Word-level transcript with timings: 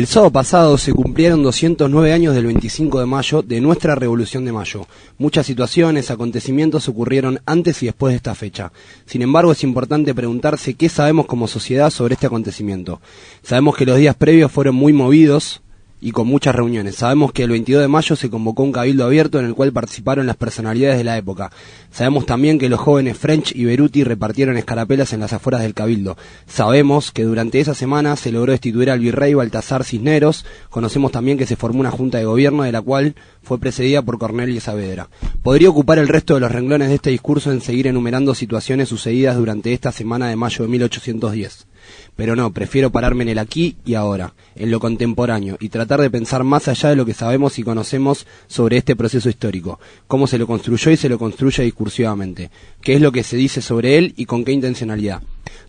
El 0.00 0.06
sábado 0.06 0.32
pasado 0.32 0.78
se 0.78 0.94
cumplieron 0.94 1.42
209 1.42 2.14
años 2.14 2.34
del 2.34 2.46
25 2.46 3.00
de 3.00 3.04
mayo 3.04 3.42
de 3.42 3.60
nuestra 3.60 3.94
Revolución 3.94 4.46
de 4.46 4.52
Mayo. 4.52 4.86
Muchas 5.18 5.44
situaciones, 5.44 6.10
acontecimientos 6.10 6.88
ocurrieron 6.88 7.40
antes 7.44 7.82
y 7.82 7.86
después 7.86 8.12
de 8.12 8.16
esta 8.16 8.34
fecha. 8.34 8.72
Sin 9.04 9.20
embargo, 9.20 9.52
es 9.52 9.62
importante 9.62 10.14
preguntarse 10.14 10.72
qué 10.72 10.88
sabemos 10.88 11.26
como 11.26 11.46
sociedad 11.46 11.90
sobre 11.90 12.14
este 12.14 12.28
acontecimiento. 12.28 13.02
Sabemos 13.42 13.76
que 13.76 13.84
los 13.84 13.98
días 13.98 14.16
previos 14.16 14.50
fueron 14.50 14.74
muy 14.74 14.94
movidos, 14.94 15.60
y 16.00 16.12
con 16.12 16.26
muchas 16.26 16.54
reuniones. 16.54 16.96
Sabemos 16.96 17.32
que 17.32 17.44
el 17.44 17.50
22 17.50 17.82
de 17.82 17.88
mayo 17.88 18.16
se 18.16 18.30
convocó 18.30 18.62
un 18.62 18.72
cabildo 18.72 19.04
abierto 19.04 19.38
en 19.38 19.46
el 19.46 19.54
cual 19.54 19.72
participaron 19.72 20.26
las 20.26 20.36
personalidades 20.36 20.98
de 20.98 21.04
la 21.04 21.18
época. 21.18 21.50
Sabemos 21.90 22.26
también 22.26 22.58
que 22.58 22.68
los 22.68 22.80
jóvenes 22.80 23.18
French 23.18 23.54
y 23.54 23.64
Beruti 23.64 24.04
repartieron 24.04 24.56
escarapelas 24.56 25.12
en 25.12 25.20
las 25.20 25.32
afueras 25.32 25.62
del 25.62 25.74
cabildo. 25.74 26.16
Sabemos 26.46 27.12
que 27.12 27.24
durante 27.24 27.60
esa 27.60 27.74
semana 27.74 28.16
se 28.16 28.32
logró 28.32 28.52
destituir 28.52 28.90
al 28.90 29.00
virrey 29.00 29.34
Baltasar 29.34 29.84
Cisneros. 29.84 30.44
Conocemos 30.70 31.12
también 31.12 31.38
que 31.38 31.46
se 31.46 31.56
formó 31.56 31.80
una 31.80 31.90
junta 31.90 32.18
de 32.18 32.24
gobierno 32.24 32.62
de 32.62 32.72
la 32.72 32.82
cual 32.82 33.14
fue 33.42 33.58
precedida 33.58 34.02
por 34.02 34.18
Cornelio 34.18 34.60
Saavedra. 34.60 35.08
Podría 35.42 35.70
ocupar 35.70 35.98
el 35.98 36.08
resto 36.08 36.34
de 36.34 36.40
los 36.40 36.52
renglones 36.52 36.88
de 36.88 36.94
este 36.96 37.10
discurso 37.10 37.52
en 37.52 37.60
seguir 37.60 37.86
enumerando 37.86 38.34
situaciones 38.34 38.88
sucedidas 38.88 39.36
durante 39.36 39.72
esta 39.72 39.92
semana 39.92 40.28
de 40.28 40.36
mayo 40.36 40.64
de 40.64 40.70
1810. 40.70 41.69
Pero 42.16 42.36
no, 42.36 42.52
prefiero 42.52 42.90
pararme 42.90 43.22
en 43.22 43.30
el 43.30 43.38
aquí 43.38 43.76
y 43.84 43.94
ahora, 43.94 44.34
en 44.54 44.70
lo 44.70 44.80
contemporáneo, 44.80 45.56
y 45.60 45.68
tratar 45.68 46.00
de 46.00 46.10
pensar 46.10 46.44
más 46.44 46.68
allá 46.68 46.90
de 46.90 46.96
lo 46.96 47.06
que 47.06 47.14
sabemos 47.14 47.58
y 47.58 47.62
conocemos 47.62 48.26
sobre 48.46 48.76
este 48.76 48.96
proceso 48.96 49.28
histórico, 49.28 49.80
cómo 50.06 50.26
se 50.26 50.38
lo 50.38 50.46
construyó 50.46 50.90
y 50.90 50.96
se 50.96 51.08
lo 51.08 51.18
construye 51.18 51.62
discursivamente, 51.62 52.50
qué 52.82 52.94
es 52.94 53.00
lo 53.00 53.12
que 53.12 53.22
se 53.22 53.36
dice 53.36 53.62
sobre 53.62 53.98
él 53.98 54.14
y 54.16 54.26
con 54.26 54.44
qué 54.44 54.52
intencionalidad. 54.52 55.22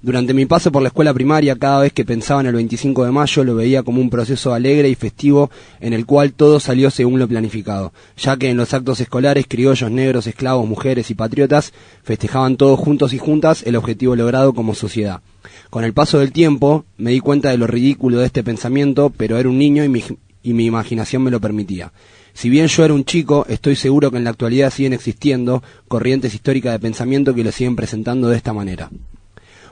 Durante 0.03 0.34
mi 0.34 0.48
paso 0.48 0.72
por 0.72 0.81
la 0.81 0.88
escuela 0.88 1.14
primaria, 1.14 1.56
cada 1.56 1.81
vez 1.81 1.94
que 1.94 2.06
pensaba 2.06 2.42
en 2.42 2.48
el 2.48 2.56
25 2.56 3.06
de 3.06 3.12
mayo, 3.12 3.44
lo 3.44 3.56
veía 3.56 3.84
como 3.84 4.02
un 4.02 4.09
proceso 4.09 4.52
alegre 4.52 4.90
y 4.90 4.96
festivo 4.96 5.52
en 5.80 5.94
el 5.94 6.08
cual 6.08 6.34
todo 6.34 6.59
salió 6.59 6.90
según 6.90 7.20
lo 7.20 7.28
planificado, 7.28 7.94
ya 8.18 8.36
que 8.36 8.50
en 8.50 8.58
los 8.58 8.73
actos 8.73 9.00
escolares, 9.00 9.46
criollos, 9.48 9.92
negros, 9.92 10.25
esclavos, 10.25 10.68
mujeres 10.68 11.12
y 11.12 11.14
patriotas 11.14 11.72
festejaban 12.03 12.58
todos 12.58 12.80
juntos 12.80 13.14
y 13.14 13.20
juntas 13.20 13.62
el 13.64 13.75
objetivo 13.75 14.16
logrado 14.16 14.53
como 14.53 14.73
sociedad. 14.73 15.22
Con 15.69 15.83
el 15.83 15.94
paso 15.94 16.19
del 16.19 16.31
tiempo 16.31 16.85
me 16.97 17.11
di 17.11 17.19
cuenta 17.19 17.49
de 17.49 17.57
lo 17.57 17.67
ridículo 17.67 18.19
de 18.19 18.25
este 18.25 18.44
pensamiento, 18.44 19.11
pero 19.16 19.38
era 19.38 19.49
un 19.49 19.57
niño 19.57 19.83
y 19.83 19.89
mi, 19.89 20.66
imaginación 20.66 21.23
me 21.23 21.31
lo 21.31 21.39
permitía. 21.39 21.91
Si 22.33 22.49
bien 22.49 22.67
yo 22.67 22.85
era 22.85 22.94
un 22.94 23.05
chico, 23.05 23.45
estoy 23.49 23.75
seguro 23.75 24.11
que 24.11 24.17
en 24.17 24.23
la 24.23 24.29
actualidad 24.29 24.72
siguen 24.72 24.94
existiendo 24.94 25.63
corrientes 25.88 26.33
históricas 26.33 26.73
de 26.73 26.79
pensamiento 26.79 27.35
que 27.35 27.44
lo 27.44 27.52
siguen 27.52 27.75
presentando 27.75 28.29
de 28.29 28.38
esta 28.38 28.53
manera. 28.53 28.89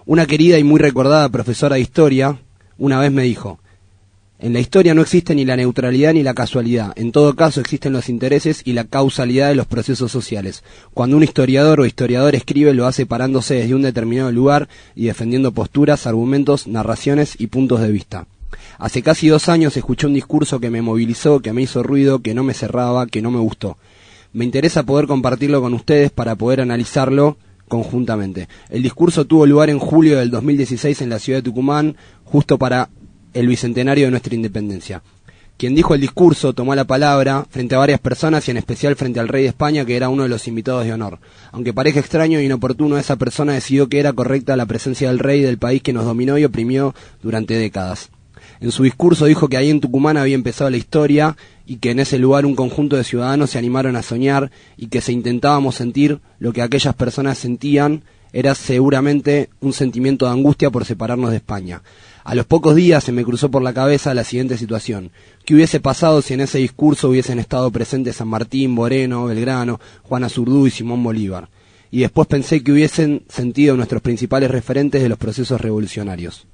Una 0.05 0.25
querida 0.25 0.57
y 0.57 0.63
muy 0.63 0.79
recordada 0.79 1.29
profesora 1.29 1.75
de 1.75 1.81
historia 1.81 2.37
una 2.77 2.99
vez 2.99 3.11
me 3.11 3.23
dijo, 3.23 3.59
en 4.41 4.53
la 4.53 4.61
historia 4.61 4.93
no 4.93 5.01
existe 5.01 5.35
ni 5.35 5.43
la 5.43 5.57
neutralidad 5.57 6.13
ni 6.13 6.23
la 6.23 6.33
casualidad. 6.33 6.93
En 6.95 7.11
todo 7.11 7.35
caso 7.35 7.59
existen 7.59 7.91
los 7.91 8.07
intereses 8.07 8.61
y 8.63 8.71
la 8.71 8.85
causalidad 8.85 9.49
de 9.49 9.55
los 9.55 9.67
procesos 9.67 10.13
sociales. 10.13 10.63
Cuando 10.93 11.17
un 11.17 11.23
historiador 11.23 11.81
o 11.81 11.85
historiador 11.85 12.35
escribe 12.35 12.73
lo 12.73 12.87
hace 12.87 13.05
parándose 13.05 13.55
desde 13.55 13.75
un 13.75 13.81
determinado 13.81 14.31
lugar 14.31 14.69
y 14.95 15.07
defendiendo 15.07 15.51
posturas, 15.51 16.07
argumentos, 16.07 16.67
narraciones 16.67 17.35
y 17.37 17.47
puntos 17.47 17.81
de 17.81 17.91
vista. 17.91 18.27
Hace 18.77 19.03
casi 19.03 19.27
dos 19.27 19.49
años 19.49 19.75
escuché 19.75 20.07
un 20.07 20.13
discurso 20.13 20.61
que 20.61 20.69
me 20.69 20.81
movilizó, 20.81 21.41
que 21.41 21.51
me 21.51 21.63
hizo 21.63 21.83
ruido, 21.83 22.19
que 22.19 22.33
no 22.33 22.45
me 22.45 22.53
cerraba, 22.53 23.07
que 23.07 23.21
no 23.21 23.31
me 23.31 23.39
gustó. 23.39 23.77
Me 24.31 24.45
interesa 24.45 24.83
poder 24.83 25.05
compartirlo 25.05 25.61
con 25.61 25.73
ustedes 25.73 26.11
para 26.11 26.35
poder 26.35 26.61
analizarlo 26.61 27.37
conjuntamente. 27.67 28.47
El 28.69 28.83
discurso 28.83 29.25
tuvo 29.25 29.45
lugar 29.45 29.69
en 29.69 29.79
julio 29.79 30.17
del 30.17 30.31
2016 30.31 31.01
en 31.01 31.09
la 31.09 31.19
ciudad 31.19 31.39
de 31.39 31.43
Tucumán, 31.43 31.97
justo 32.23 32.57
para 32.57 32.89
el 33.33 33.47
bicentenario 33.47 34.05
de 34.05 34.11
nuestra 34.11 34.35
independencia. 34.35 35.01
Quien 35.59 35.75
dijo 35.75 35.93
el 35.93 35.99
discurso 35.99 36.53
tomó 36.53 36.73
la 36.73 36.85
palabra 36.85 37.45
frente 37.49 37.75
a 37.75 37.79
varias 37.79 37.99
personas 37.99 38.47
y 38.47 38.51
en 38.51 38.57
especial 38.57 38.95
frente 38.95 39.19
al 39.19 39.27
rey 39.27 39.43
de 39.43 39.49
España, 39.49 39.83
que 39.83 39.97
era 39.97 40.07
uno 40.07 40.23
de 40.23 40.29
los 40.29 40.47
invitados 40.47 40.85
de 40.85 40.93
honor. 40.93 41.19
Aunque 41.51 41.73
parezca 41.73 41.99
extraño 41.99 42.39
e 42.39 42.45
inoportuno, 42.45 42.97
esa 42.97 43.17
persona 43.17 43.51
decidió 43.51 43.89
que 43.89 43.99
era 43.99 44.13
correcta 44.13 44.55
la 44.55 44.67
presencia 44.67 45.09
del 45.09 45.19
rey 45.19 45.41
del 45.41 45.57
país 45.57 45.81
que 45.81 45.91
nos 45.91 46.05
dominó 46.05 46.37
y 46.37 46.45
oprimió 46.45 46.95
durante 47.21 47.55
décadas. 47.55 48.09
En 48.61 48.71
su 48.71 48.83
discurso 48.83 49.25
dijo 49.25 49.49
que 49.49 49.57
ahí 49.57 49.69
en 49.69 49.81
Tucumán 49.81 50.15
había 50.15 50.35
empezado 50.35 50.69
la 50.69 50.77
historia 50.77 51.35
y 51.65 51.77
que 51.77 51.91
en 51.91 51.99
ese 51.99 52.19
lugar 52.19 52.45
un 52.45 52.55
conjunto 52.55 52.95
de 52.95 53.03
ciudadanos 53.03 53.49
se 53.49 53.57
animaron 53.57 53.97
a 53.97 54.01
soñar 54.01 54.51
y 54.77 54.87
que 54.87 55.01
si 55.01 55.11
intentábamos 55.11 55.75
sentir 55.75 56.19
lo 56.39 56.53
que 56.53 56.61
aquellas 56.61 56.95
personas 56.95 57.37
sentían 57.37 58.03
era 58.31 58.55
seguramente 58.55 59.49
un 59.59 59.73
sentimiento 59.73 60.25
de 60.25 60.31
angustia 60.31 60.69
por 60.69 60.85
separarnos 60.85 61.31
de 61.31 61.37
España. 61.37 61.81
A 62.29 62.35
los 62.35 62.45
pocos 62.45 62.75
días 62.75 63.03
se 63.03 63.11
me 63.11 63.23
cruzó 63.23 63.49
por 63.49 63.63
la 63.63 63.73
cabeza 63.73 64.13
la 64.13 64.23
siguiente 64.23 64.55
situación. 64.55 65.09
¿Qué 65.45 65.55
hubiese 65.55 65.79
pasado 65.79 66.21
si 66.21 66.35
en 66.35 66.41
ese 66.41 66.59
discurso 66.59 67.09
hubiesen 67.09 67.39
estado 67.39 67.71
presentes 67.71 68.17
San 68.17 68.27
Martín, 68.27 68.69
Moreno, 68.69 69.25
Belgrano, 69.25 69.79
Juana 70.03 70.29
Zurdú 70.29 70.67
y 70.67 70.69
Simón 70.69 71.03
Bolívar? 71.03 71.49
Y 71.89 72.01
después 72.01 72.27
pensé 72.27 72.61
que 72.61 72.71
hubiesen 72.71 73.23
sentido 73.29 73.75
nuestros 73.75 74.03
principales 74.03 74.51
referentes 74.51 75.01
de 75.01 75.09
los 75.09 75.17
procesos 75.17 75.59
revolucionarios. 75.59 76.45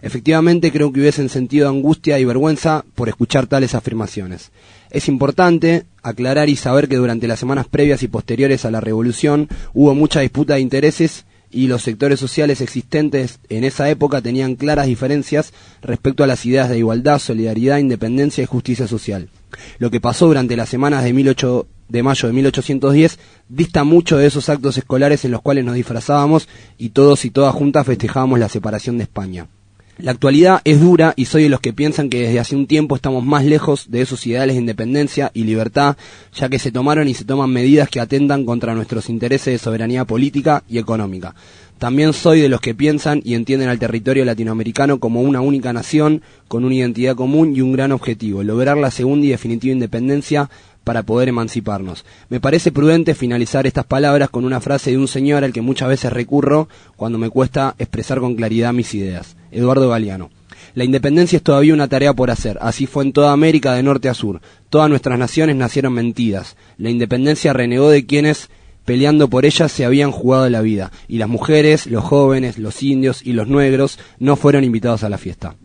Efectivamente 0.00 0.72
creo 0.72 0.90
que 0.90 1.00
hubiesen 1.00 1.28
sentido 1.28 1.68
angustia 1.68 2.18
y 2.18 2.24
vergüenza 2.24 2.86
por 2.94 3.10
escuchar 3.10 3.46
tales 3.46 3.74
afirmaciones. 3.74 4.52
Es 4.88 5.08
importante 5.08 5.84
aclarar 6.02 6.48
y 6.48 6.56
saber 6.56 6.88
que 6.88 6.96
durante 6.96 7.28
las 7.28 7.40
semanas 7.40 7.68
previas 7.68 8.02
y 8.02 8.08
posteriores 8.08 8.64
a 8.64 8.70
la 8.70 8.80
revolución 8.80 9.50
hubo 9.74 9.94
mucha 9.94 10.20
disputa 10.20 10.54
de 10.54 10.60
intereses 10.60 11.26
y 11.54 11.68
los 11.68 11.82
sectores 11.82 12.18
sociales 12.18 12.60
existentes 12.60 13.38
en 13.48 13.62
esa 13.62 13.88
época 13.88 14.20
tenían 14.20 14.56
claras 14.56 14.86
diferencias 14.86 15.52
respecto 15.82 16.24
a 16.24 16.26
las 16.26 16.44
ideas 16.44 16.68
de 16.68 16.78
igualdad, 16.78 17.20
solidaridad, 17.20 17.78
independencia 17.78 18.42
y 18.42 18.46
justicia 18.46 18.88
social. 18.88 19.28
Lo 19.78 19.88
que 19.90 20.00
pasó 20.00 20.26
durante 20.26 20.56
las 20.56 20.68
semanas 20.68 21.04
de, 21.04 21.12
18, 21.12 21.66
de 21.88 22.02
mayo 22.02 22.26
de 22.26 22.34
1810 22.34 23.18
dista 23.48 23.84
mucho 23.84 24.18
de 24.18 24.26
esos 24.26 24.48
actos 24.48 24.76
escolares 24.78 25.24
en 25.24 25.30
los 25.30 25.42
cuales 25.42 25.64
nos 25.64 25.76
disfrazábamos 25.76 26.48
y 26.76 26.90
todos 26.90 27.24
y 27.24 27.30
todas 27.30 27.54
juntas 27.54 27.86
festejábamos 27.86 28.40
la 28.40 28.48
separación 28.48 28.98
de 28.98 29.04
España. 29.04 29.46
La 29.96 30.10
actualidad 30.10 30.60
es 30.64 30.80
dura 30.80 31.14
y 31.14 31.26
soy 31.26 31.44
de 31.44 31.48
los 31.48 31.60
que 31.60 31.72
piensan 31.72 32.10
que 32.10 32.22
desde 32.22 32.40
hace 32.40 32.56
un 32.56 32.66
tiempo 32.66 32.96
estamos 32.96 33.24
más 33.24 33.44
lejos 33.44 33.92
de 33.92 34.00
esos 34.00 34.26
ideales 34.26 34.56
de 34.56 34.60
independencia 34.60 35.30
y 35.34 35.44
libertad, 35.44 35.96
ya 36.34 36.48
que 36.48 36.58
se 36.58 36.72
tomaron 36.72 37.06
y 37.06 37.14
se 37.14 37.24
toman 37.24 37.50
medidas 37.50 37.88
que 37.88 38.00
atentan 38.00 38.44
contra 38.44 38.74
nuestros 38.74 39.08
intereses 39.08 39.54
de 39.54 39.58
soberanía 39.58 40.04
política 40.04 40.64
y 40.68 40.78
económica. 40.78 41.36
También 41.78 42.12
soy 42.12 42.40
de 42.40 42.48
los 42.48 42.60
que 42.60 42.74
piensan 42.74 43.20
y 43.24 43.34
entienden 43.34 43.68
al 43.68 43.78
territorio 43.78 44.24
latinoamericano 44.24 44.98
como 44.98 45.20
una 45.20 45.40
única 45.40 45.72
nación, 45.72 46.22
con 46.48 46.64
una 46.64 46.74
identidad 46.74 47.14
común 47.14 47.54
y 47.54 47.60
un 47.60 47.72
gran 47.72 47.92
objetivo, 47.92 48.42
lograr 48.42 48.76
la 48.76 48.90
segunda 48.90 49.26
y 49.26 49.30
definitiva 49.30 49.74
independencia 49.74 50.50
para 50.84 51.02
poder 51.02 51.28
emanciparnos. 51.28 52.04
Me 52.28 52.40
parece 52.40 52.70
prudente 52.70 53.14
finalizar 53.14 53.66
estas 53.66 53.86
palabras 53.86 54.30
con 54.30 54.44
una 54.44 54.60
frase 54.60 54.90
de 54.90 54.98
un 54.98 55.08
señor 55.08 55.42
al 55.42 55.52
que 55.52 55.62
muchas 55.62 55.88
veces 55.88 56.12
recurro 56.12 56.68
cuando 56.96 57.18
me 57.18 57.30
cuesta 57.30 57.74
expresar 57.78 58.20
con 58.20 58.36
claridad 58.36 58.72
mis 58.72 58.94
ideas, 58.94 59.36
Eduardo 59.50 59.88
Galeano. 59.88 60.30
La 60.74 60.84
independencia 60.84 61.36
es 61.36 61.42
todavía 61.42 61.74
una 61.74 61.88
tarea 61.88 62.14
por 62.14 62.30
hacer, 62.30 62.58
así 62.60 62.86
fue 62.86 63.04
en 63.04 63.12
toda 63.12 63.32
América 63.32 63.74
de 63.74 63.82
norte 63.82 64.08
a 64.08 64.14
sur. 64.14 64.40
Todas 64.70 64.90
nuestras 64.90 65.18
naciones 65.18 65.56
nacieron 65.56 65.92
mentidas. 65.92 66.56
La 66.78 66.90
independencia 66.90 67.52
renegó 67.52 67.90
de 67.90 68.06
quienes 68.06 68.50
peleando 68.84 69.28
por 69.28 69.46
ella 69.46 69.68
se 69.68 69.84
habían 69.84 70.10
jugado 70.10 70.48
la 70.50 70.60
vida, 70.60 70.90
y 71.08 71.18
las 71.18 71.28
mujeres, 71.28 71.86
los 71.86 72.04
jóvenes, 72.04 72.58
los 72.58 72.82
indios 72.82 73.22
y 73.24 73.32
los 73.32 73.48
negros 73.48 73.98
no 74.18 74.36
fueron 74.36 74.64
invitados 74.64 75.04
a 75.04 75.08
la 75.08 75.18
fiesta. 75.18 75.56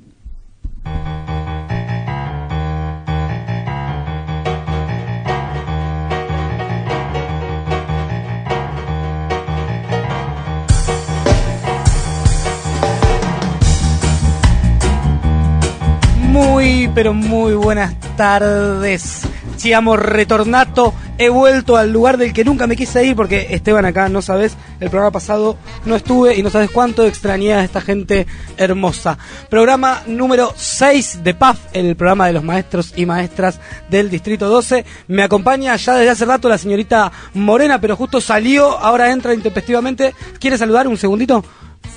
Pero 16.95 17.13
muy 17.13 17.53
buenas 17.53 17.95
tardes. 18.17 19.21
Siamo 19.57 19.95
retornato. 19.95 20.93
He 21.17 21.29
vuelto 21.29 21.77
al 21.77 21.91
lugar 21.91 22.17
del 22.17 22.33
que 22.33 22.43
nunca 22.43 22.65
me 22.65 22.75
quise 22.75 23.05
ir 23.05 23.15
porque 23.15 23.47
Esteban 23.51 23.85
acá, 23.85 24.09
no 24.09 24.21
sabes, 24.21 24.55
el 24.79 24.89
programa 24.89 25.11
pasado 25.11 25.57
no 25.85 25.95
estuve 25.95 26.35
y 26.35 26.43
no 26.43 26.49
sabes 26.49 26.71
cuánto 26.71 27.05
extrañé 27.05 27.53
a 27.53 27.63
esta 27.63 27.81
gente 27.81 28.25
hermosa. 28.57 29.17
Programa 29.49 30.01
número 30.07 30.53
6 30.55 31.23
de 31.23 31.33
PAF, 31.33 31.59
el 31.73 31.95
programa 31.95 32.27
de 32.27 32.33
los 32.33 32.43
maestros 32.43 32.93
y 32.95 33.05
maestras 33.05 33.59
del 33.89 34.09
Distrito 34.09 34.47
12. 34.47 34.85
Me 35.07 35.23
acompaña 35.23 35.75
ya 35.75 35.95
desde 35.95 36.11
hace 36.11 36.25
rato 36.25 36.47
la 36.47 36.57
señorita 36.57 37.11
Morena, 37.33 37.81
pero 37.81 37.97
justo 37.97 38.21
salió, 38.21 38.77
ahora 38.79 39.11
entra 39.11 39.33
intempestivamente. 39.33 40.15
¿Quiere 40.39 40.57
saludar 40.57 40.87
un 40.87 40.97
segundito? 40.97 41.43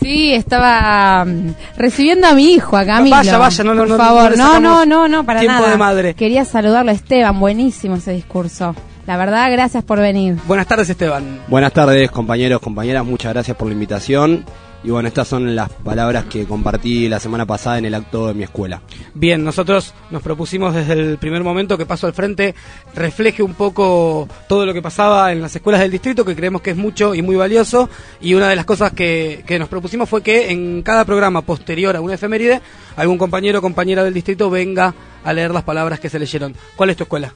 Sí, 0.01 0.35
estaba 0.35 1.25
mm, 1.25 1.55
recibiendo 1.77 2.27
a 2.27 2.35
mi 2.35 2.53
hijo 2.55 2.77
acá, 2.77 2.97
Camilo. 2.97 3.17
Vaya, 3.17 3.39
vaya, 3.39 3.65
no, 3.65 3.75
no, 3.75 3.81
por 3.83 3.89
no, 3.91 3.97
favor. 3.97 4.37
no 4.37 4.53
No, 4.55 4.61
no, 4.61 4.87
no, 4.87 5.09
no, 5.09 5.25
para 5.25 5.41
tiempo 5.41 5.61
nada. 5.61 5.71
de 5.71 5.77
madre. 5.77 6.15
Quería 6.15 6.45
saludarlo 6.45 6.91
a 6.91 6.95
Esteban, 6.95 7.39
buenísimo 7.39 7.97
ese 7.97 8.13
discurso. 8.13 8.75
La 9.07 9.17
verdad, 9.17 9.51
gracias 9.51 9.83
por 9.85 9.99
venir. 10.01 10.37
Buenas 10.47 10.67
tardes, 10.67 10.89
Esteban. 10.91 11.41
Buenas 11.49 11.73
tardes, 11.73 12.11
compañeros, 12.11 12.61
compañeras, 12.61 13.05
muchas 13.05 13.33
gracias 13.33 13.57
por 13.57 13.69
la 13.69 13.75
invitación 13.75 14.45
Y 14.85 14.91
bueno, 14.91 15.09
estas 15.09 15.29
son 15.29 15.55
las 15.55 15.71
palabras 15.71 16.25
que 16.25 16.45
compartí 16.45 17.09
la 17.09 17.21
semana 17.21 17.47
pasada 17.47 17.79
en 17.79 17.85
el 17.85 17.95
acto 17.95 18.27
de 18.27 18.35
mi 18.35 18.43
escuela. 18.43 18.83
Bien, 19.15 19.45
nosotros 19.45 19.95
nos 20.11 20.23
propusimos 20.23 20.75
desde 20.75 20.95
el 20.95 21.19
primer 21.19 21.45
momento 21.45 21.79
que 21.79 21.87
Paso 21.87 22.07
al 22.07 22.15
Frente 22.15 22.55
refleje 22.95 23.43
un 23.43 23.55
poco 23.55 24.29
todo 24.49 24.67
lo 24.67 24.75
que 24.75 24.83
pasaba 24.83 25.33
en 25.33 25.41
las 25.41 25.55
escuelas 25.55 25.81
del 25.81 25.93
distrito, 25.93 26.25
que 26.25 26.35
creemos 26.35 26.63
que 26.63 26.71
es 26.71 26.77
mucho 26.77 27.15
y 27.15 27.23
muy 27.23 27.37
valioso. 27.37 27.89
Y 28.21 28.35
una 28.35 28.49
de 28.49 28.57
las 28.57 28.65
cosas 28.65 28.93
que, 28.93 29.45
que 29.47 29.59
nos 29.59 29.69
propusimos 29.69 30.09
fue 30.09 30.23
que 30.23 30.51
en 30.51 30.83
cada 30.83 31.05
programa 31.05 31.43
posterior 31.43 31.95
a 31.95 32.01
una 32.01 32.15
efeméride, 32.15 32.61
algún 32.97 33.19
compañero 33.19 33.61
o 33.61 33.63
compañera 33.63 34.03
del 34.03 34.15
distrito 34.15 34.51
venga 34.51 34.95
a 35.25 35.33
leer 35.33 35.53
las 35.53 35.63
palabras 35.63 36.01
que 36.01 36.09
se 36.09 36.19
leyeron. 36.19 36.55
¿Cuál 36.77 36.91
es 36.91 36.97
tu 36.97 37.05
escuela? 37.05 37.33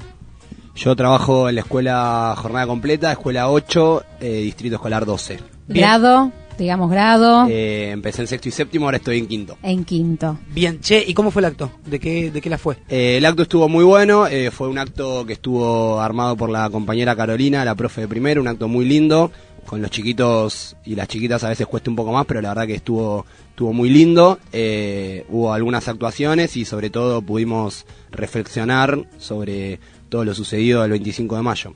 Yo 0.74 0.94
trabajo 0.94 1.48
en 1.48 1.54
la 1.54 1.62
escuela 1.62 2.34
jornada 2.36 2.66
completa, 2.66 3.10
escuela 3.10 3.48
8, 3.48 4.04
eh, 4.20 4.28
distrito 4.42 4.76
escolar 4.76 5.06
12. 5.06 5.40
Bien. 5.68 5.86
Grado, 5.86 6.32
digamos 6.58 6.90
grado, 6.90 7.46
Eh, 7.48 7.90
empecé 7.90 8.22
en 8.22 8.28
sexto 8.28 8.48
y 8.48 8.52
séptimo, 8.52 8.86
ahora 8.86 8.96
estoy 8.98 9.18
en 9.18 9.26
quinto. 9.26 9.58
en 9.62 9.84
quinto. 9.84 10.38
Bien, 10.52 10.80
che, 10.80 11.04
¿y 11.06 11.14
cómo 11.14 11.30
fue 11.30 11.40
el 11.40 11.46
acto? 11.46 11.70
¿De 11.84 11.98
qué, 12.00 12.30
de 12.30 12.40
qué 12.40 12.50
la 12.50 12.58
fue? 12.58 12.76
Eh, 12.88 13.16
el 13.18 13.24
acto 13.24 13.42
estuvo 13.42 13.68
muy 13.68 13.84
bueno, 13.84 14.26
eh, 14.26 14.50
fue 14.50 14.68
un 14.68 14.78
acto 14.78 15.24
que 15.26 15.34
estuvo 15.34 16.00
armado 16.00 16.36
por 16.36 16.50
la 16.50 16.68
compañera 16.70 17.14
Carolina, 17.16 17.64
la 17.64 17.74
profe 17.74 18.02
de 18.02 18.08
primero, 18.08 18.40
un 18.40 18.48
acto 18.48 18.68
muy 18.68 18.84
lindo, 18.84 19.30
con 19.66 19.82
los 19.82 19.90
chiquitos 19.90 20.76
y 20.84 20.94
las 20.94 21.08
chiquitas 21.08 21.42
a 21.42 21.48
veces 21.48 21.66
cuesta 21.66 21.90
un 21.90 21.96
poco 21.96 22.12
más, 22.12 22.24
pero 22.26 22.40
la 22.40 22.50
verdad 22.50 22.66
que 22.68 22.74
estuvo, 22.76 23.26
estuvo 23.50 23.72
muy 23.72 23.90
lindo, 23.90 24.38
Eh, 24.52 25.24
hubo 25.28 25.52
algunas 25.52 25.88
actuaciones 25.88 26.56
y 26.56 26.64
sobre 26.64 26.88
todo 26.90 27.20
pudimos 27.20 27.84
reflexionar 28.12 29.08
sobre 29.18 29.80
todo 30.08 30.24
lo 30.24 30.34
sucedido 30.34 30.84
el 30.84 30.90
25 30.92 31.36
de 31.36 31.42
mayo. 31.42 31.74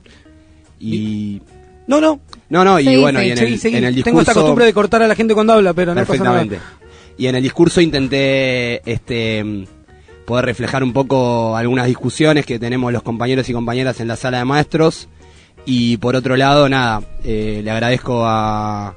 Y... 0.79 1.41
No, 1.87 1.99
no. 1.99 2.21
No, 2.51 2.65
no, 2.65 2.79
y 2.81 2.85
Sí, 2.85 2.97
bueno, 2.97 3.21
sí, 3.21 3.27
y 3.27 3.31
en, 3.31 3.37
el, 3.39 3.59
seguí. 3.59 3.77
en 3.77 3.85
el 3.85 3.95
discurso... 3.95 4.11
Tengo 4.11 4.21
esta 4.21 4.33
costumbre 4.33 4.65
de 4.65 4.73
cortar 4.73 5.01
a 5.01 5.07
la 5.07 5.15
gente 5.15 5.33
cuando 5.33 5.53
habla, 5.53 5.73
pero 5.73 5.95
no 5.95 6.01
pasa 6.05 6.21
nada. 6.21 6.39
Perfectamente. 6.39 6.59
Y 7.17 7.27
en 7.27 7.35
el 7.35 7.43
discurso 7.43 7.79
intenté 7.79 8.81
este 8.91 9.65
poder 10.25 10.45
reflejar 10.45 10.83
un 10.83 10.91
poco 10.91 11.55
algunas 11.55 11.87
discusiones 11.87 12.45
que 12.45 12.59
tenemos 12.59 12.91
los 12.91 13.03
compañeros 13.03 13.47
y 13.47 13.53
compañeras 13.53 14.01
en 14.01 14.09
la 14.09 14.17
sala 14.17 14.39
de 14.39 14.45
maestros. 14.45 15.07
Y 15.65 15.95
por 15.97 16.17
otro 16.17 16.35
lado, 16.35 16.67
nada, 16.67 17.01
eh, 17.23 17.61
le 17.63 17.71
agradezco 17.71 18.25
a 18.25 18.95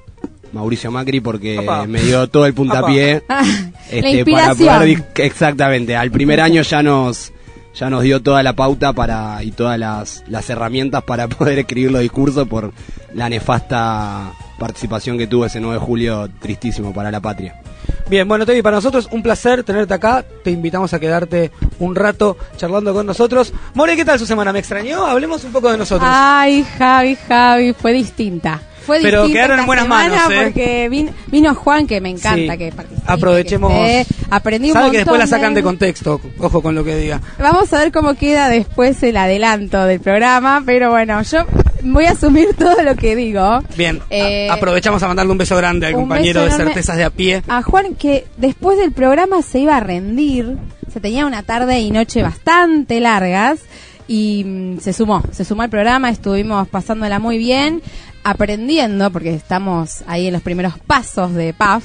Mauricio 0.53 0.91
Macri 0.91 1.21
porque 1.21 1.65
me 1.87 2.01
dio 2.01 2.29
todo 2.29 2.47
el 2.47 2.55
puntapié 2.55 3.23
la 3.29 4.25
para 4.25 4.55
poder 4.55 5.05
exactamente 5.17 5.95
al 5.95 6.11
primer 6.11 6.41
año 6.41 6.63
ya 6.63 6.83
nos 6.83 7.33
ya 7.75 7.91
nos 7.91 8.03
dio 8.03 8.23
toda 8.23 8.43
la 8.43 8.55
pauta 8.55 8.93
para 8.93 9.43
y 9.43 9.51
todas 9.51 9.79
las, 9.79 10.25
las 10.29 10.49
herramientas 10.51 11.03
para 11.03 11.29
poder 11.29 11.59
escribir 11.59 11.91
los 11.91 12.01
discursos 12.01 12.47
por 12.49 12.73
la 13.13 13.29
nefasta 13.29 14.33
participación 14.59 15.19
que 15.19 15.27
tuvo 15.27 15.47
ese 15.47 15.61
9 15.61 15.79
de 15.79 15.85
julio 15.85 16.29
tristísimo 16.41 16.93
para 16.93 17.11
la 17.11 17.21
patria. 17.21 17.61
Bien, 18.09 18.27
bueno, 18.29 18.47
Tevi, 18.47 18.63
para 18.63 18.77
nosotros 18.77 19.09
un 19.13 19.23
placer 19.23 19.65
tenerte 19.65 19.95
acá. 19.95 20.25
Te 20.43 20.51
invitamos 20.51 20.93
a 20.95 21.01
quedarte 21.01 21.51
un 21.79 21.95
rato 21.95 22.37
charlando 22.57 22.93
con 22.93 23.07
nosotros. 23.07 23.53
More, 23.75 23.97
¿qué 23.97 24.05
tal 24.05 24.19
su 24.19 24.27
semana? 24.27 24.53
¿Me 24.53 24.59
extrañó? 24.59 25.07
Hablemos 25.07 25.43
un 25.45 25.53
poco 25.53 25.71
de 25.71 25.79
nosotros. 25.79 26.09
Ay, 26.13 26.65
Javi, 26.79 27.17
Javi, 27.17 27.73
fue 27.73 27.93
distinta. 27.93 28.61
Fue 28.87 29.01
Pero 29.03 29.27
quedaron 29.29 29.61
en 29.61 29.67
buenas 29.67 29.89
manos, 29.89 30.19
¿eh? 30.31 30.41
Porque 30.45 30.89
vin- 30.91 31.11
vino 31.29 31.55
Juan, 31.55 31.87
que 31.87 32.01
me 32.01 32.11
encanta 32.11 32.53
Sí. 32.53 32.59
que 32.59 32.73
participe. 32.73 33.03
Aprovechemos. 33.07 33.71
que 33.73 34.01
esté. 34.01 34.15
Aprendí 34.31 34.69
un 34.69 34.73
Sabe 34.75 34.85
montón. 34.85 34.93
que 34.93 34.99
después 34.99 35.19
la 35.19 35.27
sacan 35.27 35.55
de 35.55 35.63
contexto. 35.63 36.21
Ojo 36.39 36.63
con 36.63 36.75
lo 36.75 36.85
que 36.85 36.97
diga. 36.97 37.21
Vamos 37.39 37.73
a 37.73 37.79
ver 37.79 37.93
cómo 37.93 38.15
queda 38.15 38.49
después 38.49 39.03
el 39.03 39.17
adelanto 39.17 39.85
del 39.85 40.01
programa, 40.01 40.63
pero 40.67 40.91
bueno, 40.91 41.23
yo 41.23 41.45
voy 41.83 42.05
a 42.07 42.11
asumir 42.13 42.49
todo 42.59 42.83
lo 42.83 42.95
que 42.97 43.17
digo. 43.17 43.63
Bien, 43.77 44.01
Eh, 44.11 44.49
aprovechamos 44.51 45.03
a 45.03 45.09
mandarle 45.09 45.33
un 45.33 45.39
beso 45.39 45.57
grande 45.57 45.87
al 45.87 45.93
compañero 45.95 46.43
de. 46.45 46.51
Certezas 46.51 46.97
de 46.97 47.05
a 47.05 47.11
pie. 47.11 47.43
A 47.49 47.63
Juan 47.63 47.95
que 47.95 48.27
después 48.37 48.79
del 48.79 48.93
programa 48.93 49.43
se 49.43 49.61
iba 49.61 49.77
a 49.77 49.81
rendir, 49.81 50.57
se 50.93 51.01
tenía 51.01 51.27
una 51.27 51.43
tarde 51.43 51.79
y 51.81 51.91
noche 51.91 52.23
bastante 52.23 53.01
largas 53.01 53.61
y 54.07 54.45
mm, 54.45 54.79
se 54.81 54.93
sumó, 54.93 55.23
se 55.33 55.45
sumó 55.45 55.63
al 55.63 55.71
programa, 55.71 56.11
estuvimos 56.11 56.69
pasándola 56.69 57.19
muy 57.19 57.39
bien, 57.39 57.83
aprendiendo, 58.25 59.11
porque 59.11 59.35
estamos 59.35 60.03
ahí 60.07 60.27
en 60.27 60.33
los 60.33 60.43
primeros 60.43 60.79
pasos 60.79 61.35
de 61.35 61.53
PAF. 61.55 61.85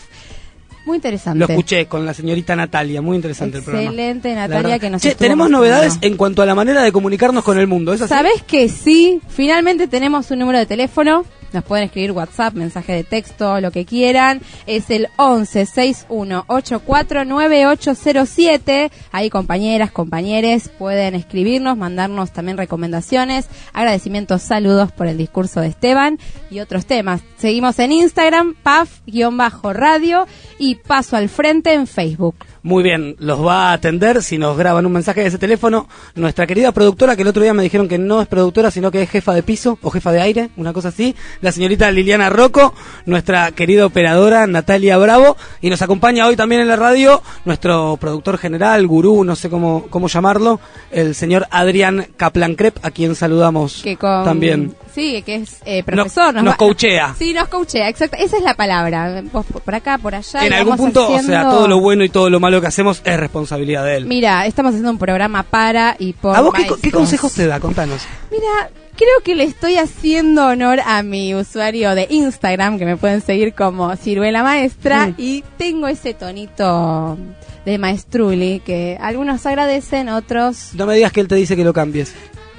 Muy 0.89 0.95
interesante. 0.95 1.37
Lo 1.37 1.45
escuché 1.45 1.85
con 1.85 2.03
la 2.03 2.15
señorita 2.15 2.55
Natalia, 2.55 2.99
muy 2.99 3.15
interesante 3.15 3.59
el 3.59 3.63
programa. 3.63 3.91
Excelente, 3.91 4.33
Natalia, 4.33 4.79
que 4.79 4.89
nos 4.89 5.03
Che, 5.03 5.13
tenemos 5.13 5.47
novedades 5.47 5.99
en 6.01 6.17
cuanto 6.17 6.41
a 6.41 6.47
la 6.47 6.55
manera 6.55 6.81
de 6.81 6.91
comunicarnos 6.91 7.43
con 7.43 7.59
el 7.59 7.67
mundo, 7.67 7.93
¿es 7.93 8.01
así? 8.01 8.09
¿Sabes 8.09 8.41
que 8.41 8.69
sí? 8.69 9.21
Finalmente 9.27 9.87
tenemos 9.87 10.31
un 10.31 10.39
número 10.39 10.57
de 10.57 10.65
teléfono. 10.65 11.25
Nos 11.51 11.63
pueden 11.63 11.85
escribir 11.85 12.11
WhatsApp, 12.11 12.53
mensaje 12.53 12.93
de 12.93 13.03
texto, 13.03 13.59
lo 13.59 13.71
que 13.71 13.85
quieran. 13.85 14.41
Es 14.67 14.89
el 14.89 15.07
11 15.17 15.65
61 15.65 16.45
84 16.47 17.25
9807. 17.25 18.91
Ahí 19.11 19.29
compañeras, 19.29 19.91
compañeres 19.91 20.69
pueden 20.69 21.15
escribirnos, 21.15 21.75
mandarnos 21.77 22.31
también 22.33 22.57
recomendaciones, 22.57 23.47
agradecimientos, 23.73 24.43
saludos 24.43 24.91
por 24.91 25.07
el 25.07 25.17
discurso 25.17 25.61
de 25.61 25.67
Esteban 25.67 26.19
y 26.51 26.59
otros 26.59 26.85
temas. 26.85 27.21
Seguimos 27.37 27.79
en 27.79 27.93
Instagram, 27.93 28.55
paf-radio 28.61 30.27
y 30.59 30.75
paso 30.87 31.15
al 31.15 31.29
frente 31.29 31.73
en 31.73 31.87
Facebook. 31.87 32.35
Muy 32.61 32.83
bien, 32.83 33.15
los 33.19 33.45
va 33.45 33.69
a 33.69 33.73
atender 33.73 34.21
si 34.21 34.37
nos 34.37 34.57
graban 34.57 34.85
un 34.85 34.91
mensaje 34.91 35.21
de 35.21 35.27
ese 35.27 35.37
teléfono. 35.37 35.87
Nuestra 36.15 36.45
querida 36.45 36.71
productora, 36.71 37.15
que 37.15 37.21
el 37.21 37.27
otro 37.29 37.41
día 37.41 37.53
me 37.53 37.63
dijeron 37.63 37.87
que 37.87 37.97
no 37.97 38.21
es 38.21 38.27
productora, 38.27 38.69
sino 38.71 38.91
que 38.91 39.01
es 39.03 39.09
jefa 39.09 39.33
de 39.33 39.43
piso 39.43 39.77
o 39.81 39.89
jefa 39.89 40.11
de 40.11 40.21
aire, 40.21 40.49
una 40.57 40.73
cosa 40.73 40.89
así. 40.89 41.15
La 41.41 41.51
señorita 41.51 41.89
Liliana 41.91 42.29
Rocco, 42.29 42.73
nuestra 43.05 43.51
querida 43.51 43.85
operadora 43.85 44.45
Natalia 44.47 44.97
Bravo. 44.97 45.37
Y 45.61 45.69
nos 45.69 45.81
acompaña 45.81 46.27
hoy 46.27 46.35
también 46.35 46.61
en 46.61 46.67
la 46.67 46.75
radio 46.75 47.21
nuestro 47.45 47.97
productor 47.99 48.37
general, 48.37 48.85
gurú, 48.87 49.23
no 49.23 49.35
sé 49.35 49.49
cómo, 49.49 49.85
cómo 49.89 50.07
llamarlo, 50.07 50.59
el 50.91 51.15
señor 51.15 51.47
Adrián 51.51 52.07
Kaplan 52.17 52.55
Crep, 52.55 52.77
a 52.83 52.91
quien 52.91 53.15
saludamos 53.15 53.81
que 53.83 53.95
con 53.97 54.23
también. 54.25 54.75
sí 54.93 55.21
que 55.25 55.35
es 55.35 55.59
eh, 55.65 55.83
profesor 55.83 56.33
Nos- 56.43 56.55
coachea. 56.55 57.15
sí 57.17 57.33
nos 57.33 57.47
coachea 57.47 57.89
exacto 57.89 58.17
esa 58.19 58.37
es 58.37 58.43
la 58.43 58.53
palabra 58.55 59.21
Vos 59.31 59.45
por 59.63 59.75
acá 59.75 59.97
por 59.97 60.15
allá 60.15 60.45
En 60.45 60.53
algún 60.53 60.77
punto, 60.77 61.09
o 61.09 61.19
sea, 61.19 61.43
todo 61.43 61.67
lo 61.67 61.79
bueno 61.79 62.03
y 62.03 62.09
todo 62.09 62.29
lo 62.29 62.39
malo 62.39 62.48
que 62.61 62.67
hacemos 62.67 63.01
es 63.05 63.17
responsabilidad 63.19 63.85
de 63.85 63.97
él. 63.97 64.05
mira 64.05 64.45
estamos 64.45 64.69
haciendo 64.71 64.91
un 64.91 64.97
programa 64.97 65.43
para 65.43 65.95
y 65.99 66.13
por 66.13 66.35
¿A 66.35 66.41
vos 66.41 66.53
qué, 66.53 66.67
qué 66.81 66.91
consejos 66.91 67.33
te 67.33 67.45
da? 67.47 67.59
Contanos. 67.59 68.01
mira 68.31 68.69
creo 68.95 69.21
que 69.23 69.33
le 69.35 69.45
estoy 69.45 69.77
haciendo 69.77 70.45
honor 70.47 70.79
a 70.85 71.03
mi 71.03 71.33
usuario 71.33 71.95
de 71.95 72.07
Instagram 72.09 72.77
que 72.77 72.85
me 72.85 72.97
pueden 72.97 73.21
seguir 73.21 73.53
como 73.53 73.95
Ciruela 73.95 74.43
Maestra 74.43 75.07
Mm. 75.07 75.13
y 75.17 75.43
tengo 75.57 75.87
ese 75.87 76.13
tonito 76.13 77.17
de 77.65 77.77
maestruli 77.77 78.61
que 78.65 78.97
algunos 78.99 79.45
agradecen 79.45 80.09
otros 80.09 80.69
No 80.73 80.85
me 80.85 80.95
digas 80.95 81.11
que 81.11 81.21
él 81.21 81.27
te 81.27 81.35
dice 81.35 81.55
que 81.55 81.63
lo 81.63 81.71
cambies. 81.73 82.13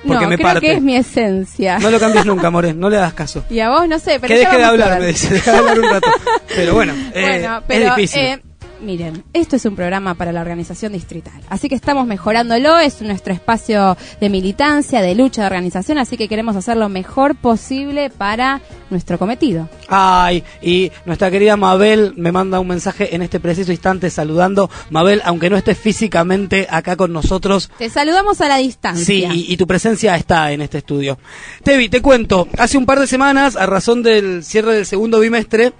Porque 0.06 0.25
no 0.25 0.30
me 0.30 0.37
creo 0.37 0.49
parte. 0.49 0.61
que 0.66 0.73
es 0.75 0.80
mi 0.82 0.97
esencia 0.97 1.78
No 1.78 1.90
lo 1.90 2.00
cambies 2.00 2.25
nunca, 2.26 2.49
More, 2.50 2.73
no 2.73 2.88
le 2.88 2.97
hagas 2.97 3.12
caso. 3.12 3.44
y 3.50 3.61
a 3.61 3.68
vos 3.68 3.87
no 3.87 3.99
sé 3.99 4.18
pero 4.18 4.28
que 4.32 4.38
deje 4.38 4.56
de 4.56 4.64
hablar, 4.64 4.99
me 4.99 5.09
dice, 5.09 5.35
deja 5.35 5.52
de 5.52 5.59
hablar 5.59 5.78
un 5.80 5.90
rato. 5.90 6.11
Pero 6.56 6.73
bueno, 6.75 6.94
eh, 7.14 7.47
pero, 7.68 7.85
es 7.90 7.97
difícil. 7.97 8.20
eh, 8.23 8.42
miren, 8.82 9.25
esto 9.32 9.56
es 9.56 9.64
un 9.64 9.76
programa 9.76 10.14
para 10.14 10.32
la 10.32 10.40
organización 10.40 10.92
distrital. 10.92 11.40
Así 11.49 11.68
que 11.68 11.75
estamos 11.75 12.06
mejorándolo, 12.06 12.78
es 12.78 13.00
nuestro 13.02 13.32
espacio 13.32 13.96
de 14.20 14.28
militancia, 14.28 15.00
de 15.00 15.14
lucha, 15.14 15.42
de 15.42 15.46
organización, 15.46 15.99
así 15.99 16.16
que 16.16 16.28
queremos 16.28 16.56
hacer 16.56 16.76
lo 16.76 16.88
mejor 16.88 17.34
posible 17.34 18.10
para 18.10 18.60
nuestro 18.90 19.18
cometido. 19.18 19.68
Ay, 19.88 20.42
y 20.62 20.90
nuestra 21.04 21.30
querida 21.30 21.56
Mabel 21.56 22.14
me 22.16 22.32
manda 22.32 22.60
un 22.60 22.68
mensaje 22.68 23.14
en 23.14 23.22
este 23.22 23.40
preciso 23.40 23.72
instante 23.72 24.10
saludando. 24.10 24.70
Mabel, 24.90 25.22
aunque 25.25 25.50
no 25.50 25.56
estés 25.56 25.78
físicamente 25.78 26.66
acá 26.70 26.96
con 26.96 27.12
nosotros, 27.12 27.70
Te 27.78 27.90
saludamos 27.90 28.40
a 28.40 28.49
la 28.49 28.56
distancia. 28.56 29.04
Sí, 29.04 29.25
y, 29.25 29.52
y 29.52 29.56
tu 29.56 29.66
presencia 29.66 30.16
está 30.16 30.52
en 30.52 30.62
este 30.62 30.78
estudio. 30.78 31.18
Tevi, 31.62 31.88
te 31.88 32.00
cuento, 32.00 32.49
hace 32.58 32.78
un 32.78 32.87
par 32.87 33.00
de 33.00 33.06
semanas, 33.06 33.56
a 33.56 33.66
razón 33.66 34.02
del 34.02 34.44
cierre 34.44 34.75
del 34.75 34.87
segundo 34.87 35.20
bimestre, 35.20 35.72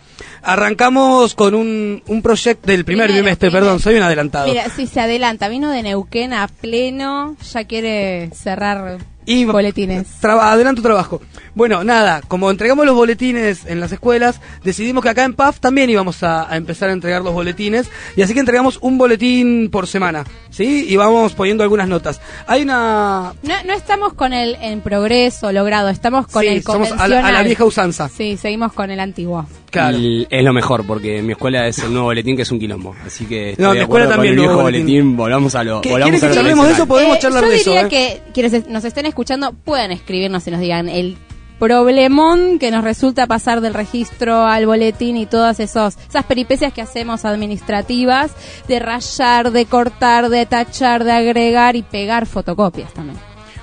arrancamos 0.42 1.35
con 1.35 1.54
un, 1.54 2.02
un 2.06 2.23
proyecto 2.23 2.66
del 2.66 2.85
primer 2.85 3.06
Primero, 3.06 3.25
bimestre, 3.25 3.50
perdón, 3.50 3.80
soy 3.80 3.97
un 3.97 4.02
adelantado. 4.02 4.47
Mira, 4.47 4.68
si 4.70 4.87
se 4.87 5.00
adelanta, 5.00 5.49
vino 5.49 5.70
de 5.70 5.82
Neuquén 5.82 6.32
a 6.32 6.49
pleno, 6.49 7.37
ya 7.52 7.64
quiere 7.64 8.30
cerrar 8.32 8.99
Y 9.27 9.45
boletines. 9.45 10.07
Traba- 10.21 10.50
adelanto 10.53 10.83
trabajo. 10.83 11.21
Bueno, 11.55 11.85
nada, 11.85 12.21
como 12.27 12.50
entregamos 12.50 12.87
los 12.87 12.95
boletines 12.95 13.67
en 13.67 13.79
las 13.81 13.93
escuelas, 13.93 14.41
decidimos 14.65 15.03
que 15.03 15.11
acá 15.11 15.25
en 15.25 15.35
PAF 15.35 15.61
también 15.61 15.91
íbamos 15.91 16.23
a, 16.23 16.50
a 16.50 16.57
empezar 16.57 16.89
a 16.91 16.93
entregar 16.93 17.23
los 17.23 17.33
boletines. 17.35 17.89
Y 18.17 18.23
así 18.23 18.35
que 18.35 18.41
entregamos 18.41 18.79
un 18.81 18.99
boletín 18.99 19.69
por 19.71 19.87
semana, 19.87 20.25
¿sí? 20.50 20.87
Y 20.89 20.97
vamos 20.97 21.35
poniendo 21.35 21.62
algunas 21.62 21.87
notas. 21.89 22.21
Hay 22.47 22.62
una... 22.62 23.35
No, 23.43 23.55
no 23.67 23.73
estamos 23.75 24.15
con 24.15 24.33
el 24.33 24.57
en 24.61 24.81
progreso 24.81 25.53
logrado, 25.53 25.89
estamos 25.91 26.27
con 26.27 26.43
sí, 26.43 26.49
el 26.49 26.62
somos 26.62 26.89
a 26.89 26.91
la, 26.91 26.95
a 26.95 26.99
convencional. 26.99 27.33
la 27.35 27.43
vieja 27.43 27.65
usanza. 27.65 28.09
Sí, 28.09 28.37
seguimos 28.37 28.73
con 28.73 28.91
el 28.91 29.00
antiguo. 29.00 29.47
Claro. 29.71 29.99
Y 29.99 30.27
es 30.29 30.43
lo 30.43 30.53
mejor, 30.53 30.85
porque 30.85 31.19
en 31.19 31.27
mi 31.27 31.33
escuela 31.33 31.67
es 31.69 31.79
el 31.79 31.93
nuevo 31.93 32.07
boletín 32.07 32.35
que 32.35 32.43
es 32.43 32.50
un 32.50 32.59
quilombo. 32.59 32.95
Así 33.07 33.27
que 33.27 33.50
estoy 33.50 33.62
No, 33.65 33.71
de 33.73 33.79
mi 33.79 33.85
acuerdo 33.85 34.05
escuela 34.05 34.07
con 34.07 34.15
también 34.17 34.35
el 34.35 34.41
viejo 34.41 34.62
boletín. 34.62 34.87
boletín. 34.87 35.17
Volvamos 35.17 35.55
a 35.55 35.62
lo, 35.65 35.81
¿Qué- 35.81 35.91
volvamos 35.91 36.23
a 36.23 36.29
que 36.29 36.35
charlemos 36.35 36.67
de 36.67 36.73
eso? 36.73 36.87
Podemos 36.87 37.19
charlar 37.21 37.45
yo 37.45 37.50
de 37.50 37.57
eso, 37.57 37.71
diría 37.71 37.87
¿eh? 37.87 37.89
que 37.89 38.23
quienes 38.35 38.67
nos 38.69 38.85
estén 38.85 39.07
escuchando 39.11 39.52
pueden 39.52 39.93
escribirnos 39.93 40.47
y 40.47 40.50
nos 40.50 40.61
digan 40.61 40.88
el 40.88 41.19
problemón 41.61 42.59
que 42.59 42.71
nos 42.71 42.83
resulta 42.83 43.26
pasar 43.26 43.61
del 43.61 43.75
registro 43.75 44.47
al 44.47 44.64
boletín 44.64 45.19
y 45.19 45.26
todas 45.26 45.61
esos, 45.61 45.99
esas 46.09 46.25
peripecias 46.25 46.73
que 46.73 46.81
hacemos 46.81 47.26
administrativas 47.26 48.33
de 48.67 48.79
rayar, 48.79 49.52
de 49.52 49.67
cortar, 49.67 50.31
de 50.31 50.47
tachar, 50.47 51.05
de 51.05 51.12
agregar 51.12 51.76
y 51.76 51.83
pegar 51.83 52.26
fotocopias 52.26 52.95
también. 52.95 53.19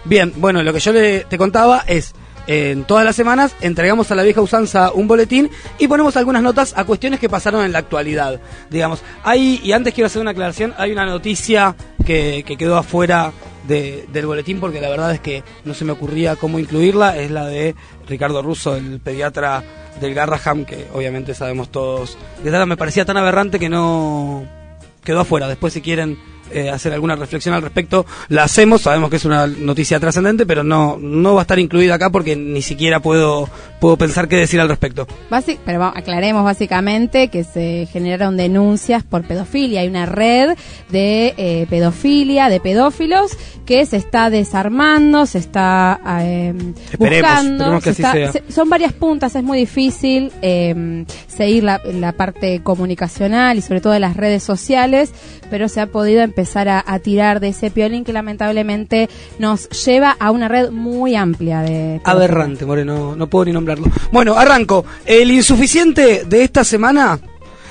Bien, 0.06 0.32
bueno, 0.38 0.62
lo 0.62 0.72
que 0.74 0.80
yo 0.80 0.94
le, 0.94 1.22
te 1.22 1.38
contaba 1.40 1.84
es 1.88 2.14
en 2.48 2.86
todas 2.86 3.04
las 3.06 3.16
semanas 3.16 3.56
entregamos 3.62 4.10
a 4.12 4.16
la 4.16 4.24
vieja 4.24 4.42
usanza 4.42 4.92
un 4.94 5.08
boletín 5.08 5.50
y 5.78 5.88
ponemos 5.88 6.16
algunas 6.18 6.42
notas 6.42 6.74
a 6.78 6.86
cuestiones 6.86 7.20
que 7.20 7.30
pasaron 7.30 7.66
en 7.66 7.72
la 7.74 7.80
actualidad. 7.80 8.40
Digamos, 8.70 9.02
hay, 9.24 9.60
y 9.64 9.74
antes 9.74 9.94
quiero 9.94 10.06
hacer 10.08 10.22
una 10.22 10.32
aclaración, 10.32 10.74
hay 10.78 10.92
una 10.92 11.06
noticia 11.06 11.76
que, 12.06 12.44
que 12.48 12.56
quedó 12.58 12.78
afuera 12.78 13.32
de- 13.68 14.08
del 14.14 14.26
boletín 14.26 14.60
porque 14.62 14.80
la 14.80 14.90
verdad 14.90 15.12
es 15.14 15.20
que 15.20 15.44
no 15.66 15.74
se 15.74 15.84
me 15.84 15.92
ocurría 15.92 16.38
cómo 16.38 16.58
incluirla, 16.58 17.18
es 17.18 17.30
la 17.32 17.46
de 17.48 17.76
Ricardo 18.08 18.42
Russo, 18.42 18.76
el 18.78 19.02
pediatra 19.02 19.62
del 20.00 20.14
Garraham, 20.14 20.64
que 20.64 20.88
obviamente 20.94 21.34
sabemos 21.34 21.70
todos. 21.70 22.18
De 22.44 22.50
verdad 22.50 22.66
me 22.66 22.78
parecía 22.78 23.04
tan 23.04 23.18
aberrante 23.18 23.60
que 23.60 23.68
no 23.68 24.46
quedó 25.04 25.20
afuera. 25.22 25.48
Después 25.50 25.74
si 25.74 25.82
quieren 25.82 26.18
eh, 26.52 26.70
hacer 26.70 26.94
alguna 26.94 27.16
reflexión 27.16 27.54
al 27.56 27.62
respecto, 27.62 28.06
la 28.30 28.44
hacemos. 28.44 28.82
Sabemos 28.82 29.10
que 29.10 29.16
es 29.18 29.26
una 29.26 29.48
noticia 29.48 30.00
trascendente, 30.00 30.46
pero 30.46 30.64
no, 30.64 30.98
no 31.00 31.34
va 31.36 31.42
a 31.42 31.44
estar 31.44 31.60
incluida 31.60 31.96
acá 31.96 32.10
porque 32.10 32.36
ni 32.36 32.62
siquiera 32.62 33.00
puedo, 33.00 33.50
puedo 33.80 33.98
pensar 33.98 34.28
qué 34.28 34.38
decir 34.38 34.60
al 34.62 34.70
respecto. 34.70 35.08
Basi- 35.30 35.58
pero 35.66 35.80
va- 35.80 35.94
aclaremos 35.96 36.44
básicamente 36.44 37.30
que 37.30 37.44
se 37.44 37.88
generaron 37.92 38.38
denuncias 38.38 39.04
por 39.04 39.24
pedofilia. 39.24 39.82
Hay 39.82 39.88
una 39.88 40.06
red 40.06 40.56
de 40.90 41.34
eh, 41.38 41.68
pedofilia, 41.70 42.50
de 42.50 42.60
pedófilos, 42.60 43.32
que 43.66 43.86
se 43.86 43.98
está 43.98 44.30
desarmando, 44.30 45.26
se 45.26 45.40
está 45.40 46.00
eh, 46.22 46.54
Esperemos, 46.92 47.32
buscando. 47.32 47.80
que 47.80 47.82
se 47.82 47.90
así 47.90 48.02
está- 48.02 48.12
sea. 48.14 48.32
se- 48.32 48.52
son 48.52 48.70
varias 48.70 48.94
puntas, 48.94 49.36
es 49.36 49.44
muy 49.44 49.58
difícil 49.60 50.32
eh, 50.42 51.06
seguir 51.28 51.64
la, 51.64 51.82
la 51.86 52.14
parte 52.14 52.62
comunicacional 52.64 53.58
y 53.58 53.62
sobre 53.62 53.82
todo 53.82 53.94
de 53.94 54.00
las 54.00 54.16
redes 54.16 54.44
sociales, 54.44 55.12
pero 55.50 55.68
se 55.70 55.82
ha 55.82 55.88
podido 55.88 56.22
empezar 56.22 56.37
a, 56.68 56.84
a 56.86 57.00
tirar 57.00 57.40
de 57.40 57.50
ese 57.50 57.72
piolín 57.72 58.04
que 58.04 58.14
lamentablemente 58.14 59.10
nos 59.40 59.70
lleva 59.86 60.16
a 60.20 60.32
una 60.32 60.48
red 60.48 60.72
muy 60.72 61.16
amplia 61.16 61.62
de... 61.62 62.02
Aberrante, 62.04 62.66
Moreno, 62.66 63.16
no 63.16 63.28
puedo 63.28 63.46
ni 63.46 63.52
nombrarlo. 63.52 63.88
Bueno, 64.12 64.38
arranco. 64.38 64.86
El 65.06 65.32
insuficiente 65.32 66.26
de 66.26 66.44
esta 66.44 66.64
semana 66.64 67.20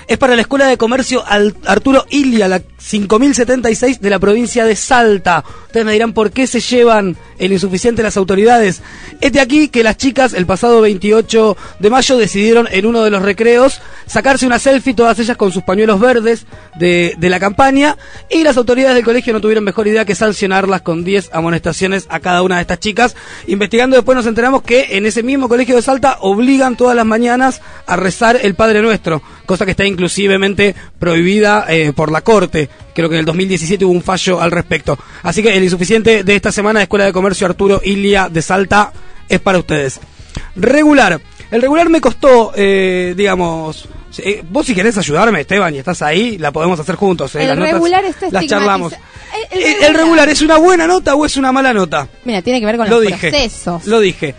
es 0.09 0.19
para 0.19 0.37
la 0.37 0.43
Escuela 0.43 0.67
de 0.67 0.77
Comercio 0.77 1.25
Arturo 1.27 2.07
Ilia, 2.11 2.49
la 2.49 2.63
5076 2.79 4.01
de 4.01 4.11
la 4.11 4.19
provincia 4.19 4.65
de 4.65 4.77
Salta. 4.77 5.45
Ustedes 5.67 5.85
me 5.85 5.93
dirán 5.93 6.13
por 6.13 6.31
qué 6.31 6.47
se 6.47 6.61
llevan 6.61 7.17
el 7.39 7.53
insuficiente 7.53 8.03
las 8.03 8.17
autoridades. 8.17 8.83
Es 9.21 9.33
de 9.33 9.41
aquí 9.41 9.69
que 9.69 9.83
las 9.83 9.97
chicas 9.97 10.33
el 10.33 10.47
pasado 10.47 10.81
28 10.81 11.57
de 11.81 11.91
mayo 11.91 12.17
decidieron 12.17 12.69
en 12.71 12.87
uno 12.87 13.03
de 13.03 13.11
los 13.11 13.23
recreos 13.23 13.81
sacarse 14.07 14.47
una 14.47 14.59
selfie, 14.59 14.95
todas 14.95 15.19
ellas 15.19 15.37
con 15.37 15.51
sus 15.51 15.65
pañuelos 15.65 15.99
verdes 15.99 16.47
de, 16.79 17.17
la 17.21 17.41
campaña, 17.41 17.97
y 18.31 18.45
las 18.45 18.57
autoridades 18.57 18.95
del 18.95 19.05
colegio 19.05 19.33
no 19.33 19.41
tuvieron 19.41 19.65
mejor 19.65 19.89
idea 19.89 20.05
que 20.05 20.15
sancionarlas 20.15 20.83
con 20.83 21.05
10 21.05 21.31
amonestaciones 21.33 22.07
a 22.09 22.21
cada 22.21 22.43
una 22.43 22.57
de 22.57 22.63
estas 22.63 22.79
chicas. 22.79 23.17
Investigando 23.49 23.97
después 23.97 24.15
nos 24.15 24.27
enteramos 24.27 24.63
que 24.63 24.97
en 24.97 25.07
ese 25.07 25.25
mismo 25.25 25.49
colegio 25.49 25.75
de 25.75 25.83
Salta 25.83 26.19
obligan 26.21 26.77
todas 26.77 26.95
las 26.95 27.07
mañanas 27.07 27.61
a 27.87 27.97
rezar 27.97 28.39
el 28.41 28.55
Padre 28.55 28.81
Nuestro, 28.81 29.23
cosa 29.45 29.65
que 29.65 29.73
está 29.73 29.85
inclusivemente 29.97 30.75
prohibida 30.99 31.65
eh, 31.69 31.93
por 31.95 32.13
la 32.13 32.21
Corte. 32.21 32.69
Creo 32.95 33.09
que 33.09 33.15
en 33.17 33.21
el 33.21 33.25
2017 33.27 33.85
hubo 33.85 33.93
un 33.93 34.03
fallo 34.03 34.41
al 34.41 34.51
respecto. 34.51 34.99
Así 35.23 35.43
que 35.43 35.57
el 35.57 35.65
insuficiente 35.65 36.23
de 36.23 36.37
esta 36.37 36.53
semana 36.53 36.81
de 36.81 36.85
Escuela 36.85 37.07
de 37.07 37.13
Comercio 37.13 37.47
Arturo 37.47 37.81
Ilia 37.85 38.29
de 38.31 38.43
Salta 38.43 38.93
es 39.29 39.41
para 39.41 39.59
ustedes. 39.59 39.99
Regular. 40.55 41.21
El 41.51 41.63
regular 41.63 41.89
me 41.89 42.01
costó, 42.01 42.53
eh, 42.57 43.15
digamos... 43.17 43.89
eh, 44.19 44.43
vos 44.51 44.67
si 44.67 44.75
querés 44.75 44.99
ayudarme, 44.99 45.41
Esteban, 45.43 45.75
y 45.75 45.79
estás 45.79 46.03
ahí, 46.03 46.39
la 46.39 46.51
podemos 46.53 46.79
hacer 46.81 46.97
juntos. 46.97 47.35
eh, 47.37 47.43
El 47.43 47.49
las 47.49 47.59
notas 47.59 47.73
regular 47.75 48.05
está 48.05 48.29
las 48.31 48.47
charlamos. 48.47 48.93
El- 48.93 48.99
el 48.99 49.63
¿El, 49.63 49.75
regular- 49.75 49.97
regular 49.97 50.29
es 50.29 50.43
una 50.43 50.57
buena 50.59 50.87
nota 50.87 51.15
o 51.15 51.25
es 51.27 51.37
una 51.37 51.53
mala 51.53 51.73
nota? 51.73 52.09
Mira, 52.25 52.43
tiene 52.43 52.61
que 52.61 52.67
ver 52.67 52.77
con 52.77 52.89
Lo 52.89 53.01
los 53.01 53.07
dije. 53.13 53.31
procesos. 53.31 53.87
Lo 53.87 54.01
dije. 54.01 54.35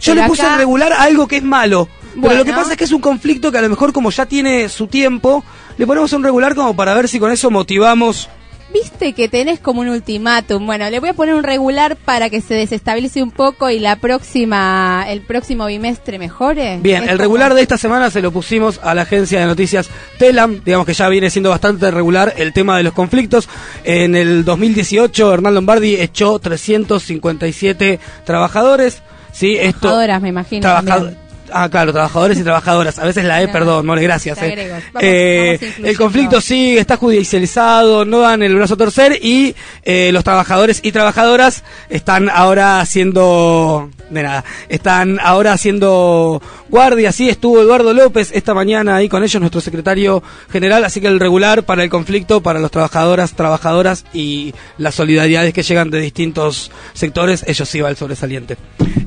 Yo 0.00 0.12
Pero 0.12 0.22
le 0.22 0.28
puse 0.28 0.42
acá- 0.42 0.56
regular 0.58 0.92
a 0.92 1.02
algo 1.02 1.26
que 1.26 1.36
es 1.38 1.42
malo. 1.42 1.88
Pero 2.14 2.20
Bueno. 2.22 2.38
lo 2.38 2.44
que 2.44 2.52
pasa 2.52 2.72
es 2.72 2.76
que 2.78 2.84
es 2.84 2.92
un 2.92 3.00
conflicto 3.00 3.50
que 3.52 3.58
a 3.58 3.62
lo 3.62 3.68
mejor 3.68 3.92
como 3.92 4.10
ya 4.10 4.26
tiene 4.26 4.68
su 4.68 4.86
tiempo, 4.86 5.44
le 5.76 5.86
ponemos 5.86 6.12
un 6.12 6.22
regular 6.22 6.54
como 6.54 6.74
para 6.76 6.94
ver 6.94 7.08
si 7.08 7.18
con 7.18 7.30
eso 7.32 7.50
motivamos. 7.50 8.28
Viste 8.72 9.12
que 9.12 9.28
tenés 9.28 9.60
como 9.60 9.82
un 9.82 9.88
ultimátum. 9.88 10.66
Bueno, 10.66 10.90
le 10.90 10.98
voy 10.98 11.10
a 11.10 11.12
poner 11.14 11.34
un 11.36 11.44
regular 11.44 11.94
para 11.96 12.28
que 12.28 12.40
se 12.40 12.54
desestabilice 12.54 13.22
un 13.22 13.30
poco 13.30 13.70
y 13.70 13.78
la 13.78 13.94
próxima, 13.96 15.04
el 15.08 15.20
próximo 15.20 15.66
bimestre 15.66 16.18
mejore. 16.18 16.78
Bien, 16.82 17.02
el 17.04 17.10
como- 17.10 17.18
regular 17.20 17.54
de 17.54 17.62
esta 17.62 17.78
semana 17.78 18.10
se 18.10 18.20
lo 18.20 18.32
pusimos 18.32 18.80
a 18.82 18.94
la 18.94 19.02
agencia 19.02 19.38
de 19.38 19.46
noticias 19.46 19.88
Telam, 20.18 20.60
digamos 20.64 20.86
que 20.86 20.94
ya 20.94 21.08
viene 21.08 21.30
siendo 21.30 21.50
bastante 21.50 21.88
regular 21.92 22.34
el 22.36 22.52
tema 22.52 22.76
de 22.76 22.82
los 22.82 22.94
conflictos. 22.94 23.48
En 23.84 24.16
el 24.16 24.44
2018 24.44 25.32
Hernán 25.32 25.54
Lombardi 25.54 25.94
echó 25.96 26.40
357 26.40 28.00
trabajadores. 28.24 29.02
Sí, 29.32 29.56
esto 29.56 29.80
Trabajadoras, 29.80 30.22
me 30.22 30.28
imagino. 30.30 30.60
Trabajad-. 30.62 31.12
Ah, 31.52 31.68
claro, 31.68 31.92
trabajadores 31.92 32.38
y 32.38 32.42
trabajadoras. 32.42 32.98
A 32.98 33.04
veces 33.04 33.24
la 33.24 33.40
E, 33.42 33.44
Claro. 33.44 33.58
perdón, 33.58 33.86
More, 33.86 34.02
gracias. 34.02 34.38
Eh. 34.42 34.46
agrego. 34.46 34.74
Vamos- 34.92 35.02
Eh, 35.02 35.58
vamos 35.60 35.88
el 35.90 35.96
conflicto 35.98 36.40
sigue, 36.40 36.78
está 36.80 36.96
judicializado, 36.96 38.04
no 38.04 38.20
dan 38.20 38.42
el 38.42 38.54
brazo 38.56 38.74
a 38.74 38.76
torcer 38.76 39.18
y 39.22 39.54
eh, 39.84 40.10
los 40.12 40.24
trabajadores 40.24 40.80
y 40.82 40.92
trabajadoras 40.92 41.64
están 41.90 42.28
ahora 42.30 42.80
haciendo... 42.80 43.90
De 44.10 44.22
nada, 44.22 44.44
están 44.68 45.18
ahora 45.22 45.54
haciendo 45.54 46.40
guardia, 46.68 47.10
sí, 47.10 47.28
estuvo 47.28 47.60
Eduardo 47.62 47.94
López 47.94 48.30
esta 48.32 48.52
mañana 48.52 48.96
ahí 48.96 49.08
con 49.08 49.24
ellos, 49.24 49.40
nuestro 49.40 49.60
secretario 49.62 50.22
general, 50.52 50.84
así 50.84 51.00
que 51.00 51.06
el 51.08 51.18
regular 51.18 51.62
para 51.64 51.82
el 51.82 51.88
conflicto, 51.90 52.42
para 52.42 52.60
los 52.60 52.70
trabajadoras, 52.70 53.32
trabajadoras 53.34 54.04
y 54.12 54.54
las 54.78 54.94
solidaridades 54.94 55.54
que 55.54 55.62
llegan 55.62 55.90
de 55.90 56.00
distintos 56.00 56.70
sectores, 56.92 57.44
ellos 57.48 57.68
sí 57.68 57.80
va 57.80 57.88
el 57.88 57.96
sobresaliente. 57.96 58.56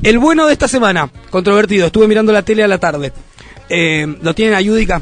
El 0.03 0.17
bueno 0.20 0.48
de 0.48 0.53
esta 0.53 0.67
semana, 0.67 1.10
controvertido, 1.29 1.86
estuve 1.88 2.08
mirando 2.08 2.26
la 2.31 2.41
tele 2.43 2.63
a 2.63 2.67
la 2.67 2.77
tarde. 2.77 3.12
Eh, 3.69 4.05
¿Lo 4.22 4.34
tienen 4.34 4.53
a 4.55 4.62
Yudica? 4.62 5.01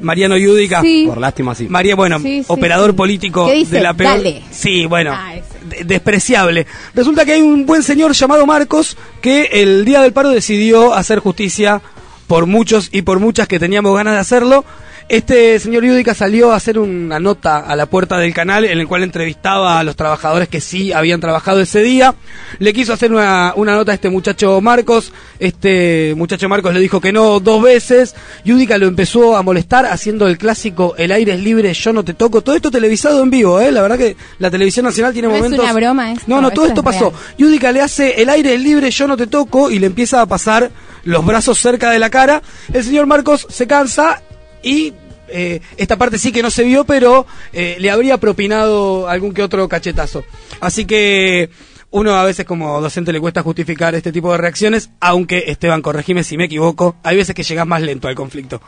Mariano 0.00 0.36
Yudica. 0.36 0.80
Sí. 0.82 1.04
Por 1.06 1.18
lástima, 1.18 1.54
sí. 1.54 1.68
María, 1.68 1.94
bueno, 1.94 2.18
Sí, 2.18 2.40
sí, 2.40 2.44
operador 2.48 2.90
sí. 2.90 2.96
político 2.96 3.46
¿Qué 3.46 3.54
dice? 3.54 3.76
de 3.76 3.82
la 3.82 3.94
peor. 3.94 4.16
Dale. 4.16 4.42
Sí, 4.50 4.86
bueno, 4.86 5.12
Ah, 5.14 5.34
de- 5.68 5.84
despreciable. 5.84 6.66
Resulta 6.94 7.24
que 7.24 7.32
hay 7.34 7.40
un 7.42 7.66
buen 7.66 7.82
señor 7.84 8.12
llamado 8.12 8.44
Marcos 8.46 8.96
que 9.20 9.44
el 9.52 9.84
día 9.84 10.00
del 10.02 10.12
paro 10.12 10.30
decidió 10.30 10.92
hacer 10.94 11.20
justicia 11.20 11.80
por 12.26 12.46
muchos 12.46 12.88
y 12.90 13.02
por 13.02 13.20
muchas 13.20 13.46
que 13.46 13.60
teníamos 13.60 13.94
ganas 13.94 14.14
de 14.14 14.20
hacerlo. 14.20 14.64
Este 15.08 15.58
señor 15.58 15.84
Yudica 15.84 16.14
salió 16.14 16.52
a 16.52 16.56
hacer 16.56 16.78
una 16.78 17.20
nota 17.20 17.58
a 17.58 17.76
la 17.76 17.86
puerta 17.86 18.18
del 18.18 18.32
canal 18.32 18.64
en 18.64 18.78
el 18.78 18.88
cual 18.88 19.02
entrevistaba 19.02 19.78
a 19.78 19.84
los 19.84 19.96
trabajadores 19.96 20.48
que 20.48 20.60
sí 20.60 20.92
habían 20.92 21.20
trabajado 21.20 21.60
ese 21.60 21.80
día. 21.82 22.14
Le 22.58 22.72
quiso 22.72 22.92
hacer 22.92 23.12
una, 23.12 23.52
una 23.56 23.74
nota 23.74 23.92
a 23.92 23.94
este 23.94 24.08
muchacho 24.08 24.60
Marcos. 24.60 25.12
Este 25.38 26.14
muchacho 26.16 26.48
Marcos 26.48 26.72
le 26.72 26.80
dijo 26.80 27.00
que 27.00 27.12
no 27.12 27.40
dos 27.40 27.62
veces. 27.62 28.14
Yudica 28.44 28.78
lo 28.78 28.86
empezó 28.86 29.36
a 29.36 29.42
molestar 29.42 29.86
haciendo 29.86 30.26
el 30.26 30.38
clásico 30.38 30.94
El 30.96 31.12
aire 31.12 31.34
es 31.34 31.40
libre, 31.40 31.72
yo 31.74 31.92
no 31.92 32.04
te 32.04 32.14
toco. 32.14 32.40
Todo 32.42 32.54
esto 32.56 32.70
televisado 32.70 33.22
en 33.22 33.30
vivo, 33.30 33.60
¿eh? 33.60 33.70
La 33.70 33.82
verdad 33.82 33.98
que 33.98 34.16
la 34.38 34.50
televisión 34.50 34.86
nacional 34.86 35.12
tiene 35.12 35.28
No 35.28 35.34
es 35.34 35.42
momentos... 35.42 35.64
una 35.64 35.74
broma 35.74 36.12
esto, 36.12 36.24
No, 36.26 36.40
no, 36.40 36.50
todo 36.50 36.66
esto 36.66 36.80
esto 36.80 36.90
es 36.90 36.96
pasó. 36.96 37.12
Yudica 37.36 37.72
le 37.72 37.80
hace 37.80 38.22
el 38.22 38.28
aire 38.30 38.54
es 38.54 38.60
libre, 38.60 38.90
yo 38.90 39.06
no 39.06 39.16
te 39.16 39.26
toco 39.26 39.70
y 39.70 39.78
le 39.78 39.86
empieza 39.86 40.20
a 40.22 40.26
pasar 40.26 40.70
los 41.04 41.24
brazos 41.26 41.58
cerca 41.58 41.90
de 41.90 41.98
la 41.98 42.08
cara. 42.10 42.42
El 42.72 42.84
señor 42.84 43.06
Marcos 43.06 43.46
se 43.50 43.66
cansa 43.66 44.22
y 44.62 44.92
eh, 45.28 45.60
esta 45.76 45.96
parte 45.96 46.18
sí 46.18 46.30
que 46.32 46.42
no 46.42 46.50
se 46.50 46.64
vio, 46.64 46.84
pero 46.84 47.26
eh, 47.52 47.76
le 47.78 47.90
habría 47.90 48.18
propinado 48.18 49.08
algún 49.08 49.32
que 49.32 49.42
otro 49.42 49.68
cachetazo. 49.68 50.24
Así 50.60 50.84
que 50.84 51.50
uno 51.90 52.14
a 52.14 52.24
veces 52.24 52.44
como 52.44 52.80
docente 52.80 53.12
le 53.12 53.20
cuesta 53.20 53.42
justificar 53.42 53.94
este 53.94 54.12
tipo 54.12 54.32
de 54.32 54.38
reacciones, 54.38 54.90
aunque 55.00 55.44
Esteban, 55.46 55.82
corregime 55.82 56.24
si 56.24 56.36
me 56.36 56.44
equivoco, 56.44 56.96
hay 57.02 57.16
veces 57.16 57.34
que 57.34 57.42
llegas 57.42 57.66
más 57.66 57.82
lento 57.82 58.08
al 58.08 58.14
conflicto. 58.14 58.60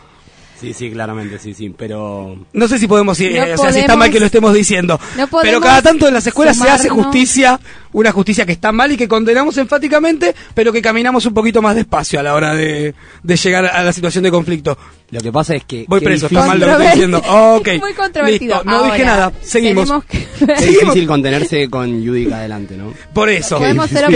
Sí, 0.61 0.73
sí, 0.73 0.91
claramente, 0.91 1.39
sí, 1.39 1.53
sí. 1.53 1.75
Pero 1.77 2.47
No 2.53 2.69
sé 2.69 2.79
si 2.79 2.87
podemos 2.87 3.19
ir, 3.21 3.33
No 3.33 3.45
eh, 3.45 3.55
o 3.55 3.59
sea, 3.59 3.73
si 3.73 3.81
está 3.81 3.97
mal 3.97 4.11
que 4.11 4.21
lo 4.21 4.27
estemos 4.27 4.55
diciendo. 4.55 4.99
no 5.17 5.27
pero 5.43 5.61
cada 5.61 5.83
tanto 5.83 6.09
en 6.09 6.15
las 6.15 6.27
escuelas 6.27 6.57
se 6.57 6.69
hace 6.69 6.89
justicia, 6.89 7.61
una 7.95 8.13
justicia 8.13 8.45
que 8.45 8.53
está 8.53 8.71
mal 8.73 8.93
y 8.93 8.97
que 8.97 9.09
condenamos 9.09 9.57
enfáticamente, 9.57 10.35
pero 10.55 10.73
que 10.73 10.83
caminamos 10.83 11.25
un 11.27 11.33
poquito 11.35 11.63
más 11.63 11.75
despacio 11.75 12.21
a 12.21 12.23
la 12.23 12.35
hora 12.35 12.55
de, 12.55 12.95
de 13.23 13.37
llegar 13.37 13.65
a 13.67 13.83
la 13.83 13.93
situación 13.93 14.23
de 14.25 14.31
conflicto. 14.31 14.77
lo 15.11 15.21
que 15.21 15.33
pasa 15.33 15.55
es 15.55 15.65
que... 15.65 15.85
Voy 15.89 16.01
preso, 16.01 16.27
está 16.27 16.45
mal 16.47 16.59
lo 16.61 16.67
que 16.67 16.73
estoy 16.73 16.87
diciendo. 16.89 17.23
Ok. 17.55 17.69
Muy 17.81 17.93
controvertido. 17.95 18.57
Listo, 18.57 18.71
no 18.71 18.85
dije 18.85 19.05
nada, 19.05 19.33
seguimos. 19.41 19.91
que- 20.09 20.27
Seguimos. 20.57 20.81
difícil 20.81 21.07
contenerse 21.07 21.71
con 21.71 22.03
Yudica 22.03 22.37
adelante, 22.39 22.77
¿no? 22.77 22.93
Por 23.15 23.29
eso. 23.31 23.59
Qué 23.59 23.73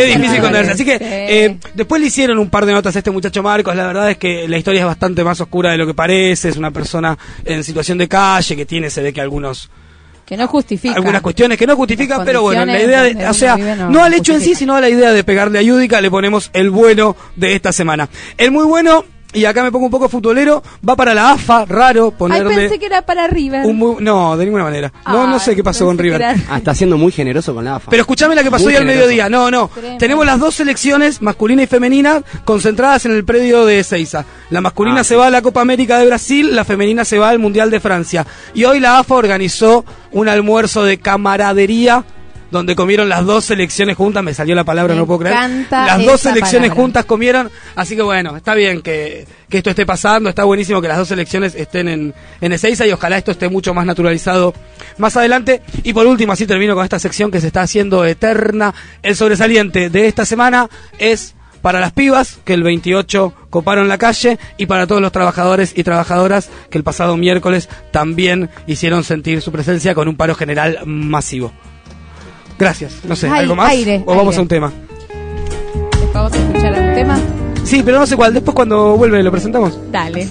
difícil 0.07 0.41
contenerse. 0.41 0.73
Así 0.73 0.85
que 0.85 0.99
Sí. 0.99 1.05
eh, 1.05 1.59
después 1.75 2.01
le 2.01 2.09
hicieron 2.09 2.39
un 2.39 2.51
par 2.51 2.67
de 2.67 2.73
notas 2.73 2.95
a 2.97 2.99
este 2.99 3.11
muchacho 3.11 3.43
Marcos. 3.43 3.75
La 3.77 3.87
verdad 3.87 4.11
es 4.11 4.19
que 4.19 4.49
la 4.49 4.59
historia 4.59 4.81
es 4.81 4.87
bastante 4.87 5.23
más 5.25 5.41
oscura 5.41 5.71
de 5.71 5.79
lo 5.79 5.87
que 5.87 5.95
parece. 5.95 6.49
Es 6.49 6.57
una 6.57 6.73
persona 6.73 7.17
en 7.45 7.63
situación 7.63 7.97
de 7.99 8.09
calle 8.09 8.57
que 8.57 8.67
tiene, 8.67 8.91
se 8.91 9.01
ve 9.03 9.13
que 9.13 9.21
algunos 9.21 9.71
Que 10.29 10.37
no 10.37 10.47
justifica. 10.47 10.95
algunas 10.95 11.23
cuestiones 11.23 11.57
que 11.57 11.67
no 11.67 11.75
justifican, 11.75 12.23
pero 12.25 12.43
bueno, 12.43 12.67
la 12.67 12.83
idea 12.83 13.03
de, 13.03 13.27
o 13.27 13.33
sea, 13.33 13.57
no 13.57 13.89
no 13.89 14.05
al 14.05 14.13
hecho 14.13 14.35
en 14.35 14.43
sí, 14.43 14.55
sino 14.55 14.75
a 14.75 14.81
la 14.81 14.91
idea 14.91 15.13
de 15.13 15.25
pegarle 15.25 15.59
a 15.59 15.63
Yudica, 15.63 16.03
le 16.03 16.11
ponemos 16.11 16.51
el 16.53 16.69
bueno 16.69 17.17
de 17.35 17.55
esta 17.55 17.73
semana. 17.73 18.11
El 18.37 18.51
muy 18.51 18.67
bueno, 18.67 19.07
y 19.35 19.45
acá 19.45 19.63
me 19.63 19.71
pongo 19.71 19.85
un 19.87 19.91
poco 19.91 20.09
futbolero, 20.09 20.63
va 20.89 20.97
para 20.97 21.13
la 21.15 21.33
AFA, 21.33 21.65
raro 21.67 22.07
Ay, 22.07 22.15
ponerle 22.19 22.55
pensé 22.57 22.79
que 22.79 22.87
era 22.87 23.03
para 23.03 23.27
River. 23.27 23.67
un 23.67 23.77
muy, 23.77 23.97
no, 24.01 24.37
de 24.37 24.45
ninguna 24.47 24.65
manera. 24.65 24.93
No, 25.07 25.27
no 25.27 25.35
Ay, 25.35 25.41
sé 25.41 25.55
qué 25.55 25.63
pasó 25.63 25.85
con 25.85 25.99
River. 25.99 26.21
era- 26.23 26.35
Ah, 26.49 26.57
está 26.59 26.75
siendo 26.75 26.97
muy 26.97 27.13
generoso 27.13 27.55
con 27.55 27.65
la 27.65 27.77
AFA. 27.77 27.91
Pero 27.91 28.01
escuchame 28.03 28.35
la 28.35 28.43
que 28.43 28.51
pasó 28.51 28.65
Muy 28.65 28.73
hoy 28.75 28.79
al 28.81 28.87
mediodía. 28.87 29.29
No, 29.29 29.51
no. 29.51 29.69
Tremendo. 29.69 29.99
Tenemos 29.99 30.25
las 30.25 30.39
dos 30.41 30.55
selecciones, 30.55 31.21
masculina 31.21 31.63
y 31.63 31.67
femenina, 31.67 32.23
concentradas 32.45 33.05
en 33.05 33.13
el 33.13 33.25
predio 33.25 33.67
de 33.67 33.81
Ezeiza. 33.81 34.25
La 34.51 34.61
masculina 34.63 35.01
Ah, 35.01 35.05
se 35.05 35.15
va 35.17 35.27
a 35.27 35.31
la 35.31 35.43
Copa 35.43 35.61
América 35.61 35.99
de 35.99 36.07
Brasil, 36.07 36.57
la 36.57 36.65
femenina 36.65 37.05
se 37.05 37.19
va 37.19 37.29
al 37.29 37.39
Mundial 37.39 37.71
de 37.71 37.81
Francia. 37.81 38.27
Y 38.55 38.65
hoy 38.65 38.81
la 38.81 38.99
AFA 38.99 39.15
organizó 39.15 39.85
un 40.13 40.29
almuerzo 40.29 40.85
de 40.85 40.99
camaradería 40.99 42.05
donde 42.51 42.75
comieron 42.75 43.09
las 43.09 43.25
dos 43.25 43.45
selecciones 43.45 43.97
juntas, 43.97 44.23
me 44.23 44.35
salió 44.35 44.55
la 44.55 44.65
palabra, 44.65 44.95
Me 44.95 45.01
no 45.01 45.07
puedo 45.07 45.21
creer. 45.21 45.67
Las 45.71 46.05
dos 46.05 46.21
selecciones 46.21 46.71
palabra. 46.71 46.83
juntas 46.83 47.05
comieron, 47.05 47.51
así 47.77 47.97
que 47.97 48.03
bueno, 48.03 48.37
está 48.37 48.55
bien 48.55 48.81
que, 48.83 49.27
que 49.49 49.59
esto 49.59 49.71
esté 49.71 49.85
pasando, 49.87 50.29
está 50.29 50.45
buenísimo 50.45 50.81
que 50.81 50.89
las 50.89 50.99
dos 50.99 51.09
selecciones 51.09 51.55
estén 51.55 51.89
en, 51.89 52.15
en 52.41 52.53
Ezeiza 52.53 52.87
y 52.87 52.93
ojalá 52.93 53.19
esto 53.19 53.33
esté 53.33 53.49
mucho 53.49 53.75
más 53.75 53.87
naturalizado 53.87 54.55
más 54.99 55.17
adelante. 55.17 55.63
Y 55.83 55.93
por 55.93 56.07
último, 56.07 56.33
así 56.33 56.47
termino 56.47 56.75
con 56.75 56.85
esta 56.85 56.99
sección 56.99 57.31
que 57.31 57.41
se 57.41 57.49
está 57.49 57.63
haciendo 57.63 58.05
eterna. 58.05 58.75
El 59.03 59.17
sobresaliente 59.17 59.91
de 59.91 60.07
esta 60.07 60.25
semana 60.25 60.69
es 60.99 61.35
para 61.63 61.81
las 61.81 61.93
pibas, 61.93 62.39
que 62.45 62.55
el 62.55 62.63
28 62.63 63.35
coparon 63.51 63.89
la 63.89 63.99
calle, 63.99 64.39
y 64.57 64.67
para 64.67 64.87
todos 64.87 65.03
los 65.03 65.13
trabajadores 65.13 65.73
y 65.77 65.83
trabajadoras 65.83 66.51
que 66.71 66.79
el 66.79 66.85
pasado 66.85 67.17
miércoles 67.17 67.69
también 67.91 68.51
hicieron 68.67 69.05
sentir 69.05 69.43
su 69.43 69.51
presencia 69.53 69.95
con 69.95 70.09
un 70.09 70.17
paro 70.17 70.35
general 70.35 70.81
masivo. 70.87 71.53
Gracias. 72.59 72.97
No 73.07 73.15
sé, 73.17 73.29
¿algo 73.29 73.55
más? 73.55 73.71
aire, 73.71 74.03
¿O 74.07 74.15
vamos 74.17 74.29
aire. 74.35 74.39
a 74.39 74.43
un 74.43 74.49
tema? 74.49 74.73
Vamos 76.13 76.33
a 76.33 76.37
escuchar 76.37 76.73
un 76.73 76.95
tema. 76.95 77.19
Sí, 77.65 77.83
pero 77.85 77.99
no 77.99 78.07
sé 78.07 78.17
cuál. 78.17 78.35
Después 78.35 78.55
cuando 78.55 78.97
vuelve 78.97 79.23
lo 79.23 79.31
presentamos. 79.31 79.79
Dale. 79.93 80.29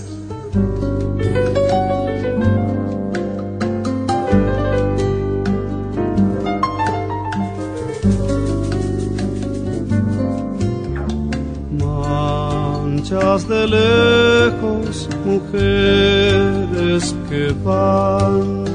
Manchas 12.08 13.48
de 13.48 13.68
lejos, 13.68 15.08
mujeres 15.26 17.16
que 17.30 17.54
van 17.64 18.66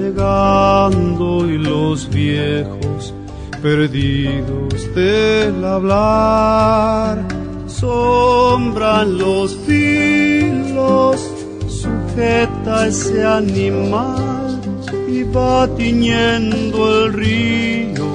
llegando 0.00 1.48
y 1.48 1.58
los 1.58 2.08
viejos 2.10 3.14
perdidos 3.62 4.94
del 4.94 5.64
hablar. 5.64 7.26
Sombran 7.66 9.18
los 9.18 9.56
filos, 9.66 11.20
sujeta 11.68 12.86
ese 12.88 13.24
animal 13.24 14.60
y 15.08 15.22
va 15.22 15.68
tiñendo 15.76 17.04
el 17.04 17.12
río 17.12 18.10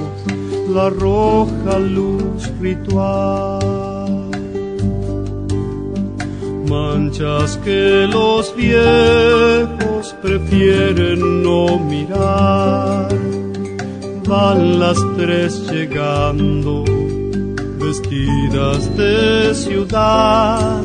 la 0.75 0.89
roja 0.89 1.79
luz 1.79 2.51
ritual. 2.59 3.84
Manchas 6.75 7.57
que 7.63 8.05
los 8.11 8.53
viejos 8.55 10.13
prefieren 10.21 11.41
no 11.41 11.79
mirar. 11.79 13.07
Van 14.27 14.79
las 14.79 14.97
tres 15.15 15.71
llegando, 15.71 16.83
vestidas 17.79 18.81
de 18.97 19.55
ciudad. 19.55 20.81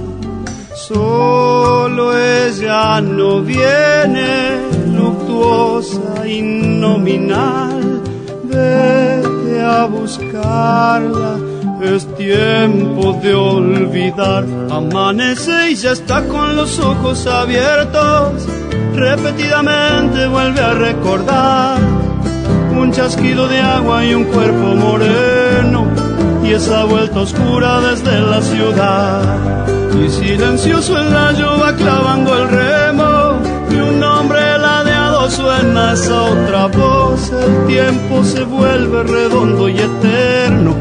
Solo 0.75 2.05
ella 2.17 3.01
no 3.01 3.43
viene, 3.43 4.61
luctuosa 4.97 6.25
y 6.25 6.41
nominal. 6.41 8.01
Vete 8.45 9.61
a 9.61 9.87
buscarla, 9.87 11.33
es 11.83 12.07
tiempo 12.15 13.13
de 13.23 13.35
olvidar. 13.35 14.60
Amanece 14.71 15.73
y 15.73 15.75
ya 15.75 15.93
está 15.93 16.23
con 16.29 16.55
los 16.55 16.79
ojos 16.79 17.27
abiertos. 17.27 18.47
Repetidamente 18.95 20.29
vuelve 20.29 20.61
a 20.61 20.75
recordar 20.75 21.79
un 22.79 22.93
chasquido 22.93 23.49
de 23.49 23.61
agua 23.61 24.05
y 24.05 24.15
un 24.15 24.25
cuerpo 24.25 24.75
moreno. 24.77 25.87
Y 26.45 26.53
esa 26.53 26.85
vuelta 26.85 27.21
oscura 27.21 27.81
desde 27.81 28.21
la 28.21 28.41
ciudad. 28.41 29.67
Y 30.03 30.09
silencioso 30.09 30.99
el 30.99 31.11
rayo 31.11 31.59
va 31.59 31.75
clavando 31.75 32.37
el 32.39 32.49
remo. 32.49 33.41
Y 33.71 33.75
un 33.75 34.03
hombre 34.03 34.41
ladeado 34.59 35.31
suena 35.31 35.95
esa 35.95 36.23
otra 36.23 36.67
voz. 36.67 37.33
El 37.33 37.67
tiempo 37.67 38.25
se 38.25 38.45
vuelve 38.45 39.03
redondo 39.03 39.69
y 39.69 39.79
eterno. 39.79 40.75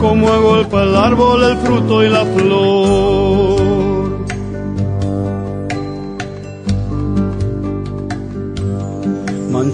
Como 0.00 0.28
agolpa 0.32 0.82
el 0.82 0.96
árbol, 0.96 1.42
el 1.44 1.58
fruto 1.58 2.02
y 2.02 2.08
la 2.08 2.24
flor. 2.24 3.19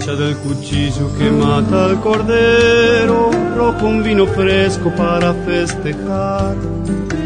Del 0.07 0.37
cuchillo 0.37 1.13
que 1.19 1.31
mata 1.33 1.87
al 1.87 2.01
cordero, 2.01 3.29
rojo 3.57 3.87
un 3.87 4.05
vino 4.05 4.25
fresco 4.25 4.91
para 4.97 5.35
festejar, 5.35 6.55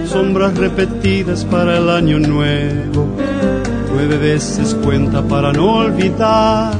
sombras 0.06 0.56
repetidas 0.56 1.44
para 1.44 1.76
el 1.76 1.90
año 1.90 2.18
nuevo, 2.18 3.06
nueve 3.92 4.16
veces 4.16 4.74
cuenta 4.82 5.22
para 5.22 5.52
no 5.52 5.74
olvidar, 5.74 6.72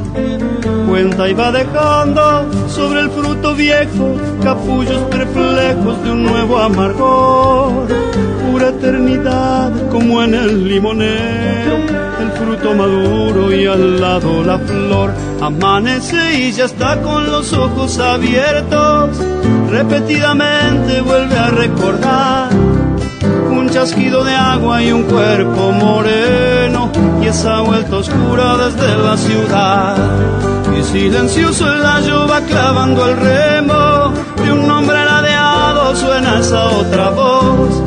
cuenta 0.88 1.28
y 1.28 1.34
va 1.34 1.52
dejando 1.52 2.50
sobre 2.66 3.00
el 3.00 3.10
fruto 3.10 3.54
viejo 3.54 4.16
capullos 4.42 5.02
perplejos 5.02 6.02
de 6.02 6.12
un 6.12 6.24
nuevo 6.24 6.58
amargor, 6.58 7.86
pura 8.50 8.70
eternidad 8.70 9.70
como 9.90 10.24
en 10.24 10.34
el 10.34 10.66
limonero 10.66 11.69
el 12.20 12.30
fruto 12.32 12.74
maduro 12.74 13.52
y 13.52 13.66
al 13.66 14.00
lado 14.00 14.42
la 14.44 14.58
flor. 14.58 15.12
Amanece 15.40 16.34
y 16.34 16.52
ya 16.52 16.64
está 16.64 17.00
con 17.00 17.30
los 17.30 17.52
ojos 17.52 17.98
abiertos. 17.98 19.18
Repetidamente 19.70 21.00
vuelve 21.00 21.38
a 21.38 21.50
recordar 21.50 22.50
un 23.50 23.68
chasquido 23.70 24.24
de 24.24 24.34
agua 24.34 24.82
y 24.82 24.92
un 24.92 25.04
cuerpo 25.04 25.72
moreno 25.72 26.90
y 27.22 27.26
esa 27.26 27.60
vuelta 27.60 27.96
oscura 27.96 28.56
desde 28.56 28.96
la 28.96 29.16
ciudad. 29.16 29.96
Y 30.78 30.82
silencioso 30.82 31.72
el 31.72 31.82
layo 31.82 32.26
va 32.28 32.40
clavando 32.42 33.08
el 33.08 33.16
remo 33.16 34.12
de 34.42 34.52
un 34.52 34.70
hombre 34.70 35.04
ladeado 35.04 35.96
suena 35.96 36.40
esa 36.40 36.68
otra 36.68 37.10
voz. 37.10 37.82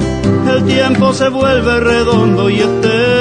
El 0.47 0.63
tiempo 0.65 1.13
se 1.13 1.29
vuelve 1.29 1.79
redondo 1.79 2.49
y 2.49 2.59
eterno 2.59 3.12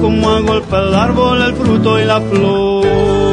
como 0.00 0.30
agolpa 0.30 0.78
el 0.78 0.94
árbol, 0.94 1.42
el 1.42 1.54
fruto 1.54 2.00
y 2.00 2.04
la 2.04 2.20
flor. 2.20 3.29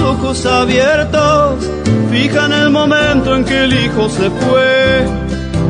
Ojos 0.00 0.44
abiertos. 0.46 1.68
Fija 2.10 2.46
en 2.46 2.52
el 2.52 2.70
momento 2.70 3.34
en 3.34 3.44
que 3.44 3.64
el 3.64 3.72
hijo 3.72 4.08
se 4.08 4.30
fue. 4.30 5.06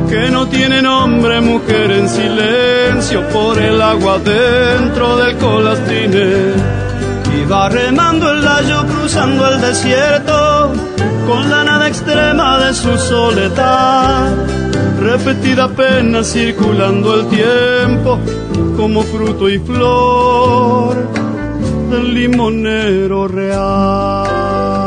Que 0.09 0.31
no 0.31 0.47
tiene 0.47 0.81
nombre, 0.81 1.41
mujer 1.41 1.91
en 1.91 2.09
silencio 2.09 3.29
por 3.29 3.59
el 3.59 3.81
agua 3.81 4.19
dentro 4.19 5.17
del 5.19 5.37
colastrine. 5.37 6.55
Y 7.37 7.45
va 7.45 7.69
remando 7.69 8.31
el 8.33 8.45
layo 8.45 8.87
cruzando 8.87 9.49
el 9.49 9.61
desierto 9.61 10.73
con 11.27 11.51
la 11.51 11.64
nada 11.64 11.88
extrema 11.88 12.59
de 12.59 12.75
su 12.75 12.97
soledad. 12.97 14.35
Repetida 14.99 15.69
pena 15.69 16.25
circulando 16.25 17.21
el 17.21 17.27
tiempo 17.29 18.19
como 18.77 19.03
fruto 19.03 19.49
y 19.49 19.59
flor 19.59 21.17
del 21.88 22.14
limonero 22.14 23.27
real. 23.29 24.78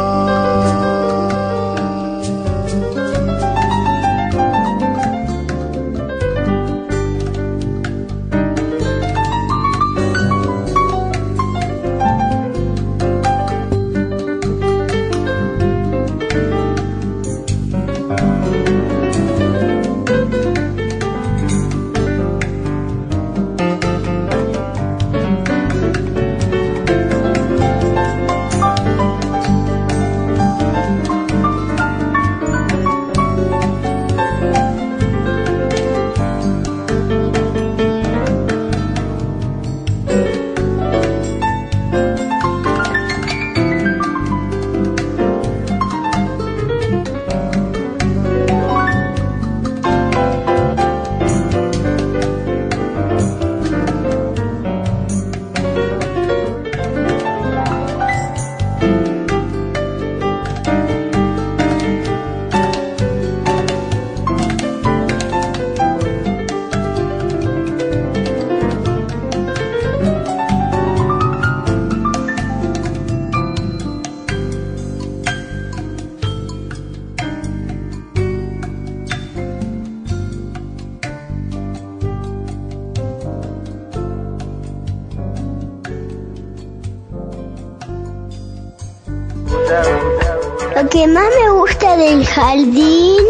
Lo 90.82 90.90
que 90.90 91.06
más 91.06 91.26
me 91.40 91.52
gusta 91.52 91.96
del 91.96 92.26
jardín 92.26 93.24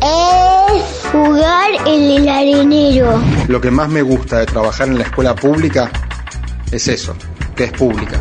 es 0.00 0.82
jugar 1.12 1.70
en 1.86 2.10
el 2.10 2.28
arenero. 2.28 3.22
Lo 3.46 3.60
que 3.60 3.70
más 3.70 3.88
me 3.88 4.02
gusta 4.02 4.40
de 4.40 4.46
trabajar 4.46 4.88
en 4.88 4.98
la 4.98 5.04
escuela 5.04 5.32
pública 5.36 5.92
es 6.72 6.88
eso, 6.88 7.14
que 7.54 7.64
es 7.64 7.72
pública. 7.72 8.20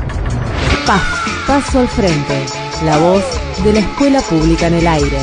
PAF, 0.86 1.48
Paso 1.48 1.80
al 1.80 1.88
Frente, 1.88 2.46
la 2.86 3.00
voz 3.00 3.24
de 3.64 3.74
la 3.74 3.80
escuela 3.80 4.22
pública 4.22 4.68
en 4.68 4.76
el 4.76 4.86
aire. 4.86 5.18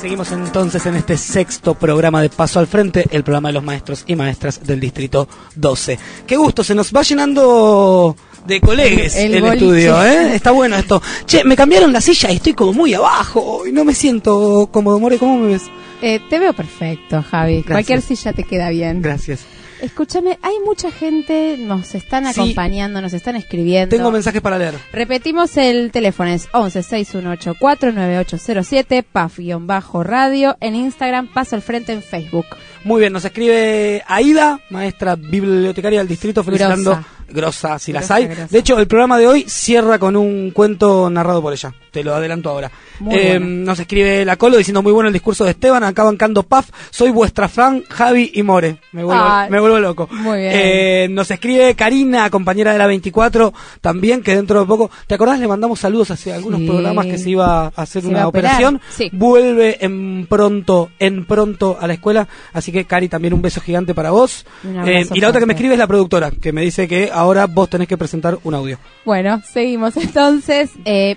Seguimos 0.00 0.32
entonces 0.32 0.86
en 0.86 0.96
este 0.96 1.18
sexto 1.18 1.74
programa 1.74 2.22
de 2.22 2.30
Paso 2.30 2.60
al 2.60 2.66
Frente, 2.66 3.06
el 3.10 3.24
programa 3.24 3.50
de 3.50 3.54
los 3.54 3.62
maestros 3.62 4.04
y 4.06 4.16
maestras 4.16 4.66
del 4.66 4.80
Distrito 4.80 5.28
12. 5.54 5.98
Qué 6.26 6.36
gusto, 6.38 6.64
se 6.64 6.74
nos 6.74 6.94
va 6.94 7.02
llenando 7.02 8.16
de 8.46 8.60
colegas 8.60 9.16
El- 9.16 9.34
el, 9.34 9.44
estudio, 9.44 10.04
¿eh? 10.04 10.34
Está 10.34 10.50
bueno 10.50 10.76
esto. 10.76 11.00
Che, 11.26 11.44
me 11.44 11.56
cambiaron 11.56 11.92
la 11.92 12.00
silla 12.00 12.30
y 12.30 12.36
estoy 12.36 12.54
como 12.54 12.72
muy 12.72 12.94
abajo 12.94 13.66
y 13.66 13.72
no 13.72 13.84
me 13.84 13.94
siento 13.94 14.68
cómodo. 14.70 14.98
More, 15.00 15.18
¿cómo 15.18 15.38
me 15.38 15.48
ves? 15.52 15.62
Eh, 16.02 16.20
te 16.28 16.38
veo 16.38 16.52
perfecto, 16.52 17.22
Javi. 17.22 17.62
Gracias. 17.62 17.72
Cualquier 17.72 18.02
silla 18.02 18.32
te 18.32 18.44
queda 18.44 18.68
bien. 18.70 19.00
Gracias. 19.00 19.46
Escúchame, 19.80 20.38
hay 20.40 20.54
mucha 20.64 20.90
gente, 20.90 21.56
nos 21.58 21.94
están 21.94 22.24
Sí. 22.32 22.40
acompañando, 22.40 23.02
nos 23.02 23.12
están 23.12 23.36
escribiendo. 23.36 23.94
Tengo 23.94 24.10
mensajes 24.10 24.40
para 24.40 24.56
leer. 24.56 24.74
Repetimos 24.92 25.56
el 25.58 25.90
teléfono, 25.90 26.30
es 26.30 26.48
11 26.52 26.82
618 26.82 27.54
49807 27.58 29.02
PAF-radio, 29.02 30.56
en 30.60 30.74
Instagram, 30.74 31.28
Paso 31.32 31.56
al 31.56 31.62
Frente 31.62 31.92
en 31.92 32.02
Facebook. 32.02 32.46
Muy 32.84 33.00
bien, 33.00 33.12
nos 33.12 33.24
escribe 33.24 34.02
Aida, 34.06 34.60
maestra 34.70 35.16
bibliotecaria 35.16 35.98
del 36.00 36.08
distrito, 36.08 36.42
felicitando. 36.44 36.92
Grosa. 36.92 37.08
Grosa, 37.28 37.78
si 37.78 37.92
las 37.92 38.10
hay. 38.10 38.26
grosa. 38.26 38.48
De 38.50 38.58
hecho, 38.58 38.78
el 38.78 38.86
programa 38.86 39.18
de 39.18 39.26
hoy 39.26 39.44
cierra 39.48 39.98
con 39.98 40.16
un 40.16 40.50
cuento 40.50 41.08
narrado 41.10 41.42
por 41.42 41.52
ella. 41.52 41.74
Te 41.94 42.02
lo 42.02 42.12
adelanto 42.12 42.50
ahora. 42.50 42.66
Eh, 42.66 43.38
bueno. 43.38 43.46
Nos 43.46 43.78
escribe 43.78 44.24
la 44.24 44.34
Colo 44.34 44.56
diciendo 44.56 44.82
muy 44.82 44.90
bueno 44.90 45.06
el 45.06 45.12
discurso 45.12 45.44
de 45.44 45.52
Esteban. 45.52 45.84
Acá 45.84 46.02
bancando 46.02 46.42
Paf. 46.42 46.70
Soy 46.90 47.12
vuestra 47.12 47.48
fan, 47.48 47.84
Javi 47.88 48.32
y 48.34 48.42
More. 48.42 48.78
Me 48.90 49.04
vuelvo, 49.04 49.22
Ay. 49.24 49.48
me 49.48 49.60
vuelvo 49.60 49.78
loco. 49.78 50.08
Muy 50.10 50.40
bien. 50.40 50.52
Eh, 50.52 51.06
nos 51.08 51.30
escribe 51.30 51.72
Karina, 51.76 52.28
compañera 52.30 52.72
de 52.72 52.78
la 52.78 52.88
24, 52.88 53.54
también, 53.80 54.22
que 54.24 54.34
dentro 54.34 54.58
de 54.58 54.66
poco. 54.66 54.90
¿Te 55.06 55.14
acordás? 55.14 55.38
Le 55.38 55.46
mandamos 55.46 55.78
saludos 55.78 56.10
hacia 56.10 56.34
algunos 56.34 56.58
Sí. 56.62 56.66
programas 56.66 57.06
que 57.06 57.16
se 57.16 57.30
iba 57.30 57.66
a 57.66 57.72
hacer 57.76 58.02
Se 58.02 58.08
una 58.08 58.26
operación. 58.26 58.80
Sí. 58.90 59.08
Vuelve 59.12 59.78
en 59.84 60.26
pronto, 60.28 60.90
en 60.98 61.24
pronto 61.26 61.78
a 61.80 61.86
la 61.86 61.92
escuela. 61.94 62.26
Así 62.52 62.72
que, 62.72 62.86
Cari, 62.86 63.08
también 63.08 63.34
un 63.34 63.40
beso 63.42 63.60
gigante 63.60 63.94
para 63.94 64.10
vos. 64.10 64.44
Eh, 64.84 65.06
y 65.14 65.20
la 65.20 65.28
otra 65.28 65.38
que 65.38 65.46
me 65.46 65.52
escribe 65.52 65.74
es 65.74 65.78
la 65.78 65.86
productora, 65.86 66.32
que 66.32 66.52
me 66.52 66.62
dice 66.62 66.88
que 66.88 67.08
ahora 67.12 67.46
vos 67.46 67.70
tenés 67.70 67.86
que 67.86 67.96
presentar 67.96 68.36
un 68.42 68.54
audio. 68.54 68.78
Bueno, 69.04 69.40
seguimos 69.52 69.96
entonces. 69.96 70.70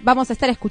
Vamos 0.04 0.30
a 0.30 0.34
estar 0.34 0.48
escuchando 0.52 0.67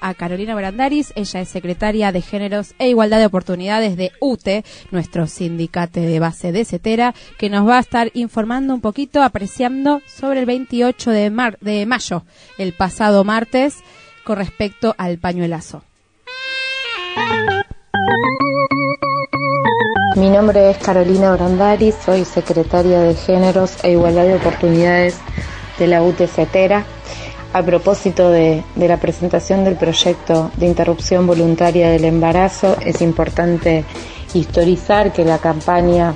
a 0.00 0.14
Carolina 0.14 0.54
Brandaris. 0.54 1.12
Ella 1.14 1.40
es 1.40 1.48
secretaria 1.48 2.10
de 2.10 2.20
Géneros 2.20 2.74
e 2.78 2.88
Igualdad 2.88 3.18
de 3.18 3.26
Oportunidades 3.26 3.96
de 3.96 4.12
UTE, 4.20 4.64
nuestro 4.90 5.26
sindicato 5.26 6.00
de 6.00 6.18
base 6.18 6.52
de 6.52 6.64
CETERA, 6.64 7.14
que 7.38 7.48
nos 7.48 7.66
va 7.66 7.76
a 7.76 7.80
estar 7.80 8.10
informando 8.14 8.74
un 8.74 8.80
poquito, 8.80 9.22
apreciando 9.22 10.02
sobre 10.06 10.40
el 10.40 10.46
28 10.46 11.10
de, 11.10 11.30
mar 11.30 11.58
de 11.60 11.86
mayo, 11.86 12.24
el 12.58 12.72
pasado 12.72 13.24
martes, 13.24 13.78
con 14.24 14.36
respecto 14.36 14.94
al 14.98 15.18
pañuelazo. 15.18 15.82
Mi 20.16 20.28
nombre 20.28 20.70
es 20.70 20.78
Carolina 20.78 21.32
Brandari, 21.32 21.92
soy 21.92 22.24
secretaria 22.24 23.00
de 23.00 23.14
Géneros 23.14 23.84
e 23.84 23.92
Igualdad 23.92 24.24
de 24.24 24.34
Oportunidades 24.34 25.18
de 25.78 25.86
la 25.86 26.02
UTCetera. 26.02 26.84
A 27.56 27.62
propósito 27.62 28.28
de, 28.28 28.62
la 28.76 28.98
presentación 28.98 29.64
del 29.64 29.76
proyecto 29.76 30.50
de 30.58 30.66
interrupción 30.66 31.26
voluntaria 31.26 31.88
del 31.88 32.04
embarazo, 32.04 32.76
es 32.84 33.00
importante 33.00 33.82
historizar 34.34 35.10
que 35.10 35.24
la 35.24 35.38
campaña 35.38 36.14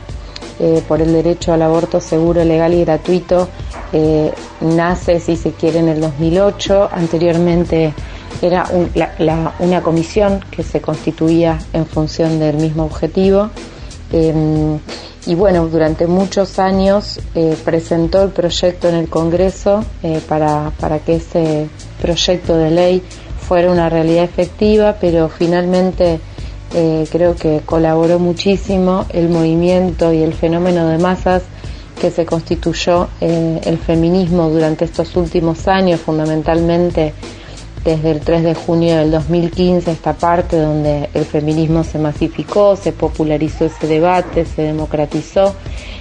eh, 0.59 0.83
por 0.87 1.01
el 1.01 1.15
derecho 1.15 1.55
al 1.55 1.63
aborto 1.63 1.99
seguro, 1.99 2.45
legal 2.45 2.75
y 2.75 2.85
gratuito 2.85 3.49
eh, 3.95 4.31
nace, 4.61 5.19
si 5.19 5.35
se 5.35 5.53
quiere, 5.53 5.79
en 5.79 5.89
el 5.89 6.03
2008. 6.03 6.91
Anteriormente 6.93 7.95
era 8.43 8.67
una 9.61 9.83
comisión 9.83 10.45
que 10.51 10.63
se 10.63 10.83
constituía 10.83 11.59
en 11.73 11.87
función 11.87 12.39
del 12.39 12.57
mismo 12.57 12.85
objetivo. 12.85 13.49
Eh, 14.13 14.79
y 15.27 15.35
bueno, 15.35 15.69
durante 15.69 16.07
muchos 16.07 16.59
años 16.59 17.21
eh, 17.35 17.57
presentó 17.65 18.23
el 18.23 18.31
proyecto 18.31 18.89
en 18.89 18.95
el 18.95 19.09
Congreso 19.09 19.85
eh, 20.03 20.21
para, 20.27 20.73
para 20.81 21.01
que 21.01 21.17
ese 21.17 21.69
proyecto 22.01 22.57
de 22.57 22.71
ley 22.71 23.03
fuera 23.47 23.71
una 23.71 23.91
realidad 23.91 24.25
efectiva, 24.25 24.97
pero 24.99 25.29
finalmente 25.29 26.21
eh, 26.75 27.07
creo 27.11 27.37
que 27.37 27.61
colaboró 27.67 28.19
muchísimo 28.19 29.05
el 29.11 29.29
movimiento 29.29 30.13
y 30.13 30.23
el 30.23 30.33
fenómeno 30.33 30.89
de 30.89 30.99
masas 30.99 31.43
que 32.01 32.11
se 32.11 32.25
constituyó 32.25 33.09
el 33.21 33.77
feminismo 33.77 34.49
durante 34.49 34.87
estos 34.87 35.15
últimos 35.17 35.69
años, 35.69 36.01
fundamentalmente 36.01 37.13
desde 37.85 38.11
el 38.11 38.21
3 38.21 38.43
de 38.43 38.55
junio 38.55 38.97
del 38.97 39.11
2015, 39.11 39.91
esta 39.91 40.13
parte 40.13 40.59
donde 40.59 41.09
el 41.15 41.25
feminismo 41.25 41.83
se 41.83 41.99
masificó, 41.99 42.77
se 42.77 42.93
popularizó 42.93 43.65
ese 43.65 43.87
debate, 43.87 44.45
se 44.45 44.63
democratizó 44.63 45.55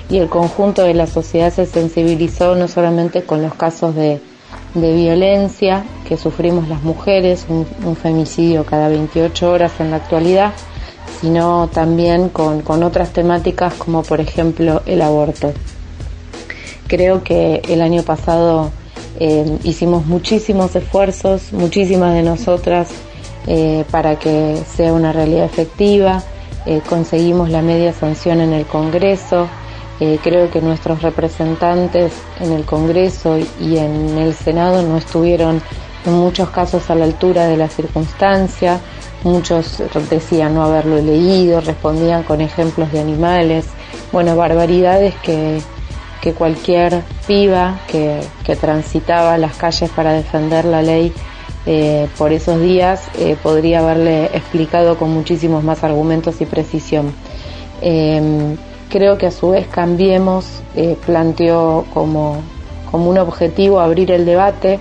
y 0.10 0.18
el 0.18 0.28
conjunto 0.28 0.84
de 0.84 0.94
la 0.94 1.08
sociedad 1.08 1.54
se 1.54 1.66
sensibilizó 1.66 2.56
no 2.56 2.68
solamente 2.68 3.24
con 3.24 3.42
los 3.42 3.54
casos 3.54 3.96
de, 3.96 4.20
violencia 4.74 5.84
que 6.08 6.18
sufrimos 6.18 6.68
las 6.68 6.84
mujeres, 6.84 7.46
un, 7.50 7.96
femicidio 7.96 8.66
cada 8.66 8.88
28 8.88 9.52
horas 9.52 9.72
en 9.80 9.92
la 9.92 9.98
actualidad, 9.98 10.54
sino 11.22 11.70
también 11.74 12.30
con 12.30 12.84
otras 12.84 13.12
temáticas 13.12 13.74
como 13.76 14.04
por 14.04 14.20
ejemplo 14.20 14.84
el 14.86 15.02
aborto. 15.02 15.54
Creo 16.88 17.24
que 17.24 17.62
el 17.68 17.82
año 17.82 18.02
pasado 18.02 18.72
eh, 19.20 19.58
hicimos 19.64 20.06
muchísimos 20.06 20.76
esfuerzos, 20.76 21.52
muchísimas 21.52 22.14
de 22.14 22.24
nosotras, 22.24 22.90
eh, 23.48 23.84
para 23.90 24.18
que 24.20 24.62
sea 24.76 24.94
una 24.94 25.12
realidad 25.12 25.46
efectiva. 25.46 26.24
Eh, 26.66 26.82
conseguimos 26.88 27.50
la 27.50 27.62
media 27.62 27.94
sanción 27.94 28.42
en 28.42 28.54
el 28.54 28.66
Congreso. 28.66 29.48
Eh, 30.00 30.20
creo 30.22 30.50
que 30.50 30.62
nuestros 30.62 31.02
representantes 31.02 32.14
en 32.40 32.54
el 32.54 32.64
Congreso 32.64 33.38
y 33.60 33.78
en 33.78 34.18
el 34.18 34.34
Senado 34.34 34.82
no 34.84 34.98
estuvieron 34.98 35.62
en 36.06 36.14
muchos 36.14 36.50
casos 36.50 36.90
a 36.90 36.96
la 36.96 37.06
altura 37.06 37.48
de 37.48 37.58
la 37.58 37.70
circunstancia. 37.70 38.80
Muchos 39.24 39.82
decían 40.10 40.54
no 40.54 40.64
haberlo 40.64 40.98
leído, 41.02 41.60
respondían 41.60 42.24
con 42.24 42.40
ejemplos 42.42 42.92
de 42.92 43.00
animales. 43.00 43.66
Bueno, 44.12 44.36
barbaridades 44.36 45.16
que, 45.24 45.60
que 46.22 46.34
cualquier 46.34 47.02
piba 47.28 47.80
que, 47.88 48.22
transitaba 48.60 49.38
las 49.38 49.56
calles 49.56 49.92
para 49.92 50.12
defender 50.12 50.66
la 50.66 50.82
ley 50.82 51.14
eh, 51.68 52.08
por 52.18 52.34
esos 52.34 52.60
días 52.60 53.08
eh, 53.20 53.38
podría 53.42 53.80
haberle 53.80 54.26
explicado 54.26 54.98
con 54.98 55.12
muchísimos 55.12 55.64
más 55.64 55.84
argumentos 55.84 56.42
y 56.42 56.46
precisión. 56.46 57.14
Eh, 57.82 58.56
creo 58.90 59.20
que 59.20 59.28
a 59.28 59.32
su 59.32 59.52
vez 59.52 59.68
Cambiemos 59.68 60.46
eh, 60.76 60.98
planteó 61.06 61.86
como, 61.94 62.38
como 62.90 63.10
un 63.12 63.20
objetivo 63.20 63.80
abrir 63.80 64.10
el 64.12 64.26
debate 64.26 64.80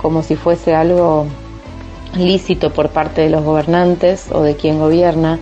como 0.00 0.22
si 0.22 0.36
fuese 0.36 0.76
algo 0.76 1.26
lícito 2.16 2.72
por 2.72 2.90
parte 2.90 3.22
de 3.22 3.30
los 3.30 3.42
gobernantes 3.42 4.26
o 4.30 4.42
de 4.42 4.54
quien 4.54 4.78
gobierna 4.78 5.40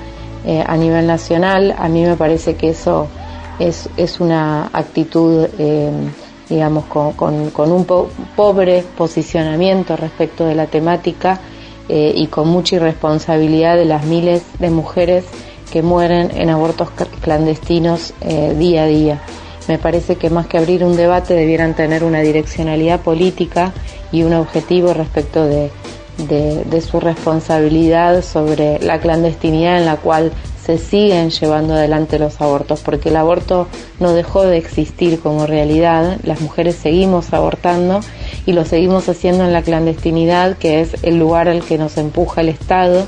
a 0.66 0.76
nivel 0.76 1.06
nacional. 1.08 1.74
A 1.76 1.88
mí 1.88 2.04
me 2.04 2.14
parece 2.16 2.54
que 2.54 2.70
eso 2.70 3.08
es, 3.58 3.88
es 3.96 4.20
una 4.20 4.68
actitud, 4.72 5.46
eh, 5.58 5.90
digamos, 6.48 6.84
con, 6.86 7.12
con- 7.50 7.72
un 7.72 7.84
po- 7.84 8.08
pobre 8.36 8.84
posicionamiento 8.96 9.96
respecto 9.96 10.44
de 10.46 10.54
la 10.54 10.66
temática 10.66 11.40
eh, 11.88 12.12
y 12.14 12.26
con 12.26 12.48
mucha 12.48 12.76
irresponsabilidad 12.76 13.76
de 13.76 13.84
las 13.84 14.04
miles 14.04 14.42
de 14.58 14.70
mujeres 14.70 15.24
que 15.72 15.82
mueren 15.82 16.30
en 16.36 16.50
abortos 16.50 16.88
cl- 16.96 17.08
clandestinos 17.20 18.12
eh, 18.20 18.54
día 18.58 18.84
a 18.84 18.86
día. 18.86 19.20
Me 19.68 19.78
parece 19.78 20.14
que 20.16 20.30
más 20.30 20.46
que 20.46 20.58
abrir 20.58 20.84
un 20.84 20.96
debate 20.96 21.34
debieran 21.34 21.74
tener 21.74 22.04
una 22.04 22.20
direccionalidad 22.20 23.00
política 23.00 23.72
y 24.12 24.22
un 24.22 24.32
objetivo 24.34 24.94
respecto 24.94 25.44
de, 25.44 25.70
de, 26.28 26.62
de 26.64 26.80
su 26.80 27.00
responsabilidad 27.00 28.22
sobre 28.22 28.78
la 28.80 29.00
clandestinidad 29.00 29.78
en 29.78 29.86
la 29.86 29.96
cual 29.96 30.30
se 30.66 30.78
siguen 30.78 31.30
llevando 31.30 31.74
adelante 31.74 32.18
los 32.18 32.40
abortos, 32.40 32.80
porque 32.80 33.10
el 33.10 33.16
aborto 33.16 33.68
no 34.00 34.12
dejó 34.12 34.42
de 34.42 34.58
existir 34.58 35.20
como 35.20 35.46
realidad, 35.46 36.18
las 36.24 36.40
mujeres 36.40 36.74
seguimos 36.74 37.32
abortando 37.32 38.00
y 38.46 38.52
lo 38.52 38.64
seguimos 38.64 39.08
haciendo 39.08 39.44
en 39.44 39.52
la 39.52 39.62
clandestinidad, 39.62 40.58
que 40.58 40.80
es 40.80 41.04
el 41.04 41.18
lugar 41.18 41.48
al 41.48 41.62
que 41.62 41.78
nos 41.78 41.96
empuja 41.98 42.40
el 42.40 42.48
Estado, 42.48 43.06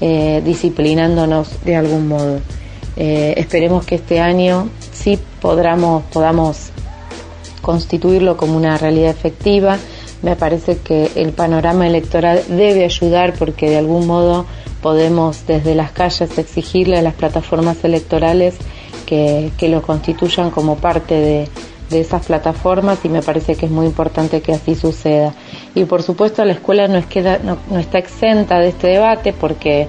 eh, 0.00 0.40
disciplinándonos 0.44 1.64
de 1.64 1.74
algún 1.74 2.06
modo. 2.06 2.38
Eh, 2.96 3.34
esperemos 3.38 3.84
que 3.84 3.96
este 3.96 4.20
año 4.20 4.68
sí 4.92 5.18
podamos, 5.40 6.04
podamos 6.12 6.70
constituirlo 7.60 8.36
como 8.36 8.56
una 8.56 8.78
realidad 8.78 9.10
efectiva. 9.10 9.78
me 10.22 10.36
parece 10.36 10.78
que 10.78 11.10
el 11.16 11.32
panorama 11.32 11.86
electoral 11.86 12.40
debe 12.48 12.84
ayudar 12.84 13.34
porque 13.34 13.68
de 13.68 13.76
algún 13.76 14.06
modo 14.06 14.46
podemos 14.84 15.46
desde 15.46 15.74
las 15.74 15.92
calles 15.92 16.36
exigirle 16.36 16.98
a 16.98 17.02
las 17.02 17.14
plataformas 17.14 17.82
electorales 17.84 18.54
que, 19.06 19.50
lo 19.62 19.80
constituyan 19.80 20.50
como 20.50 20.76
parte 20.76 21.14
de, 21.14 21.48
esas 21.90 22.26
plataformas 22.26 22.98
y 23.04 23.08
me 23.08 23.22
parece 23.22 23.54
que 23.54 23.66
es 23.66 23.72
muy 23.72 23.86
importante 23.86 24.42
que 24.42 24.52
así 24.52 24.74
suceda. 24.74 25.32
Y 25.74 25.84
por 25.84 26.02
supuesto 26.02 26.44
la 26.44 26.52
escuela 26.52 26.86
no, 26.88 26.98
es 26.98 27.06
queda, 27.06 27.38
no, 27.38 27.56
está 27.78 27.98
exenta 27.98 28.58
de 28.58 28.70
este 28.70 28.88
debate 28.88 29.32
porque 29.32 29.88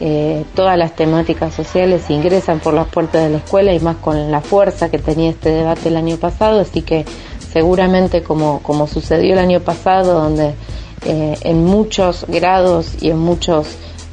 eh, 0.00 0.44
todas 0.54 0.76
las 0.76 0.94
temáticas 0.94 1.54
sociales 1.54 2.10
ingresan 2.10 2.58
por 2.58 2.74
las 2.74 2.88
puertas 2.88 3.22
de 3.22 3.30
la 3.30 3.38
escuela 3.38 3.72
y 3.72 3.78
más 3.78 3.96
con 3.96 4.30
la 4.30 4.40
fuerza 4.42 4.90
que 4.90 4.98
tenía 4.98 5.30
este 5.30 5.50
debate 5.50 5.88
el 5.88 5.96
año 5.96 6.16
pasado, 6.16 6.60
así 6.60 6.82
que 6.82 7.06
seguramente 7.50 8.22
como, 8.22 8.60
como 8.62 8.88
sucedió 8.88 9.32
el 9.34 9.38
año 9.38 9.60
pasado, 9.60 10.20
donde 10.20 10.54
eh, 11.06 11.38
en 11.42 11.64
muchos 11.64 12.26
grados 12.28 12.96
y 13.00 13.10
en 13.10 13.18
muchos 13.18 13.68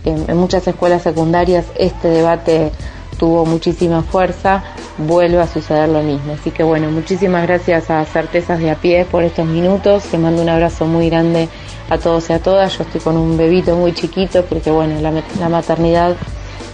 en, 0.06 0.38
muchas 0.38 0.68
escuelas 0.68 1.04
secundarias 1.04 1.66
este 1.78 2.08
debate 2.08 2.72
tuvo 3.18 3.46
muchísima 3.46 4.02
fuerza, 4.02 4.64
vuelve 4.98 5.40
a 5.40 5.48
suceder 5.48 5.90
lo 5.90 6.02
mismo. 6.02 6.34
Así 6.34 6.50
que 6.50 6.64
bueno, 6.64 6.90
muchísimas 6.90 7.44
gracias 7.44 7.92
a 7.92 8.04
Certezas 8.06 8.60
de 8.60 8.72
a 8.72 8.76
pie 8.76 9.06
por 9.06 9.24
estos 9.24 9.46
minutos. 9.46 10.06
Te 10.06 10.18
mando 10.18 10.42
un 10.42 10.50
abrazo 10.50 10.86
muy 10.86 11.10
grande 11.10 11.48
a 11.90 12.00
todos 12.00 12.30
y 12.32 12.34
a 12.34 12.40
todas. 12.40 12.76
Yo 12.78 12.84
estoy 12.84 13.00
con 13.02 13.18
un 13.18 13.38
bebito 13.38 13.76
muy 13.76 13.94
chiquito 13.94 14.44
porque 14.46 14.72
bueno, 14.72 15.00
la, 15.02 15.50
maternidad 15.50 16.16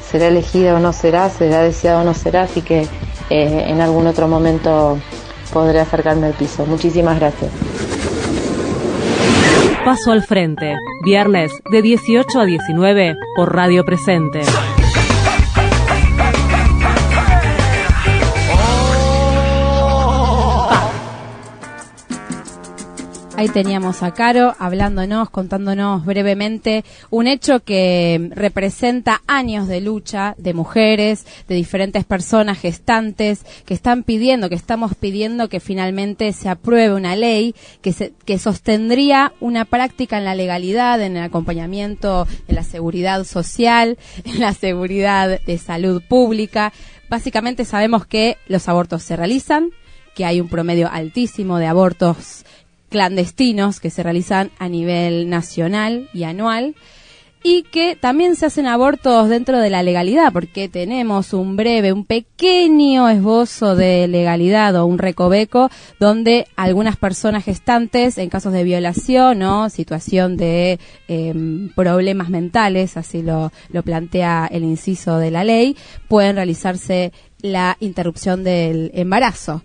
será 0.10 0.28
elegida 0.28 0.76
o 0.76 0.80
no 0.80 0.94
será, 0.94 1.30
será 1.30 1.64
deseada 1.64 2.02
o 2.02 2.04
no 2.06 2.14
será, 2.14 2.44
así 2.44 2.62
que 2.62 2.88
eh, 3.30 3.66
en 3.68 3.82
algún 3.82 4.08
otro 4.08 4.30
momento 4.30 4.98
podré 5.52 5.82
acercarme 5.82 6.28
al 6.28 6.34
piso. 6.34 6.66
Muchísimas 6.66 7.20
gracias. 7.20 7.52
Paso 9.88 10.12
al 10.12 10.22
frente, 10.22 10.76
viernes 11.02 11.62
de 11.72 11.82
18 11.82 12.42
a 12.42 12.46
19 12.46 13.16
por 13.38 13.56
Radio 13.56 13.86
Presente. 13.86 14.42
Ahí 23.38 23.50
teníamos 23.50 24.02
a 24.02 24.16
Caro 24.16 24.56
hablándonos, 24.58 25.30
contándonos 25.30 26.04
brevemente 26.04 26.84
un 27.12 27.28
hecho 27.28 27.60
que 27.60 28.32
representa 28.34 29.22
años 29.28 29.68
de 29.68 29.80
lucha 29.80 30.34
de 30.40 30.56
mujeres, 30.56 31.24
de 31.48 31.54
diferentes 31.54 32.04
personas 32.04 32.58
gestantes 32.58 33.46
que 33.68 33.76
están 33.76 34.02
pidiendo, 34.02 34.50
que 34.50 34.56
estamos 34.56 34.96
pidiendo 34.96 35.50
que 35.50 35.60
finalmente 35.60 36.34
se 36.34 36.50
apruebe 36.50 36.96
una 36.96 37.16
ley 37.16 37.54
que, 37.84 37.94
se, 37.94 38.12
que 38.26 38.40
sostendría 38.40 39.34
una 39.40 39.66
práctica 39.66 40.18
en 40.18 40.26
la 40.26 40.34
legalidad, 40.34 41.00
en 41.04 41.16
el 41.16 41.22
acompañamiento, 41.22 42.26
en 42.48 42.56
la 42.56 42.64
seguridad 42.64 43.24
social, 43.24 44.00
en 44.26 44.40
la 44.40 44.56
seguridad 44.56 45.40
de 45.42 45.58
salud 45.60 46.02
pública. 46.02 46.74
Básicamente 47.08 47.66
sabemos 47.66 48.08
que 48.08 48.38
los 48.48 48.68
abortos 48.68 49.04
se 49.04 49.16
realizan, 49.16 49.70
que 50.16 50.26
hay 50.26 50.42
un 50.42 50.50
promedio 50.50 50.90
altísimo 50.92 51.60
de 51.60 51.68
abortos 51.68 52.47
clandestinos 52.90 53.80
que 53.80 53.90
se 53.90 54.04
realizan 54.04 54.52
a 54.60 54.70
nivel 54.70 55.30
nacional 55.30 56.10
y 56.14 56.24
anual 56.24 56.76
y 57.44 57.64
que 57.64 57.96
también 57.96 58.36
se 58.36 58.46
hacen 58.46 58.66
abortos 58.66 59.30
dentro 59.30 59.60
de 59.60 59.70
la 59.70 59.84
legalidad, 59.84 60.34
porque 60.34 60.68
tenemos 60.68 61.34
un 61.34 61.56
breve, 61.56 61.94
un 61.94 62.04
pequeño 62.04 63.08
esbozo 63.08 63.76
de 63.76 64.08
legalidad 64.08 64.76
o 64.76 64.86
un 64.86 64.98
recoveco 64.98 65.70
donde 66.00 66.48
algunas 66.56 66.98
personas 66.98 67.46
gestantes, 67.46 68.18
en 68.18 68.30
casos 68.30 68.54
de 68.54 68.64
violación 68.64 69.42
o 69.44 69.70
situación 69.70 70.36
de 70.36 70.80
em, 71.08 71.70
problemas 71.70 72.30
mentales, 72.30 72.98
así 72.98 73.22
lo, 73.22 73.52
lo 73.70 73.84
plantea 73.84 74.50
el 74.52 74.64
inciso 74.64 75.18
de 75.18 75.32
la 75.32 75.44
ley, 75.44 75.78
pueden 76.10 76.36
realizarse 76.36 77.14
la 77.42 77.78
interrupción 77.80 78.44
del 78.44 78.92
embarazo. 78.94 79.62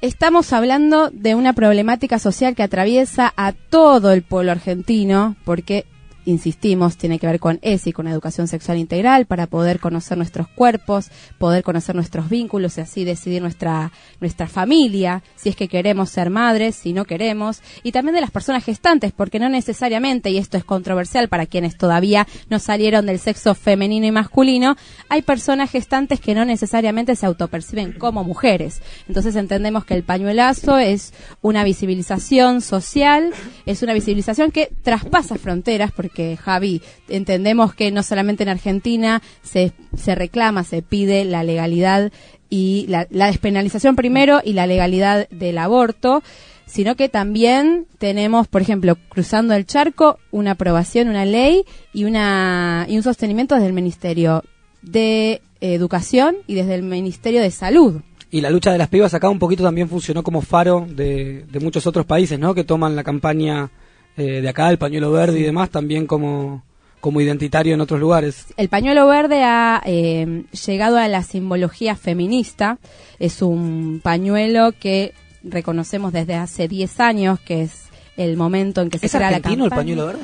Estamos 0.00 0.54
hablando 0.54 1.10
de 1.10 1.34
una 1.34 1.52
problemática 1.52 2.18
social 2.18 2.54
que 2.54 2.62
atraviesa 2.62 3.34
a 3.36 3.52
todo 3.52 4.12
el 4.12 4.22
pueblo 4.22 4.50
argentino, 4.50 5.36
porque 5.44 5.84
insistimos, 6.30 6.96
tiene 6.96 7.18
que 7.18 7.26
ver 7.26 7.40
con 7.40 7.58
ESI, 7.62 7.92
con 7.92 8.08
educación 8.08 8.48
sexual 8.48 8.78
integral, 8.78 9.26
para 9.26 9.46
poder 9.46 9.80
conocer 9.80 10.16
nuestros 10.16 10.48
cuerpos, 10.48 11.10
poder 11.38 11.62
conocer 11.62 11.94
nuestros 11.94 12.28
vínculos 12.28 12.78
y 12.78 12.80
así 12.80 13.04
decidir 13.04 13.42
nuestra, 13.42 13.92
nuestra 14.20 14.46
familia, 14.46 15.22
si 15.36 15.50
es 15.50 15.56
que 15.56 15.68
queremos 15.68 16.10
ser 16.10 16.30
madres, 16.30 16.76
si 16.76 16.92
no 16.92 17.04
queremos, 17.04 17.60
y 17.82 17.92
también 17.92 18.14
de 18.14 18.20
las 18.20 18.30
personas 18.30 18.64
gestantes, 18.64 19.12
porque 19.12 19.38
no 19.38 19.48
necesariamente, 19.48 20.30
y 20.30 20.38
esto 20.38 20.56
es 20.56 20.64
controversial 20.64 21.28
para 21.28 21.46
quienes 21.46 21.76
todavía 21.76 22.26
no 22.48 22.58
salieron 22.58 23.06
del 23.06 23.18
sexo 23.18 23.54
femenino 23.54 24.06
y 24.06 24.12
masculino, 24.12 24.76
hay 25.08 25.22
personas 25.22 25.70
gestantes 25.70 26.20
que 26.20 26.34
no 26.34 26.44
necesariamente 26.44 27.16
se 27.16 27.26
autoperciben 27.26 27.92
como 27.92 28.24
mujeres. 28.24 28.80
Entonces 29.08 29.36
entendemos 29.36 29.84
que 29.84 29.94
el 29.94 30.02
pañuelazo 30.02 30.78
es 30.78 31.12
una 31.42 31.64
visibilización 31.64 32.60
social, 32.60 33.32
es 33.66 33.82
una 33.82 33.92
visibilización 33.92 34.50
que 34.50 34.70
traspasa 34.82 35.36
fronteras, 35.36 35.92
porque 35.92 36.19
que 36.20 36.36
Javi, 36.36 36.82
entendemos 37.08 37.74
que 37.74 37.90
no 37.90 38.02
solamente 38.02 38.42
en 38.42 38.50
Argentina 38.50 39.22
se, 39.42 39.72
se 39.96 40.14
reclama, 40.14 40.64
se 40.64 40.82
pide 40.82 41.24
la 41.24 41.42
legalidad 41.42 42.12
y 42.50 42.84
la, 42.88 43.06
despenalización 43.08 43.96
primero 43.96 44.40
y 44.44 44.52
la 44.52 44.66
legalidad 44.66 45.28
del 45.30 45.56
aborto, 45.56 46.22
sino 46.66 46.94
que 46.94 47.08
también 47.08 47.86
tenemos, 47.98 48.48
por 48.48 48.60
ejemplo, 48.60 48.96
cruzando 49.08 49.54
el 49.54 49.64
charco, 49.64 50.18
una 50.30 50.52
aprobación, 50.52 51.08
una 51.08 51.24
ley 51.24 51.64
y, 51.94 52.04
una, 52.04 52.86
y 52.88 52.96
un 52.96 53.02
sostenimiento 53.02 53.54
desde 53.54 53.68
el 53.68 53.72
Ministerio 53.72 54.44
de 54.82 55.40
Educación 55.60 56.36
y 56.46 56.54
desde 56.54 56.74
el 56.74 56.82
Ministerio 56.82 57.40
de 57.40 57.50
Salud. 57.50 58.02
Y 58.30 58.42
la 58.42 58.50
lucha 58.50 58.72
de 58.72 58.78
las 58.78 58.88
pibas 58.88 59.14
acá 59.14 59.28
un 59.28 59.38
poquito 59.38 59.64
también 59.64 59.88
funcionó 59.88 60.22
como 60.22 60.42
faro 60.42 60.86
de, 60.88 61.46
de 61.50 61.60
muchos 61.60 61.86
otros 61.86 62.04
países, 62.04 62.38
¿no? 62.38 62.54
Que 62.54 62.62
toman 62.62 62.94
la 62.94 63.02
campaña 63.02 63.70
eh, 64.16 64.40
de 64.40 64.48
acá, 64.48 64.70
el 64.70 64.78
pañuelo 64.78 65.12
verde 65.12 65.40
y 65.40 65.42
demás, 65.42 65.70
también 65.70 66.06
como, 66.06 66.62
como 67.00 67.20
identitario 67.20 67.74
en 67.74 67.80
otros 67.80 68.00
lugares. 68.00 68.46
El 68.56 68.68
pañuelo 68.68 69.06
verde 69.06 69.42
ha 69.42 69.82
eh, 69.84 70.44
llegado 70.66 70.98
a 70.98 71.08
la 71.08 71.22
simbología 71.22 71.96
feminista. 71.96 72.78
Es 73.18 73.42
un 73.42 74.00
pañuelo 74.02 74.72
que 74.72 75.14
reconocemos 75.42 76.12
desde 76.12 76.34
hace 76.34 76.68
10 76.68 77.00
años, 77.00 77.40
que 77.40 77.62
es 77.62 77.84
el 78.16 78.36
momento 78.36 78.82
en 78.82 78.90
que 78.90 78.98
se 78.98 79.08
crea 79.08 79.30
la 79.30 79.40
campaña. 79.40 79.64
el 79.64 79.70
pañuelo 79.70 80.06
verde, 80.06 80.20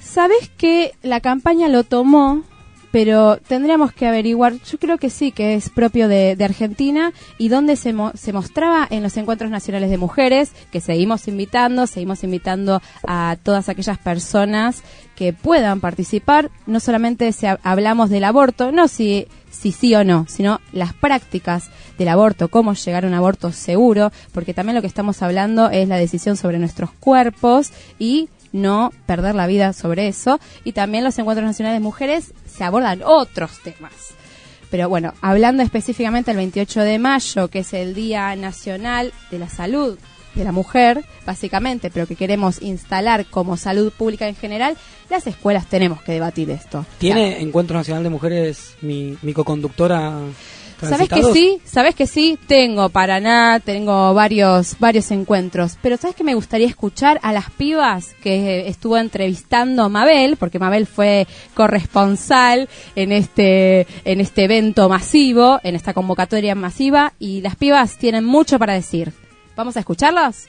¿Sabes 0.00 0.50
que 0.56 0.92
la 1.02 1.20
campaña 1.20 1.68
lo 1.68 1.84
tomó 1.84 2.44
pero 2.90 3.38
tendríamos 3.38 3.92
que 3.92 4.06
averiguar, 4.06 4.54
yo 4.70 4.78
creo 4.78 4.98
que 4.98 5.10
sí, 5.10 5.32
que 5.32 5.54
es 5.54 5.70
propio 5.70 6.08
de, 6.08 6.36
Argentina 6.40 7.12
y 7.36 7.48
donde 7.48 7.76
se, 7.76 7.94
se 8.14 8.32
mostraba 8.32 8.86
en 8.90 9.02
los 9.02 9.16
encuentros 9.16 9.50
nacionales 9.50 9.90
de 9.90 9.98
mujeres, 9.98 10.52
que 10.70 10.80
seguimos 10.80 11.28
invitando, 11.28 11.86
seguimos 11.86 12.24
invitando 12.24 12.80
a 13.06 13.36
todas 13.42 13.68
aquellas 13.68 13.98
personas 13.98 14.82
que 15.14 15.32
puedan 15.32 15.80
participar, 15.80 16.50
no 16.66 16.80
solamente 16.80 17.32
si 17.32 17.46
hablamos 17.46 18.08
del 18.08 18.24
aborto, 18.24 18.70
no 18.70 18.86
si, 18.86 19.26
si 19.50 19.72
sí 19.72 19.94
o 19.94 20.04
no, 20.04 20.26
sino 20.28 20.60
las 20.72 20.94
prácticas 20.94 21.70
del 21.98 22.08
aborto, 22.08 22.48
cómo 22.48 22.74
llegar 22.74 23.04
a 23.04 23.08
un 23.08 23.14
aborto 23.14 23.50
seguro, 23.52 24.12
porque 24.32 24.54
también 24.54 24.76
lo 24.76 24.80
que 24.80 24.86
estamos 24.86 25.20
hablando 25.20 25.70
es 25.70 25.88
la 25.88 25.96
decisión 25.96 26.36
sobre 26.36 26.58
nuestros 26.58 26.92
cuerpos 26.92 27.72
y 27.98 28.28
no 28.52 28.92
perder 29.06 29.34
la 29.34 29.46
vida 29.46 29.72
sobre 29.72 30.08
eso. 30.08 30.40
Y 30.64 30.72
también 30.72 31.04
los 31.04 31.18
encuentros 31.18 31.46
nacionales 31.46 31.80
de 31.80 31.84
mujeres 31.84 32.32
se 32.46 32.64
abordan 32.64 33.02
otros 33.04 33.60
temas. 33.62 33.92
Pero 34.70 34.88
bueno, 34.88 35.14
hablando 35.22 35.62
específicamente 35.62 36.30
del 36.30 36.36
28 36.38 36.80
de 36.80 36.98
mayo, 36.98 37.48
que 37.48 37.60
es 37.60 37.72
el 37.72 37.94
Día 37.94 38.36
Nacional 38.36 39.12
de 39.30 39.38
la 39.38 39.48
Salud 39.48 39.98
de 40.34 40.44
la 40.44 40.52
Mujer, 40.52 41.04
básicamente, 41.26 41.90
pero 41.90 42.06
que 42.06 42.16
queremos 42.16 42.60
instalar 42.60 43.26
como 43.26 43.56
salud 43.56 43.92
pública 43.92 44.28
en 44.28 44.36
general, 44.36 44.76
las 45.08 45.26
escuelas 45.26 45.66
tenemos 45.66 46.02
que 46.02 46.12
debatir 46.12 46.50
esto. 46.50 46.84
¿Tiene 46.98 47.40
Encuentro 47.40 47.76
Nacional 47.76 48.02
de 48.02 48.10
Mujeres 48.10 48.76
mi, 48.82 49.16
mi 49.22 49.32
co-conductora 49.32 50.20
¿Sabes 50.80 51.08
que 51.08 51.22
sí? 51.32 51.60
¿Sabes 51.64 51.94
que 51.94 52.06
sí? 52.06 52.38
Tengo 52.46 52.88
Paraná, 52.88 53.60
tengo 53.60 54.14
varios 54.14 54.78
varios 54.78 55.10
encuentros, 55.10 55.76
pero 55.82 55.96
¿sabes 55.96 56.14
que 56.14 56.24
me 56.24 56.34
gustaría 56.34 56.66
escuchar 56.66 57.18
a 57.22 57.32
las 57.32 57.50
pibas 57.50 58.14
que 58.22 58.68
estuvo 58.68 58.96
entrevistando 58.96 59.88
Mabel, 59.88 60.36
porque 60.36 60.58
Mabel 60.58 60.86
fue 60.86 61.26
corresponsal 61.54 62.68
en 62.94 63.12
este 63.12 63.86
en 64.04 64.20
este 64.20 64.44
evento 64.44 64.88
masivo, 64.88 65.60
en 65.62 65.74
esta 65.74 65.94
convocatoria 65.94 66.54
masiva 66.54 67.12
y 67.18 67.40
las 67.40 67.56
pibas 67.56 67.98
tienen 67.98 68.24
mucho 68.24 68.58
para 68.58 68.74
decir. 68.74 69.12
¿Vamos 69.56 69.76
a 69.76 69.80
escucharlas? 69.80 70.48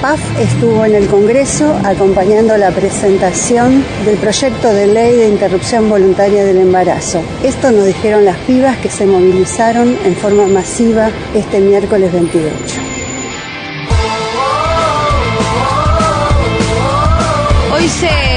PAF 0.00 0.20
estuvo 0.38 0.84
en 0.84 0.94
el 0.94 1.08
Congreso 1.08 1.76
acompañando 1.84 2.56
la 2.56 2.70
presentación 2.70 3.84
del 4.04 4.16
proyecto 4.16 4.72
de 4.72 4.86
ley 4.86 5.16
de 5.16 5.28
interrupción 5.28 5.88
voluntaria 5.88 6.44
del 6.44 6.58
embarazo. 6.58 7.20
Esto 7.42 7.72
nos 7.72 7.84
dijeron 7.84 8.24
las 8.24 8.36
pibas 8.38 8.76
que 8.76 8.90
se 8.90 9.06
movilizaron 9.06 9.96
en 10.04 10.14
forma 10.14 10.46
masiva 10.46 11.10
este 11.34 11.60
miércoles 11.60 12.12
28. 12.12 12.80
Hoy 17.74 17.88
se, 17.88 18.27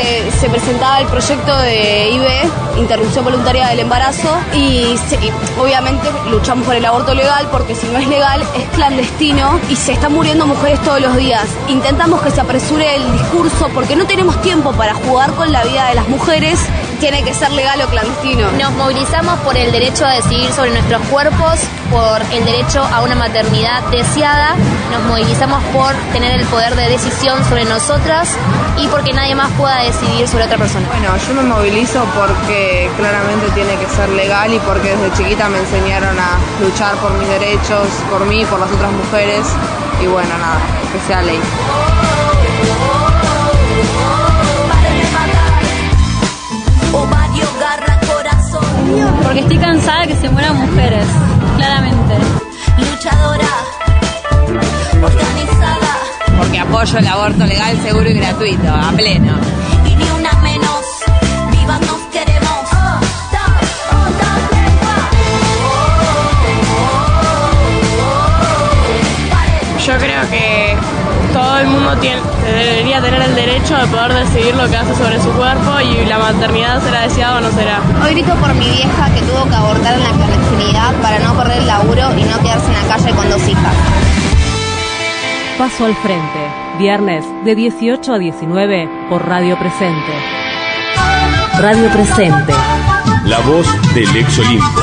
se 0.42 0.50
presentaba 0.50 1.00
el 1.00 1.06
proyecto 1.06 1.56
de 1.60 2.10
IB, 2.10 2.80
interrupción 2.80 3.24
voluntaria 3.24 3.68
del 3.68 3.82
embarazo, 3.82 4.36
y, 4.56 4.98
y 5.22 5.32
obviamente 5.60 6.10
luchamos 6.32 6.66
por 6.66 6.74
el 6.74 6.84
aborto 6.84 7.14
legal 7.14 7.48
porque 7.52 7.76
si 7.76 7.86
no 7.90 8.00
es 8.00 8.08
legal 8.08 8.42
es 8.58 8.68
clandestino 8.76 9.60
y 9.70 9.76
se 9.76 9.92
están 9.94 10.14
muriendo 10.14 10.48
mujeres 10.48 10.82
todos 10.82 11.00
los 11.00 11.16
días. 11.16 11.46
Intentamos 11.68 12.24
que 12.24 12.32
se 12.32 12.42
apresure 12.42 12.96
el 12.96 13.12
discurso 13.12 13.70
porque 13.72 13.96
no 13.96 14.08
tenemos 14.08 14.42
tiempo 14.42 14.72
para 14.72 14.96
jugar 14.96 15.32
con 15.34 15.52
la 15.52 15.64
vida 15.64 15.88
de 15.90 15.94
las 15.94 16.10
mujeres, 16.10 16.60
tiene 17.02 17.24
que 17.24 17.34
ser 17.34 17.52
legal 17.52 17.82
o 17.82 17.88
clandestino. 17.88 18.52
Nos 18.52 18.72
movilizamos 18.74 19.40
por 19.40 19.58
el 19.58 19.72
derecho 19.72 20.06
a 20.06 20.12
decidir 20.14 20.52
sobre 20.54 20.70
nuestros 20.70 21.02
cuerpos, 21.08 21.60
por 21.90 22.22
el 22.32 22.46
derecho 22.46 22.84
a 22.84 23.02
una 23.02 23.16
maternidad 23.16 23.82
deseada, 23.90 24.56
nos 24.92 25.04
movilizamos 25.06 25.64
por 25.74 25.94
tener 26.14 26.40
el 26.40 26.46
poder 26.46 26.76
de 26.76 26.90
decisión 26.90 27.44
sobre 27.46 27.66
nosotras 27.66 28.30
y 28.78 28.88
porque 28.88 29.14
nadie 29.14 29.34
más 29.34 29.50
pueda 29.54 29.82
decidir 29.84 30.28
sobre 30.28 30.46
otra 30.46 30.60
persona. 30.60 30.88
Bueno, 30.90 31.10
yo 31.28 31.34
me 31.34 31.42
movilizo 31.42 32.06
porque 32.16 32.88
claramente 32.98 33.50
tiene 33.56 33.76
que 33.78 33.88
ser 33.88 34.08
legal 34.10 34.54
y 34.54 34.60
porque 34.60 34.96
desde 34.96 35.12
chiquita 35.18 35.50
me 35.50 35.58
enseñaron 35.58 36.16
a 36.20 36.38
luchar 36.64 36.94
por 36.98 37.12
mis 37.16 37.28
derechos, 37.28 37.88
por 38.12 38.26
mí, 38.28 38.46
por 38.46 38.60
las 38.60 38.72
otras 38.72 38.92
mujeres 38.92 39.48
y 40.04 40.06
bueno, 40.06 40.30
nada, 40.38 40.60
que 40.94 41.00
sea 41.08 41.24
ley. 41.24 41.40
Porque 49.24 49.40
estoy 49.40 49.58
cansada 49.58 50.02
de 50.02 50.08
que 50.08 50.16
se 50.16 50.30
mueran 50.30 50.56
mujeres, 50.58 51.06
claramente. 51.58 52.16
Luchadora, 52.78 53.48
organizada. 55.04 55.98
Porque 56.38 56.60
apoyo 56.60 56.98
el 56.98 57.08
aborto 57.08 57.46
legal, 57.46 57.78
seguro 57.82 58.10
y 58.10 58.14
gratuito, 58.14 58.70
a 58.70 58.92
pleno. 58.92 59.34
Y 59.86 59.96
ni 59.96 60.10
una 60.12 60.34
menos. 60.42 60.86
Vivas 61.52 61.82
nos 61.82 62.00
queremos. 62.12 62.42
Yo 69.86 69.98
creo 69.98 70.30
que 70.30 70.61
todo 71.34 71.58
el 71.60 71.68
mundo 71.68 71.96
tiene, 71.98 72.22
debería 72.44 73.02
tener 73.02 73.22
el 73.22 73.36
derecho 73.36 73.76
de 73.78 73.88
poder 73.88 74.14
decidir 74.14 74.56
lo 74.56 74.70
que 74.70 74.78
hace 74.78 74.94
sobre 74.96 75.20
su 75.20 75.32
cuerpo 75.32 75.80
y 75.80 76.06
la 76.06 76.18
maternidad 76.18 76.82
será 76.82 77.02
deseada 77.02 77.38
o 77.38 77.42
no 77.42 77.52
será. 77.52 77.80
Hoy 78.04 78.12
grito 78.12 78.36
por 78.36 78.54
mi 78.54 78.70
vieja 78.70 79.14
que 79.14 79.22
tuvo 79.22 79.48
que 79.48 79.56
abortar 79.56 79.94
en 79.94 80.04
la 80.04 80.12
clandestinidad 80.12 80.94
para 81.02 81.20
no 81.20 81.36
perder 81.36 81.58
el 81.60 81.68
laburo 81.68 82.12
y 82.18 82.24
no 82.24 82.40
quedarse 82.40 82.68
en 82.68 82.74
la 82.74 82.96
calle 82.96 83.12
con 83.16 83.30
dos 83.30 83.48
hijas. 83.48 83.76
Paso 85.58 85.86
al 85.86 85.96
frente, 85.96 86.40
viernes 86.80 87.26
de 87.46 87.56
18 87.56 88.14
a 88.14 88.18
19 88.20 88.90
por 89.10 89.26
Radio 89.26 89.58
Presente. 89.58 90.12
Radio 91.60 91.90
Presente. 91.92 92.54
La 93.26 93.40
voz 93.40 93.68
del 93.94 94.16
ex 94.16 94.40
Olimpo. 94.40 94.82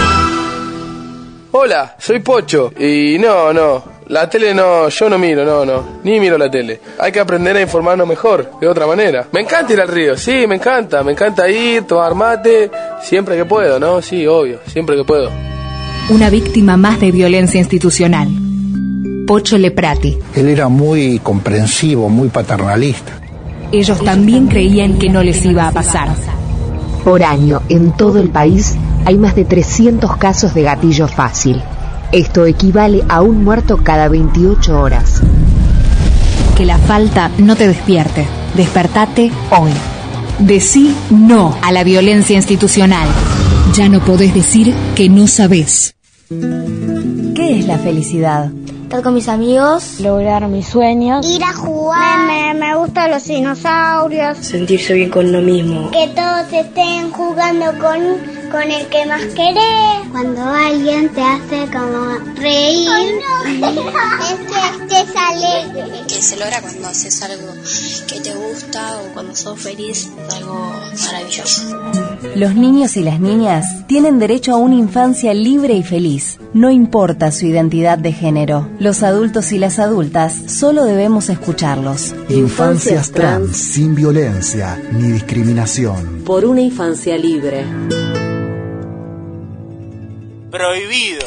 Hola, 1.51 1.97
soy 1.99 2.21
Pocho. 2.21 2.71
Y 2.79 3.19
no, 3.19 3.53
no, 3.53 3.98
la 4.09 4.29
tele 4.29 4.55
no, 4.55 4.89
yo 4.89 5.09
no 5.11 5.19
miro, 5.19 5.45
no, 5.45 5.65
no, 5.65 6.01
ni 6.03 6.19
miro 6.19 6.39
la 6.39 6.51
tele. 6.51 6.81
Hay 6.99 7.13
que 7.13 7.21
aprender 7.21 7.57
a 7.57 7.61
informarnos 7.61 8.09
mejor, 8.09 8.53
de 8.61 8.67
otra 8.67 8.87
manera. 8.87 9.27
Me 9.33 9.41
encanta 9.41 9.73
ir 9.73 9.81
al 9.81 9.89
río, 9.89 10.17
sí, 10.17 10.47
me 10.47 10.57
encanta, 10.57 11.03
me 11.03 11.13
encanta 11.13 11.49
ir, 11.49 11.83
tomar 11.83 12.15
mate, 12.15 12.71
siempre 13.03 13.37
que 13.37 13.45
puedo, 13.45 13.79
¿no? 13.79 14.01
Sí, 14.01 14.27
obvio, 14.27 14.61
siempre 14.67 14.97
que 14.97 15.05
puedo. 15.05 15.31
Una 16.11 16.31
víctima 16.31 16.77
más 16.77 17.01
de 17.01 17.13
violencia 17.13 17.59
institucional. 17.59 18.29
Pocho 19.27 19.59
Leprati. 19.59 20.19
Él 20.35 20.49
era 20.49 20.69
muy 20.69 21.19
comprensivo, 21.19 22.09
muy 22.09 22.29
paternalista. 22.29 23.13
Ellos 23.71 24.03
también 24.03 24.47
creían 24.47 24.99
que 24.99 25.11
no 25.11 25.23
les 25.23 25.45
iba 25.45 25.69
a 25.69 25.73
pasar. 25.73 26.09
Por 27.05 27.23
año, 27.23 27.61
en 27.69 27.93
todo 27.93 28.21
el 28.21 28.31
país, 28.31 28.75
hay 29.05 29.19
más 29.19 29.35
de 29.35 29.45
300 29.45 30.17
casos 30.17 30.55
de 30.55 30.63
gatillo 30.63 31.09
fácil. 31.09 31.63
Esto 32.13 32.47
equivale 32.47 33.05
a 33.07 33.21
un 33.21 33.45
muerto 33.45 33.85
cada 33.85 34.09
28 34.09 34.81
horas. 34.81 35.21
Que 36.57 36.65
la 36.65 36.79
falta 36.79 37.31
no 37.37 37.55
te 37.55 37.69
despierte. 37.69 38.27
Despertate 38.55 39.31
hoy. 39.51 39.71
Decí 40.39 40.97
no 41.11 41.55
a 41.61 41.71
la 41.71 41.85
violencia 41.85 42.35
institucional. 42.35 43.07
Ya 43.75 43.91
no 43.91 44.01
podés 44.01 44.33
decir 44.33 44.75
que 44.95 45.11
no 45.11 45.27
sabés. 45.27 45.95
¿Qué 46.31 47.59
es 47.59 47.67
la 47.67 47.77
felicidad? 47.77 48.53
Estar 48.85 49.03
con 49.03 49.13
mis 49.13 49.29
amigos, 49.29 50.01
lograr 50.01 50.49
mis 50.49 50.67
sueños, 50.67 51.27
ir 51.29 51.45
a 51.45 51.53
jugar. 51.53 52.27
Me, 52.27 52.55
me, 52.55 52.69
me 52.69 52.77
gustan 52.77 53.11
los 53.11 53.27
dinosaurios, 53.27 54.39
sentirse 54.39 54.95
bien 54.95 55.11
con 55.11 55.31
lo 55.31 55.43
mismo. 55.43 55.91
Que 55.91 56.09
todos 56.09 56.51
estén 56.51 57.11
jugando 57.11 57.67
con, 57.79 58.01
con 58.51 58.63
el 58.63 58.87
que 58.87 59.07
más 59.07 59.23
querés. 59.35 60.09
Cuando 60.11 60.43
alguien 60.43 61.09
te 61.11 61.23
hace 61.23 61.67
como 61.71 62.19
reír, 62.37 62.89
Ay, 62.91 63.61
no. 63.61 63.69
es 63.69 64.89
que 64.89 64.95
estés 64.97 65.17
alegre. 65.17 66.07
Que 66.07 66.23
se 66.23 66.37
logra 66.37 66.61
cuando 66.61 66.89
haces 66.89 67.23
algo 67.23 67.53
que 68.07 68.21
te 68.21 68.35
gusta 68.35 68.99
o 69.01 69.13
cuando 69.13 69.35
sos 69.35 69.61
feliz, 69.61 70.09
es 70.29 70.35
algo 70.35 70.73
maravilloso. 71.05 71.63
Los 72.35 72.55
niños 72.55 72.97
y 72.97 73.03
las 73.03 73.21
niñas 73.21 73.87
tienen 73.87 74.19
derecho 74.19 74.53
a 74.53 74.57
una 74.57 74.75
infancia 74.75 75.35
libre 75.35 75.75
y 75.75 75.83
feliz. 75.83 76.39
No 76.55 76.71
importa 76.71 77.31
su 77.31 77.47
identidad 77.47 77.99
de 77.99 78.13
género. 78.13 78.69
Los 78.79 79.03
adultos 79.03 79.53
y 79.53 79.59
las 79.59 79.79
adultas 79.79 80.35
solo 80.47 80.85
debemos 80.85 81.29
escucharlos. 81.29 82.15
Infancias 82.29 83.11
trans 83.13 83.57
sin 83.57 83.95
violencia 83.95 84.81
ni 84.93 85.13
discriminación. 85.13 86.18
Por 86.29 86.45
una 86.45 86.61
infancia 86.61 87.17
libre. 87.17 87.65
Prohibido. 90.51 91.27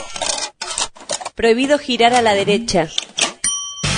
Prohibido 1.34 1.80
girar 1.80 2.14
a 2.14 2.22
la 2.22 2.36
derecha. 2.36 2.88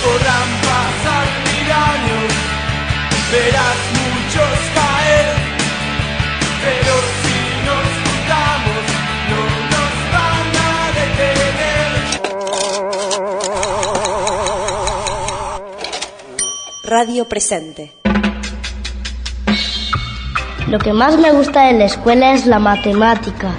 Podrán 0.02 0.48
pasar 0.62 1.26
mil 1.44 1.70
años, 1.70 2.32
verás 3.30 3.76
muchos 4.00 4.48
caer, 4.74 5.26
pero 6.64 6.94
si 7.20 7.38
nos 7.66 7.86
juntamos 8.00 8.82
no 9.28 9.42
nos 9.74 9.92
van 10.14 10.48
a 10.56 10.80
detener. 11.02 11.92
Radio 16.82 17.28
Presente. 17.28 18.03
Lo 20.68 20.78
que 20.78 20.94
más 20.94 21.18
me 21.18 21.30
gusta 21.30 21.66
de 21.66 21.74
la 21.74 21.84
escuela 21.84 22.32
es 22.32 22.46
la 22.46 22.58
matemática. 22.58 23.50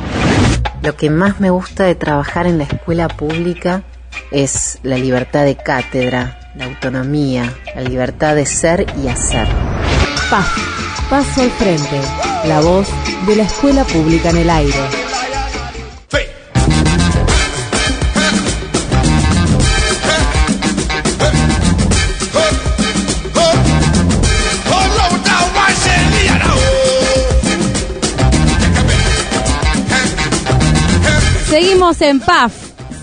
Lo 0.82 0.96
que 0.96 1.12
más 1.12 1.40
me 1.40 1.52
gusta 1.52 1.84
de 1.84 1.94
trabajar 1.94 2.48
en 2.48 2.58
la 2.58 2.64
escuela 2.64 3.08
pública 3.08 3.84
es 4.32 4.80
la 4.82 4.98
libertad 4.98 5.44
de 5.46 5.56
cátedra, 5.56 6.40
la 6.56 6.66
autonomía, 6.66 7.54
la 7.76 7.82
libertad 7.82 8.36
de 8.36 8.48
ser 8.48 8.88
y 9.04 9.08
hacer. 9.08 9.48
PAF, 10.32 11.10
Paso 11.10 11.42
al 11.42 11.52
Frente, 11.52 12.02
la 12.48 12.62
voz 12.62 12.88
de 13.28 13.36
la 13.36 13.44
escuela 13.44 13.84
pública 13.84 14.32
en 14.32 14.38
el 14.38 14.50
aire. 14.50 15.05
Seguimos 31.50 32.02
en 32.02 32.20
PAF, 32.20 32.54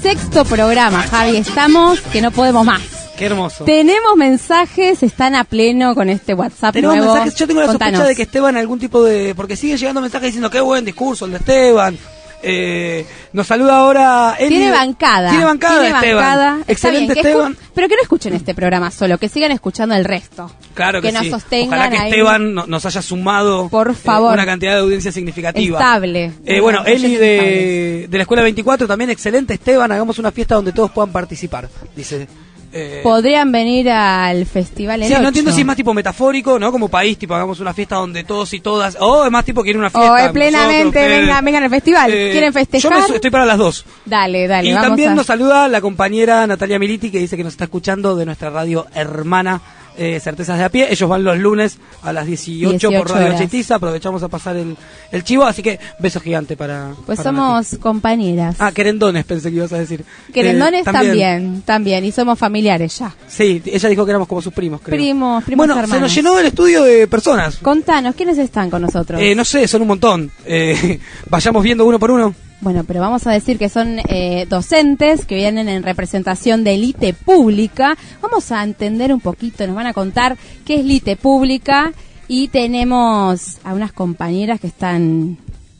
sexto 0.02 0.44
programa, 0.44 1.02
Javi. 1.02 1.36
Estamos 1.36 2.00
que 2.00 2.20
no 2.20 2.30
podemos 2.30 2.64
más. 2.66 2.82
Qué 3.16 3.26
hermoso. 3.26 3.64
Tenemos 3.64 4.16
mensajes, 4.16 5.02
están 5.02 5.34
a 5.34 5.44
pleno 5.44 5.94
con 5.94 6.08
este 6.08 6.34
WhatsApp 6.34 6.74
Tenemos 6.74 6.96
nuevo. 6.96 7.14
mensajes, 7.14 7.36
yo 7.38 7.46
tengo 7.46 7.60
la 7.60 7.68
Contanos. 7.68 7.94
sospecha 8.00 8.08
de 8.08 8.16
que 8.16 8.22
Esteban 8.22 8.56
algún 8.56 8.78
tipo 8.80 9.02
de... 9.04 9.34
Porque 9.34 9.54
siguen 9.54 9.76
llegando 9.78 10.00
mensajes 10.00 10.26
diciendo 10.28 10.50
qué 10.50 10.60
buen 10.60 10.84
discurso 10.84 11.24
el 11.26 11.32
de 11.32 11.36
Esteban. 11.38 11.96
Eh, 12.42 13.06
nos 13.32 13.46
saluda 13.46 13.78
ahora 13.78 14.36
Eli. 14.38 14.48
Tiene 14.56 14.70
bancada. 14.70 15.30
Tiene 15.30 15.44
bancada 15.44 15.80
Tiene 15.80 15.94
Esteban. 15.96 16.16
bancada. 16.24 16.58
Excelente 16.66 17.12
bien, 17.12 17.22
que 17.24 17.30
Esteban. 17.30 17.56
pero 17.74 17.88
que 17.88 17.96
no 17.96 18.02
escuchen 18.02 18.34
este 18.34 18.54
programa 18.54 18.90
solo, 18.90 19.18
que 19.18 19.28
sigan 19.28 19.52
escuchando 19.52 19.94
el 19.94 20.04
resto. 20.04 20.50
Claro 20.74 21.00
que, 21.00 21.08
que 21.08 21.12
nos 21.12 21.22
sí. 21.24 21.30
sostengan 21.30 21.78
Ojalá 21.78 21.90
que 21.90 21.98
ahí. 21.98 22.10
Esteban 22.10 22.54
no- 22.54 22.66
nos 22.66 22.84
haya 22.86 23.02
sumado 23.02 23.68
Por 23.68 23.90
eh, 23.90 23.94
favor. 23.94 24.32
una 24.34 24.44
cantidad 24.46 24.74
de 24.74 24.80
audiencia 24.80 25.12
significativa. 25.12 25.78
Estable. 25.78 26.32
Eh, 26.44 26.60
bueno, 26.60 26.84
Eli 26.84 27.16
de 27.16 28.08
la 28.10 28.22
Escuela 28.22 28.42
24 28.42 28.86
también 28.88 29.10
excelente 29.10 29.54
Esteban, 29.54 29.92
hagamos 29.92 30.18
una 30.18 30.32
fiesta 30.32 30.54
donde 30.56 30.72
todos 30.72 30.90
puedan 30.90 31.12
participar, 31.12 31.68
dice 31.94 32.26
Eh, 32.72 33.00
Podrían 33.02 33.52
venir 33.52 33.90
al 33.90 34.46
festival 34.46 35.02
el 35.02 35.08
Sí, 35.08 35.12
no 35.14 35.20
8. 35.20 35.28
entiendo 35.28 35.52
si 35.52 35.60
es 35.60 35.66
más 35.66 35.76
tipo 35.76 35.92
metafórico, 35.92 36.58
¿no? 36.58 36.72
Como 36.72 36.88
país, 36.88 37.18
tipo, 37.18 37.34
hagamos 37.34 37.60
una 37.60 37.74
fiesta 37.74 37.96
donde 37.96 38.24
todos 38.24 38.52
y 38.54 38.60
todas. 38.60 38.96
O 38.98 39.24
es 39.26 39.30
más 39.30 39.44
tipo 39.44 39.62
que 39.62 39.70
ir 39.70 39.76
a 39.76 39.78
una 39.80 39.90
fiesta. 39.90 40.12
O 40.12 40.16
es 40.16 40.30
plenamente, 40.32 40.98
nosotros, 41.00 41.20
vengan, 41.20 41.44
vengan 41.44 41.62
al 41.64 41.70
festival. 41.70 42.12
Eh, 42.12 42.30
¿Quieren 42.32 42.52
festejar? 42.52 42.90
Yo 43.02 43.08
me 43.08 43.14
estoy 43.16 43.30
para 43.30 43.44
las 43.44 43.58
dos. 43.58 43.84
Dale, 44.06 44.46
dale, 44.48 44.68
y 44.68 44.72
vamos 44.72 44.88
también 44.88 45.10
a... 45.10 45.14
nos 45.16 45.26
saluda 45.26 45.68
la 45.68 45.80
compañera 45.80 46.46
Natalia 46.46 46.78
Militi 46.78 47.10
que 47.10 47.18
dice 47.18 47.36
que 47.36 47.44
nos 47.44 47.52
está 47.52 47.64
escuchando 47.64 48.16
de 48.16 48.24
nuestra 48.26 48.50
radio 48.50 48.86
hermana 48.94 49.60
eh, 49.96 50.20
Certezas 50.20 50.58
de 50.58 50.64
a 50.64 50.68
pie. 50.68 50.88
Ellos 50.90 51.08
van 51.08 51.24
los 51.24 51.38
lunes 51.38 51.78
a 52.02 52.12
las 52.12 52.26
18, 52.26 52.70
18 52.70 52.98
por 52.98 53.10
Radio 53.10 53.26
horas. 53.28 53.40
Chitiza. 53.40 53.76
Aprovechamos 53.76 54.22
a 54.22 54.28
pasar 54.28 54.56
el, 54.56 54.76
el 55.10 55.24
chivo, 55.24 55.44
así 55.44 55.62
que 55.62 55.78
beso 55.98 56.20
gigante 56.20 56.56
para. 56.56 56.92
Pues 57.06 57.18
para 57.18 57.30
somos 57.30 57.78
compañeras. 57.78 58.56
Ah, 58.58 58.72
querendones 58.72 59.24
pensé 59.24 59.50
que 59.50 59.56
ibas 59.56 59.72
a 59.72 59.78
decir. 59.78 60.04
Querendones 60.32 60.86
Eh, 60.86 60.92
también, 60.92 61.62
también. 61.62 62.04
Y 62.04 62.12
somos 62.12 62.38
familiares 62.38 62.98
ya. 62.98 63.14
Sí, 63.28 63.62
ella 63.64 63.88
dijo 63.88 64.04
que 64.04 64.10
éramos 64.10 64.28
como 64.28 64.42
sus 64.42 64.52
primos, 64.52 64.80
creo. 64.82 64.96
Primos, 64.96 65.44
primos 65.44 65.66
bueno, 65.66 65.86
se 65.86 66.00
nos 66.00 66.14
llenó 66.14 66.38
el 66.38 66.46
estudio 66.46 66.82
de 66.82 67.06
personas. 67.06 67.56
Contanos, 67.58 68.14
¿quiénes 68.14 68.38
están 68.38 68.70
con 68.70 68.82
nosotros? 68.82 69.20
Eh, 69.20 69.34
no 69.34 69.44
sé, 69.44 69.66
son 69.68 69.82
un 69.82 69.88
montón. 69.88 70.30
Eh, 70.44 70.98
vayamos 71.28 71.62
viendo 71.62 71.84
uno 71.84 71.98
por 71.98 72.10
uno. 72.10 72.34
Bueno, 72.62 72.84
pero 72.84 73.00
vamos 73.00 73.26
a 73.26 73.32
decir 73.32 73.58
que 73.58 73.68
son 73.68 73.98
eh, 74.08 74.46
docentes 74.48 75.26
que 75.26 75.34
vienen 75.34 75.68
en 75.68 75.82
representación 75.82 76.62
de 76.64 76.74
élite 76.74 77.12
pública. 77.12 77.98
Vamos 78.22 78.50
a 78.52 78.62
entender 78.62 79.12
un 79.12 79.20
poquito, 79.20 79.66
nos 79.66 79.74
van 79.76 79.88
a 79.88 79.92
contar 79.92 80.36
qué 80.64 80.74
es 80.76 80.80
élite 80.80 81.16
pública 81.16 81.92
y 82.28 82.48
tenemos 82.48 83.58
a 83.64 83.74
unas 83.74 83.92
compañeras 83.92 84.60
que 84.60 84.68
están 84.68 85.38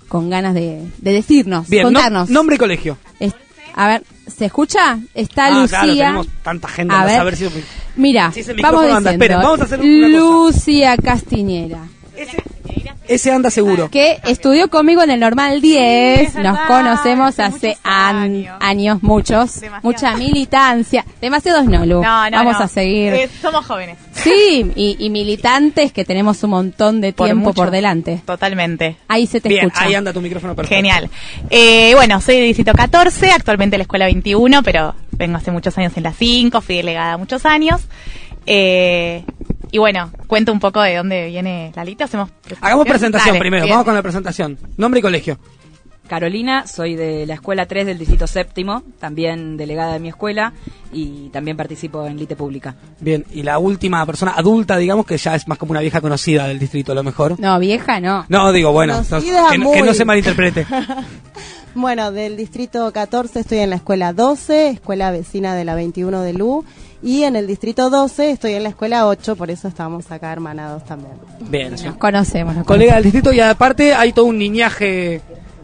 con 0.09 0.29
ganas 0.29 0.55
de, 0.55 0.83
de 0.99 1.13
decirnos, 1.13 1.69
Bien, 1.69 1.85
no- 1.85 1.93
contarnos. 1.93 2.29
nombre 2.29 2.57
y 2.57 2.59
colegio. 2.59 2.99
Es- 3.21 3.33
a 3.75 3.87
ver, 3.89 4.03
¿se 4.27 4.45
escucha? 4.47 4.99
Está 5.15 5.47
Ah, 5.47 5.51
Lucía. 5.63 5.79
claro, 5.81 5.95
tenemos 5.95 6.27
tanta 6.43 6.69
gente. 6.69 6.95
A 6.95 7.05
ver. 7.05 7.37
si- 7.37 7.47
Mira, 7.97 8.33
Si 8.33 8.43
vamos 8.61 8.83
diciendo. 8.87 9.11
esperen, 9.11 9.39
vamos 9.39 9.61
a 9.61 9.65
hacer 9.65 9.81
una 9.81 10.09
cosa. 10.09 10.19
Lucía 10.19 10.97
Castiñera. 10.97 11.85
Ese 13.09 13.33
anda 13.33 13.51
seguro. 13.51 13.91
que 13.91 14.21
estudió 14.27 14.71
conmigo 14.71 15.03
en 15.03 15.11
el 15.11 15.19
normal 15.21 15.61
10, 15.61 16.37
nos 16.37 16.59
conocemos 16.61 17.39
hace 17.41 17.77
an- 17.83 18.47
años. 18.61 19.03
muchos, 19.03 19.61
mucha 19.83 20.17
militancia, 20.17 21.05
demasiados 21.21 21.65
no, 21.67 21.85
Lu, 21.85 22.01
No, 22.01 22.31
no, 22.31 22.37
vamos 22.37 22.59
no. 22.59 22.65
a 22.65 22.69
seguir. 22.69 23.13
Eh, 23.13 23.29
somos 23.43 23.67
jóvenes. 23.67 23.99
Sí, 24.13 24.71
y, 24.77 24.97
y 25.05 25.11
militantes 25.11 25.93
que 25.93 26.05
tenemos 26.05 26.43
un 26.45 26.51
montón 26.51 27.01
de 27.01 27.13
tiempo 27.13 27.53
por 27.53 27.71
delante. 27.73 28.23
Totalmente. 28.25 28.97
Ahí 29.09 29.27
se 29.27 29.41
te 29.41 29.49
Bien, 29.49 29.67
escucha. 29.67 29.85
ahí 29.85 29.95
anda 29.95 30.13
tu 30.13 30.21
micrófono 30.21 30.55
perfecto. 30.55 30.77
Genial. 30.77 31.11
Eh, 31.51 31.93
bueno, 31.97 32.21
soy 32.21 32.37
de 32.37 32.43
Distrito 32.43 32.73
14, 32.73 33.33
actualmente 33.33 33.77
en 33.77 33.81
la 33.81 33.83
Escuela 33.85 34.05
21, 34.07 34.63
pero 34.63 34.95
vengo 35.11 35.37
hace 35.39 35.51
muchos 35.51 35.77
años 35.77 35.93
en 35.97 36.05
la 36.05 36.13
5, 36.13 36.61
fui 36.61 36.77
delegada 36.77 37.17
muchos 37.19 37.45
años. 37.45 37.81
Eh, 38.47 39.25
y 39.73 39.79
bueno, 39.79 40.13
cuento 40.29 40.53
un 40.53 40.61
poco 40.61 40.81
de 40.81 40.95
dónde 40.97 41.27
viene 41.27 41.73
la 41.75 41.85
lita. 41.85 42.05
Hacemos 42.05 42.31
Hagamos 42.61 42.87
presentación 42.87 43.31
Dale, 43.35 43.41
primero, 43.41 43.65
bien. 43.65 43.73
vamos 43.75 43.85
con 43.87 43.95
la 43.95 44.03
presentación. 44.03 44.57
Nombre 44.77 45.01
y 45.01 45.03
colegio. 45.03 45.39
Carolina, 46.09 46.67
soy 46.67 46.95
de 46.95 47.25
la 47.27 47.35
escuela 47.35 47.65
3 47.65 47.87
del 47.87 47.97
distrito 47.99 48.27
séptimo, 48.27 48.83
también 48.99 49.57
delegada 49.57 49.95
de 49.95 49.99
mi 50.01 50.09
escuela 50.09 50.53
y 50.93 51.31
también 51.31 51.57
participo 51.57 52.07
en 52.07 52.19
Lite 52.19 52.37
Pública. 52.37 52.75
Bien, 53.01 53.25
y 53.33 53.43
la 53.43 53.59
última 53.59 54.05
persona 54.05 54.33
adulta, 54.37 54.77
digamos, 54.77 55.07
que 55.07 55.17
ya 55.17 55.35
es 55.37 55.49
más 55.49 55.57
como 55.57 55.71
una 55.71 55.81
vieja 55.81 56.03
conocida 56.03 56.47
del 56.49 56.59
distrito, 56.59 56.93
a 56.93 56.95
lo 56.95 57.03
mejor. 57.03 57.41
No, 57.41 57.59
vieja 57.59 57.99
no. 58.01 58.27
No, 58.29 58.53
digo, 58.53 58.73
bueno, 58.73 59.03
que, 59.09 59.33
no- 59.33 59.49
que 59.73 59.79
no 59.81 59.87
muy. 59.87 59.95
se 59.95 60.05
malinterprete. 60.05 60.67
Bueno, 61.75 62.13
del 62.13 62.37
distrito 62.37 62.93
14 62.93 63.41
estoy 63.41 63.59
en 63.61 63.71
la 63.71 63.77
escuela 63.77 64.13
12, 64.13 64.69
escuela 64.69 65.11
vecina 65.11 65.55
de 65.55 65.65
la 65.65 65.75
21 65.75 66.21
de 66.21 66.35
Lu. 66.35 66.67
Y 67.03 67.25
en 67.25 67.35
el 67.35 67.47
distrito 67.49 67.91
12 67.91 68.31
estoy 68.31 68.55
en 68.55 68.63
la 68.63 68.69
escuela 68.69 69.09
8, 69.09 69.35
por 69.35 69.51
eso 69.51 69.67
estamos 69.67 70.11
acá 70.13 70.33
hermanados 70.33 70.85
también. 70.85 71.15
Bien, 71.41 71.77
sí. 71.77 71.87
Nos 71.87 71.97
conocemos. 71.97 72.55
nos 72.55 72.65
Colega 72.65 72.95
del 72.95 73.05
distrito 73.05 73.33
y 73.33 73.41
aparte 73.41 73.93
hay 73.93 74.13
todo 74.13 74.27
un 74.27 74.39
niñaje 74.39 75.21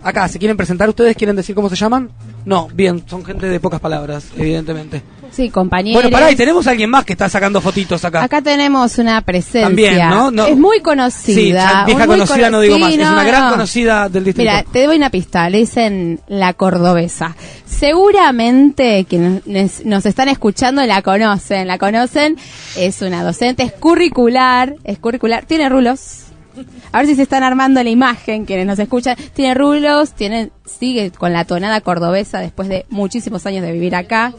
acá. 0.08 0.28
¿Se 0.28 0.38
quieren 0.38 0.56
presentar 0.56 0.88
ustedes? 0.88 1.16
¿Quieren 1.16 1.36
decir 1.36 1.54
cómo 1.54 1.68
se 1.68 1.76
llaman? 1.76 2.10
No, 2.44 2.68
bien, 2.72 3.02
son 3.06 3.24
gente 3.24 3.46
de 3.46 3.60
pocas 3.60 3.80
palabras, 3.80 4.26
evidentemente. 4.36 5.02
Sí, 5.30 5.50
compañeros. 5.50 6.00
Bueno, 6.02 6.10
pará, 6.10 6.30
y 6.32 6.36
tenemos 6.36 6.66
a 6.66 6.70
alguien 6.70 6.88
más 6.88 7.04
que 7.04 7.12
está 7.12 7.28
sacando 7.28 7.60
fotitos 7.60 8.02
acá. 8.04 8.22
Acá 8.24 8.40
tenemos 8.40 8.96
una 8.96 9.20
presencia. 9.20 9.62
También, 9.66 9.98
¿no? 10.08 10.30
No. 10.30 10.46
Es 10.46 10.56
muy 10.56 10.78
Sí, 10.78 10.82
conocida. 10.82 11.62
ya 11.72 11.84
vieja 11.84 12.06
muy 12.06 12.16
conocida 12.16 12.46
cono- 12.46 12.50
no 12.56 12.60
digo 12.62 12.76
Sí, 12.76 12.80
más, 12.80 12.92
es 12.92 12.98
una 12.98 13.24
gran 13.24 13.44
no. 13.44 13.50
conocida 13.50 14.08
del 14.08 14.24
distrito. 14.24 14.50
Mira, 14.50 14.64
te 14.72 14.86
doy 14.86 14.96
una 14.96 15.10
pista, 15.10 15.50
le 15.50 15.58
dicen 15.58 16.20
la 16.28 16.54
cordobesa. 16.54 17.36
Seguramente 17.66 19.04
quienes 19.08 19.84
nos 19.84 20.06
están 20.06 20.28
escuchando 20.28 20.84
la 20.86 21.02
conocen, 21.02 21.66
la 21.66 21.76
conocen. 21.76 22.36
Es 22.76 23.02
una 23.02 23.22
docente, 23.22 23.64
es 23.64 23.72
curricular, 23.72 24.76
es 24.84 24.98
curricular, 24.98 25.44
tiene 25.44 25.68
rulos. 25.68 26.24
A 26.92 26.98
ver 26.98 27.06
si 27.06 27.14
se 27.16 27.22
están 27.22 27.42
armando 27.42 27.82
la 27.82 27.90
imagen 27.90 28.44
quienes 28.44 28.66
nos 28.66 28.78
escuchan. 28.78 29.16
Tiene 29.34 29.54
rulos, 29.54 30.12
tiene, 30.12 30.50
sigue 30.64 31.10
con 31.10 31.32
la 31.32 31.44
tonada 31.44 31.80
cordobesa 31.80 32.40
después 32.40 32.68
de 32.68 32.86
muchísimos 32.90 33.44
años 33.46 33.62
de 33.62 33.72
vivir 33.72 33.94
acá. 33.94 34.32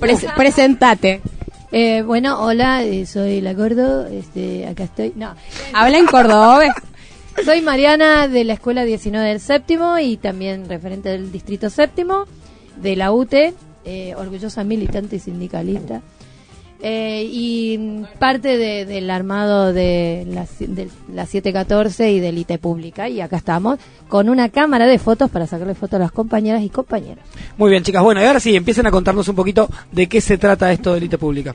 Pres- 0.00 0.32
presentate. 0.36 1.20
Eh, 1.70 2.02
bueno, 2.02 2.40
hola, 2.42 2.82
eh, 2.82 3.04
soy 3.06 3.40
la 3.40 3.52
Gordo, 3.52 4.06
este, 4.06 4.66
acá 4.66 4.84
estoy. 4.84 5.12
No, 5.16 5.34
Habla 5.74 5.98
en 5.98 6.06
cordobés. 6.06 6.72
soy 7.44 7.60
Mariana 7.60 8.26
de 8.26 8.44
la 8.44 8.54
Escuela 8.54 8.84
19 8.84 9.28
del 9.28 9.40
Séptimo 9.40 9.98
y 9.98 10.16
también 10.16 10.68
referente 10.68 11.10
del 11.10 11.30
Distrito 11.30 11.68
Séptimo 11.70 12.24
de 12.80 12.96
la 12.96 13.12
UTE, 13.12 13.52
eh, 13.84 14.14
orgullosa 14.16 14.64
militante 14.64 15.16
y 15.16 15.18
sindicalista. 15.18 16.00
Eh, 16.80 17.28
y 17.28 18.04
parte 18.20 18.56
de- 18.56 18.84
del 18.86 19.10
armado 19.10 19.72
de 19.72 20.24
la, 20.30 20.46
de 20.60 20.88
la 21.12 21.26
714 21.26 22.12
y 22.12 22.20
del 22.20 22.38
IT 22.38 22.58
Pública. 22.58 23.08
Y 23.08 23.20
acá 23.20 23.36
estamos 23.36 23.78
con 24.08 24.28
una 24.28 24.48
cámara 24.48 24.86
de 24.86 24.98
fotos 25.00 25.28
para 25.28 25.46
sacarle 25.48 25.74
fotos 25.74 25.94
a 25.96 25.98
las 26.04 26.12
compañeras 26.12 26.62
y 26.62 26.68
compañeros. 26.68 27.24
Muy 27.56 27.70
bien, 27.70 27.82
chicas. 27.82 28.02
Bueno, 28.02 28.20
y 28.22 28.24
ahora 28.26 28.38
sí, 28.38 28.54
empiecen 28.54 28.86
a 28.86 28.92
contarnos 28.92 29.26
un 29.28 29.34
poquito 29.34 29.68
de 29.90 30.06
qué 30.08 30.20
se 30.20 30.38
trata 30.38 30.70
esto 30.70 30.92
de 30.92 30.98
élite 30.98 31.18
pública. 31.18 31.54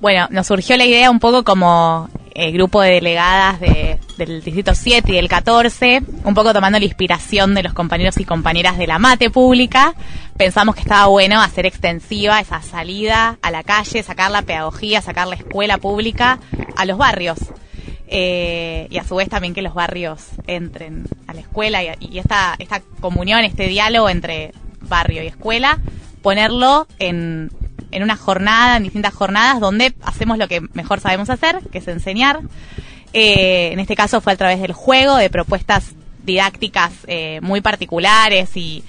Bueno, 0.00 0.28
nos 0.30 0.46
surgió 0.46 0.76
la 0.76 0.84
idea 0.84 1.10
un 1.10 1.18
poco 1.20 1.42
como 1.42 2.08
eh, 2.40 2.52
grupo 2.52 2.80
de 2.80 2.92
delegadas 2.92 3.58
de- 3.60 3.98
del 4.16 4.42
Distrito 4.42 4.74
7 4.74 5.10
y 5.12 5.16
del 5.16 5.28
14, 5.28 6.02
un 6.24 6.34
poco 6.34 6.52
tomando 6.52 6.78
la 6.78 6.84
inspiración 6.84 7.54
de 7.54 7.62
los 7.64 7.72
compañeros 7.74 8.16
y 8.18 8.24
compañeras 8.24 8.78
de 8.78 8.86
la 8.86 8.98
mate 8.98 9.28
pública. 9.30 9.94
Pensamos 10.36 10.74
que 10.76 10.82
estaba 10.82 11.06
bueno 11.06 11.40
hacer 11.42 11.66
extensiva 11.66 12.38
esa 12.40 12.62
salida 12.62 13.38
a 13.42 13.50
la 13.50 13.64
calle, 13.64 14.02
sacar 14.02 14.30
la 14.30 14.42
pedagogía, 14.42 15.02
sacar 15.02 15.26
la 15.26 15.34
escuela 15.34 15.78
pública 15.78 16.38
a 16.76 16.84
los 16.84 16.96
barrios. 16.96 17.38
Eh, 18.10 18.86
y 18.90 18.98
a 18.98 19.04
su 19.04 19.16
vez 19.16 19.28
también 19.28 19.52
que 19.52 19.60
los 19.62 19.74
barrios 19.74 20.28
entren 20.46 21.06
a 21.26 21.34
la 21.34 21.40
escuela 21.40 21.82
y, 21.82 21.88
y 22.00 22.18
esta, 22.18 22.54
esta 22.58 22.80
comunión, 23.00 23.44
este 23.44 23.68
diálogo 23.68 24.08
entre 24.08 24.52
barrio 24.80 25.22
y 25.22 25.26
escuela, 25.26 25.78
ponerlo 26.22 26.86
en, 26.98 27.50
en 27.90 28.02
una 28.02 28.16
jornada, 28.16 28.76
en 28.76 28.82
distintas 28.84 29.14
jornadas, 29.14 29.60
donde 29.60 29.94
hacemos 30.02 30.38
lo 30.38 30.48
que 30.48 30.60
mejor 30.72 31.00
sabemos 31.00 31.30
hacer, 31.30 31.60
que 31.70 31.78
es 31.78 31.88
enseñar. 31.88 32.40
Eh, 33.12 33.70
en 33.72 33.80
este 33.80 33.96
caso 33.96 34.20
fue 34.20 34.32
a 34.34 34.36
través 34.36 34.60
del 34.60 34.72
juego, 34.72 35.16
de 35.16 35.30
propuestas 35.30 35.92
didácticas 36.24 36.92
eh, 37.06 37.40
muy 37.42 37.60
particulares 37.60 38.56
y 38.56 38.84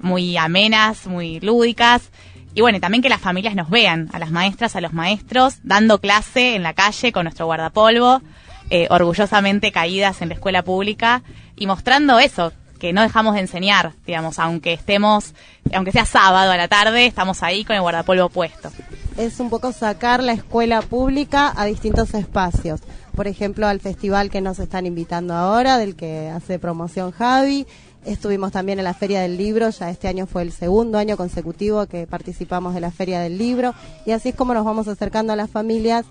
muy 0.00 0.36
amenas, 0.36 1.06
muy 1.06 1.40
lúdicas. 1.40 2.10
Y 2.54 2.60
bueno, 2.60 2.80
también 2.80 3.02
que 3.02 3.08
las 3.08 3.20
familias 3.20 3.54
nos 3.54 3.70
vean, 3.70 4.10
a 4.12 4.18
las 4.18 4.30
maestras, 4.30 4.76
a 4.76 4.80
los 4.82 4.92
maestros, 4.92 5.56
dando 5.62 6.00
clase 6.00 6.54
en 6.54 6.62
la 6.62 6.74
calle 6.74 7.10
con 7.12 7.24
nuestro 7.24 7.46
guardapolvo, 7.46 8.20
eh, 8.68 8.86
orgullosamente 8.90 9.72
caídas 9.72 10.20
en 10.20 10.28
la 10.28 10.34
escuela 10.34 10.62
pública 10.62 11.22
y 11.56 11.66
mostrando 11.66 12.18
eso, 12.18 12.52
que 12.82 12.92
no 12.92 13.02
dejamos 13.02 13.34
de 13.34 13.40
enseñar, 13.42 13.92
digamos, 14.04 14.40
aunque 14.40 14.72
estemos, 14.72 15.34
aunque 15.72 15.92
sea 15.92 16.04
sábado 16.04 16.50
a 16.50 16.56
la 16.56 16.66
tarde, 16.66 17.06
estamos 17.06 17.44
ahí 17.44 17.64
con 17.64 17.76
el 17.76 17.82
guardapolvo 17.82 18.28
puesto. 18.28 18.72
es 19.16 19.38
un 19.38 19.50
poco 19.50 19.70
sacar 19.70 20.20
la 20.20 20.32
escuela 20.32 20.82
pública 20.82 21.52
a 21.54 21.64
distintos 21.64 22.12
espacios. 22.12 22.80
Por 23.14 23.28
ejemplo, 23.28 23.68
al 23.68 23.78
festival 23.78 24.30
que 24.30 24.40
nos 24.40 24.58
están 24.58 24.84
invitando 24.84 25.32
ahora, 25.32 25.78
del 25.78 25.94
que 25.94 26.28
hace 26.30 26.58
promoción 26.58 27.12
Javi. 27.12 27.68
Estuvimos 28.04 28.50
también 28.50 28.80
en 28.80 28.84
la 28.84 28.94
Feria 28.94 29.20
del 29.20 29.36
Libro, 29.36 29.70
ya 29.70 29.88
este 29.88 30.08
año 30.08 30.26
fue 30.26 30.42
el 30.42 30.50
segundo 30.50 30.98
año 30.98 31.16
consecutivo 31.16 31.86
que 31.86 32.08
participamos 32.08 32.74
de 32.74 32.80
la 32.80 32.90
Feria 32.90 33.20
del 33.20 33.38
Libro. 33.38 33.74
Y 34.06 34.10
así 34.10 34.30
es 34.30 34.34
como 34.34 34.54
nos 34.54 34.64
vamos 34.64 34.88
acercando 34.88 35.32
a 35.32 35.36
las 35.36 35.50
familias, 35.50 36.04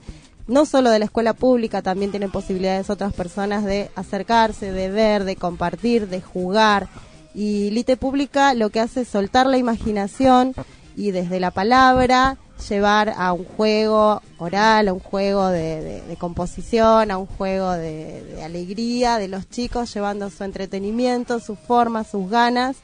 no 0.52 0.66
solo 0.66 0.92
de 0.92 1.00
la 1.00 1.06
escuela 1.06 1.34
pública, 1.34 1.82
también 1.82 2.12
tienen 2.12 2.30
posibilidades 2.30 2.90
otras 2.90 3.14
personas 3.14 3.64
de 3.64 3.90
acercarse, 3.96 4.72
de 4.72 4.90
ver, 4.90 5.24
de 5.24 5.36
compartir, 5.36 6.08
de 6.08 6.22
jugar. 6.22 6.90
Y 7.34 7.72
Lite 7.72 7.96
Pública 7.98 8.54
lo 8.54 8.70
que 8.70 8.82
hace 8.82 9.02
es 9.02 9.08
soltar 9.08 9.48
la 9.48 9.58
imaginación 9.58 10.54
y 10.96 11.12
desde 11.12 11.40
la 11.40 11.52
palabra 11.52 12.38
llevar 12.70 13.14
a 13.18 13.32
un 13.32 13.46
juego 13.46 14.22
oral, 14.38 14.90
a 14.90 14.94
un 14.94 15.00
juego 15.00 15.48
de, 15.48 16.04
composición, 16.20 17.10
a 17.10 17.18
un 17.18 17.26
juego 17.26 17.72
de, 17.72 18.22
de 18.24 18.44
alegría 18.44 19.18
de 19.18 19.30
los 19.30 19.50
chicos, 19.50 19.94
llevando 19.94 20.30
su 20.30 20.44
entretenimiento, 20.44 21.40
sus 21.40 21.58
formas, 21.58 22.08
sus 22.12 22.30
ganas 22.30 22.76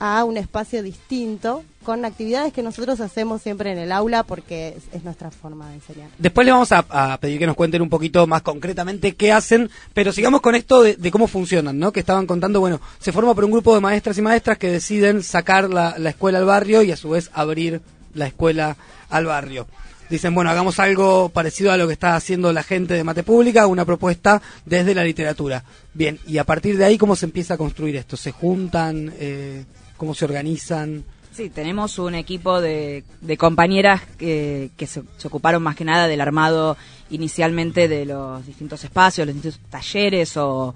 a 0.00 0.24
un 0.24 0.38
espacio 0.38 0.82
distinto 0.82 1.62
con 1.84 2.04
actividades 2.04 2.52
que 2.52 2.62
nosotros 2.62 3.00
hacemos 3.00 3.42
siempre 3.42 3.70
en 3.70 3.78
el 3.78 3.92
aula 3.92 4.22
porque 4.22 4.74
es, 4.76 4.82
es 4.92 5.04
nuestra 5.04 5.30
forma 5.30 5.68
de 5.68 5.74
enseñar. 5.74 6.08
Después 6.18 6.46
le 6.46 6.52
vamos 6.52 6.72
a, 6.72 7.18
pedir 7.20 7.38
que 7.38 7.46
nos 7.46 7.54
cuenten 7.54 7.82
un 7.82 7.90
poquito 7.90 8.26
más 8.26 8.40
concretamente 8.42 9.14
qué 9.14 9.30
hacen, 9.30 9.70
pero 9.92 10.10
sigamos 10.10 10.40
con 10.40 10.54
esto 10.54 10.82
de, 10.82 10.96
de 10.96 11.10
cómo 11.10 11.28
funcionan, 11.28 11.78
¿no? 11.78 11.92
Que 11.92 12.00
estaban 12.00 12.26
contando, 12.26 12.60
bueno, 12.60 12.80
se 12.98 13.12
forma 13.12 13.34
por 13.34 13.44
un 13.44 13.50
grupo 13.50 13.74
de 13.74 13.80
maestras 13.80 14.16
y 14.16 14.22
maestras 14.22 14.56
que 14.56 14.70
deciden 14.70 15.22
sacar 15.22 15.68
la, 15.68 15.94
la 15.98 16.10
escuela 16.10 16.38
al 16.38 16.46
barrio 16.46 16.82
y 16.82 16.92
a 16.92 16.96
su 16.96 17.10
vez 17.10 17.30
abrir 17.34 17.82
la 18.14 18.26
escuela 18.26 18.76
al 19.10 19.26
barrio. 19.26 19.66
Dicen, 20.08 20.34
bueno, 20.34 20.50
hagamos 20.50 20.80
algo 20.80 21.28
parecido 21.28 21.70
a 21.70 21.76
lo 21.76 21.86
que 21.86 21.92
está 21.92 22.16
haciendo 22.16 22.52
la 22.52 22.64
gente 22.64 22.94
de 22.94 23.04
Mate 23.04 23.22
Pública, 23.22 23.68
una 23.68 23.84
propuesta 23.84 24.42
desde 24.64 24.94
la 24.94 25.04
literatura. 25.04 25.62
Bien, 25.94 26.18
y 26.26 26.38
a 26.38 26.44
partir 26.44 26.76
de 26.78 26.84
ahí, 26.84 26.98
¿cómo 26.98 27.14
se 27.14 27.26
empieza 27.26 27.54
a 27.54 27.58
construir 27.58 27.94
esto? 27.94 28.16
¿Se 28.16 28.32
juntan? 28.32 29.12
Eh, 29.18 29.64
¿Cómo 30.00 30.14
se 30.14 30.24
organizan? 30.24 31.04
Sí, 31.30 31.50
tenemos 31.50 31.98
un 31.98 32.14
equipo 32.14 32.62
de, 32.62 33.04
compañeras 33.36 34.00
que, 34.18 34.70
que 34.78 34.86
se, 34.86 35.02
ocuparon 35.24 35.62
más 35.62 35.76
que 35.76 35.84
nada 35.84 36.08
del 36.08 36.22
armado 36.22 36.78
inicialmente 37.10 37.86
de 37.86 38.06
los 38.06 38.46
distintos 38.46 38.82
espacios, 38.82 39.26
los 39.26 39.34
distintos 39.34 39.60
talleres 39.68 40.38
o, 40.38 40.74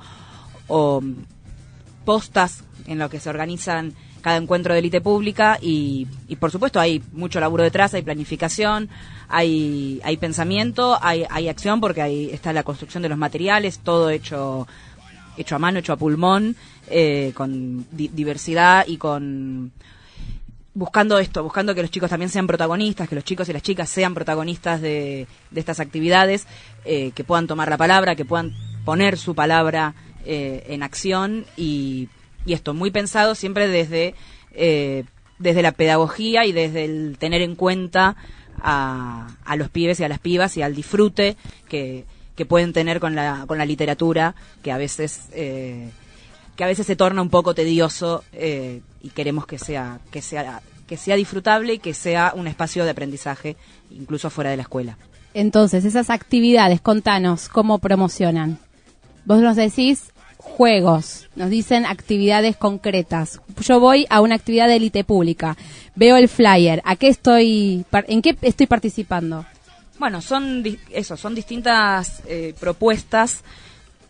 postas 2.04 2.64
en 2.86 2.98
lo 2.98 3.08
que 3.08 3.18
se 3.18 3.30
organizan 3.30 3.94
cada 4.20 4.36
encuentro 4.36 4.74
de 4.74 4.80
élite 4.80 5.00
pública 5.00 5.58
y, 5.58 6.06
y, 6.28 6.36
por 6.36 6.50
supuesto 6.50 6.78
hay 6.78 7.02
mucho 7.12 7.40
laburo 7.40 7.62
detrás, 7.62 7.94
hay 7.94 8.02
planificación, 8.02 8.90
hay, 9.28 10.02
hay 10.04 10.18
pensamiento, 10.18 10.98
hay, 11.00 11.24
hay 11.30 11.48
acción 11.48 11.80
porque 11.80 12.02
ahí 12.02 12.28
está 12.30 12.52
la 12.52 12.62
construcción 12.62 13.02
de 13.02 13.08
los 13.08 13.16
materiales, 13.16 13.78
todo 13.78 14.10
hecho 14.10 14.66
hecho 15.36 15.56
a 15.56 15.58
mano, 15.58 15.78
hecho 15.78 15.92
a 15.92 15.96
pulmón, 15.96 16.56
eh, 16.88 17.32
con 17.34 17.86
di- 17.90 18.08
diversidad 18.08 18.84
y 18.86 18.96
con 18.96 19.72
buscando 20.74 21.18
esto, 21.18 21.42
buscando 21.42 21.74
que 21.74 21.82
los 21.82 21.90
chicos 21.90 22.10
también 22.10 22.28
sean 22.28 22.46
protagonistas, 22.46 23.08
que 23.08 23.14
los 23.14 23.24
chicos 23.24 23.48
y 23.48 23.52
las 23.52 23.62
chicas 23.62 23.88
sean 23.88 24.12
protagonistas 24.12 24.80
de, 24.80 25.28
estas 25.54 25.80
actividades, 25.80 26.46
eh, 26.84 27.12
que 27.12 27.24
puedan 27.24 27.46
tomar 27.46 27.70
la 27.70 27.76
palabra, 27.76 28.16
que 28.16 28.24
puedan 28.24 28.52
poner 28.84 29.16
su 29.16 29.34
palabra 29.34 29.94
eh, 30.26 30.64
en 30.68 30.82
acción 30.82 31.46
y, 31.56 32.08
y 32.44 32.52
esto 32.52 32.74
muy 32.74 32.90
pensado 32.90 33.36
siempre 33.36 33.68
desde, 33.68 34.14
eh, 34.52 35.04
desde 35.38 35.62
la 35.62 35.72
pedagogía 35.72 36.44
y 36.44 36.52
desde 36.52 36.84
el 36.84 37.16
tener 37.18 37.40
en 37.40 37.54
cuenta 37.54 38.16
a, 38.60 39.28
los 39.56 39.68
pibes 39.68 40.00
y 40.00 40.04
a 40.04 40.08
las 40.08 40.18
pibas 40.18 40.56
y 40.56 40.62
al 40.62 40.74
disfrute 40.74 41.36
que, 41.68 42.04
pueden 42.48 42.72
tener 42.72 42.98
con 42.98 43.14
la, 43.14 43.44
con 43.46 43.58
la 43.58 43.64
literatura, 43.64 44.34
que 44.62 44.72
a 44.72 44.76
veces... 44.76 45.28
que 46.56 46.64
a 46.64 46.66
veces 46.66 46.86
se 46.86 46.96
torna 46.96 47.22
un 47.22 47.30
poco 47.30 47.54
tedioso 47.54 48.24
eh, 48.32 48.80
y 49.02 49.10
queremos 49.10 49.46
que 49.46 49.58
sea 49.58 50.00
que 50.10 50.22
sea 50.22 50.62
que 50.86 50.96
sea 50.96 51.16
disfrutable 51.16 51.74
y 51.74 51.78
que 51.78 51.94
sea 51.94 52.32
un 52.36 52.46
espacio 52.46 52.84
de 52.84 52.90
aprendizaje 52.90 53.56
incluso 53.90 54.30
fuera 54.30 54.50
de 54.50 54.56
la 54.56 54.62
escuela. 54.62 54.98
Entonces, 55.32 55.84
esas 55.84 56.10
actividades, 56.10 56.80
contanos 56.80 57.48
cómo 57.48 57.78
promocionan. 57.78 58.58
Vos 59.24 59.40
nos 59.40 59.56
decís 59.56 60.12
juegos, 60.36 61.28
nos 61.34 61.50
dicen 61.50 61.86
actividades 61.86 62.56
concretas. 62.56 63.40
Yo 63.60 63.80
voy 63.80 64.06
a 64.10 64.20
una 64.20 64.34
actividad 64.34 64.68
de 64.68 64.76
élite 64.76 65.02
pública, 65.02 65.56
veo 65.96 66.16
el 66.16 66.28
flyer, 66.28 66.82
¿a 66.84 66.96
qué 66.96 67.08
estoy, 67.08 67.84
en 67.92 68.22
qué 68.22 68.36
estoy 68.42 68.66
participando? 68.66 69.46
Bueno, 69.98 70.20
son 70.20 70.62
eso, 70.90 71.16
son 71.16 71.34
distintas 71.34 72.22
eh, 72.26 72.54
propuestas 72.60 73.42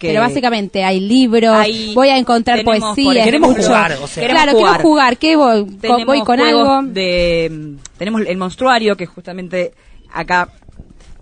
que 0.04 0.10
Pero 0.12 0.20
básicamente 0.20 0.84
hay 0.84 1.00
libros, 1.00 1.54
Hay- 1.56 1.94
voy 1.94 2.08
a 2.08 2.16
encontrar 2.18 2.58
tenemos, 2.58 2.94
poesía. 2.94 3.24
escucho. 3.54 3.68
jugar, 3.68 3.92
o 4.02 4.06
sea. 4.06 4.28
claro, 4.28 4.52
Queremos 4.52 4.54
quiero 4.54 4.66
jugar. 4.68 4.82
jugar, 4.82 5.16
¿qué 5.18 5.36
voy? 5.36 5.64
Tenemos 5.80 6.06
voy 6.06 6.20
con 6.22 6.40
algo. 6.40 6.82
de 6.82 7.74
tenemos 7.98 8.22
el 8.26 8.36
monstruario 8.36 8.96
que 8.96 9.06
justamente 9.06 9.72
acá 10.12 10.48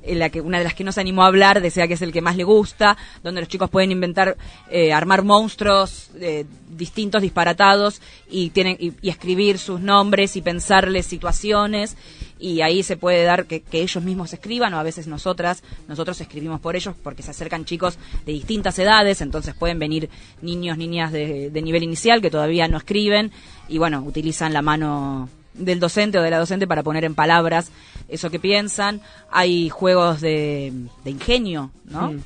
en 0.03 0.19
la 0.19 0.31
que 0.31 0.41
una 0.41 0.59
de 0.59 0.65
las 0.65 0.75
que 0.75 0.85
nos 0.85 0.99
animó 0.99 1.23
a 1.23 1.27
hablar 1.27 1.61
decía 1.61 1.87
que 1.87 1.95
es 1.95 2.03
el 2.03 2.13
que 2.13 2.21
más 2.21 2.37
le 2.37 2.45
gusta 2.45 2.97
donde 3.23 3.41
los 3.41 3.49
chicos 3.49 3.71
pueden 3.71 3.93
inventar 3.93 4.37
eh, 4.71 4.93
armar 4.93 5.23
monstruos 5.23 6.11
eh, 6.21 6.45
distintos 6.71 7.23
disparatados 7.23 8.01
y 8.31 8.51
tienen 8.51 8.77
y, 8.79 8.93
escribir 9.09 9.59
sus 9.59 9.81
nombres 9.81 10.37
y 10.37 10.43
pensarles 10.43 11.07
situaciones 11.07 11.97
y 12.39 12.61
ahí 12.61 12.83
se 12.83 12.97
puede 12.97 13.23
dar 13.23 13.47
que, 13.47 13.61
que 13.61 13.83
ellos 13.83 14.03
mismos 14.03 14.33
escriban 14.33 14.75
o 14.75 14.79
a 14.79 14.83
veces 14.83 15.07
nosotras 15.07 15.63
nosotros 15.89 16.21
escribimos 16.21 16.61
por 16.61 16.75
ellos 16.75 16.95
porque 17.03 17.23
se 17.23 17.31
acercan 17.31 17.65
chicos 17.65 17.99
de 18.27 18.33
distintas 18.33 18.79
edades 18.79 19.21
entonces 19.21 19.55
pueden 19.55 19.79
venir 19.79 20.11
niños 20.41 20.77
niñas 20.79 21.13
de, 21.13 21.51
de 21.51 21.63
nivel 21.63 21.83
inicial 21.83 22.21
que 22.21 22.31
todavía 22.31 22.67
no 22.69 22.79
escriben 22.79 23.31
y 23.69 23.79
bueno 23.79 24.03
utilizan 24.03 24.53
la 24.53 24.63
mano 24.63 25.29
del 25.55 25.81
docente 25.81 26.19
o 26.19 26.23
de 26.23 26.31
la 26.31 26.39
docente 26.39 26.67
para 26.67 26.83
poner 26.83 27.05
en 27.05 27.15
palabras 27.15 27.71
eso 28.09 28.31
que 28.31 28.39
piensan. 28.39 29.01
Hay 29.31 29.69
juegos 29.69 30.21
de, 30.21 30.73
de 31.05 31.11
ingenio, 31.11 31.71
¿no? 31.85 32.13
Mm. 32.13 32.21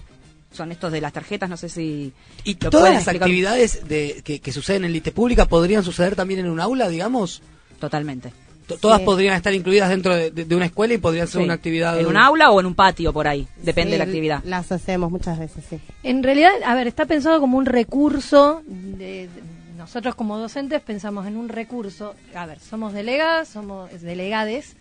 Son 0.53 0.73
estos 0.73 0.91
de 0.91 1.01
las 1.03 1.13
tarjetas, 1.13 1.51
no 1.51 1.57
sé 1.59 1.69
si... 1.69 2.13
¿Y 2.45 2.57
lo 2.63 2.71
todas 2.71 2.91
las 2.93 3.03
explicar. 3.03 3.27
actividades 3.29 3.87
de, 3.89 4.23
que, 4.25 4.39
que 4.41 4.53
suceden 4.53 4.85
en 4.87 4.93
Lite 4.93 5.13
Pública 5.13 5.45
podrían 5.47 5.83
suceder 5.85 6.17
también 6.17 6.41
en 6.41 6.49
un 6.49 6.61
aula, 6.61 6.89
digamos? 6.89 7.43
Totalmente. 7.79 8.33
T- 8.67 8.79
Todas 8.79 9.01
Sí. 9.01 9.05
podrían 9.05 9.35
estar 9.37 9.53
incluidas 9.53 9.91
dentro 9.91 10.15
de, 10.17 10.31
de- 10.31 10.45
de 10.47 10.57
una 10.57 10.65
escuela 10.65 10.95
y 10.95 10.99
podrían 10.99 11.29
ser 11.29 11.41
Sí. 11.41 11.45
una 11.45 11.55
actividad... 11.55 12.01
En 12.01 12.07
un 12.07 12.17
aula 12.17 12.51
o 12.51 12.59
en 12.61 12.67
un 12.67 12.75
patio 12.75 13.13
por 13.13 13.29
ahí, 13.29 13.47
depende 13.63 13.91
Sí, 13.91 13.93
de 13.93 13.99
la 13.99 14.05
actividad. 14.05 14.45
Las 14.45 14.73
hacemos 14.73 15.11
muchas 15.11 15.39
veces, 15.39 15.63
sí. 15.69 15.79
En 16.03 16.23
realidad, 16.23 16.51
a 16.65 16.75
ver, 16.75 16.87
está 16.87 17.05
pensado 17.05 17.39
como 17.39 17.59
un 17.59 17.67
recurso. 17.67 18.63
De, 18.67 19.29
de- 19.29 19.56
nosotros 19.87 20.17
como 20.17 20.37
docentes 20.37 20.83
pensamos 20.83 21.29
en 21.29 21.37
un 21.37 21.49
recurso. 21.49 22.17
A 22.35 22.45
ver, 22.45 22.59
somos 22.59 22.93
delegadas, 22.93 23.47
somos 23.47 23.89
delegades, 24.03 24.75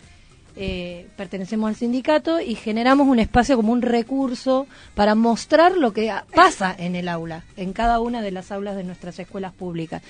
eh, 0.56 1.06
pertenecemos 1.16 1.68
al 1.70 1.76
sindicato 1.76 2.39
y 2.39 2.56
generamos 2.56 3.08
un 3.08 3.20
espacio 3.20 3.56
como 3.56 3.72
un 3.72 3.84
recurso 3.84 4.66
para 4.95 5.14
mostrar 5.14 5.78
lo 5.78 5.93
que 5.93 6.12
pasa 6.34 6.76
en 6.76 6.95
el 6.95 7.08
aula, 7.08 7.43
en 7.56 7.72
cada 7.72 7.99
una 7.99 8.24
de 8.24 8.32
las 8.32 8.51
aulas 8.51 8.76
de 8.76 8.84
nuestras 8.84 9.20
escuelas 9.20 9.53
públicas. 9.53 10.01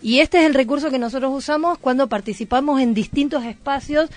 Y 0.00 0.20
este 0.20 0.38
es 0.38 0.46
el 0.46 0.54
recurso 0.54 0.90
que 0.90 0.98
nosotros 0.98 1.30
usamos 1.34 1.76
cuando 1.76 2.08
participamos 2.08 2.80
en 2.80 2.94
distintos 2.94 3.44
espacios 3.44 4.08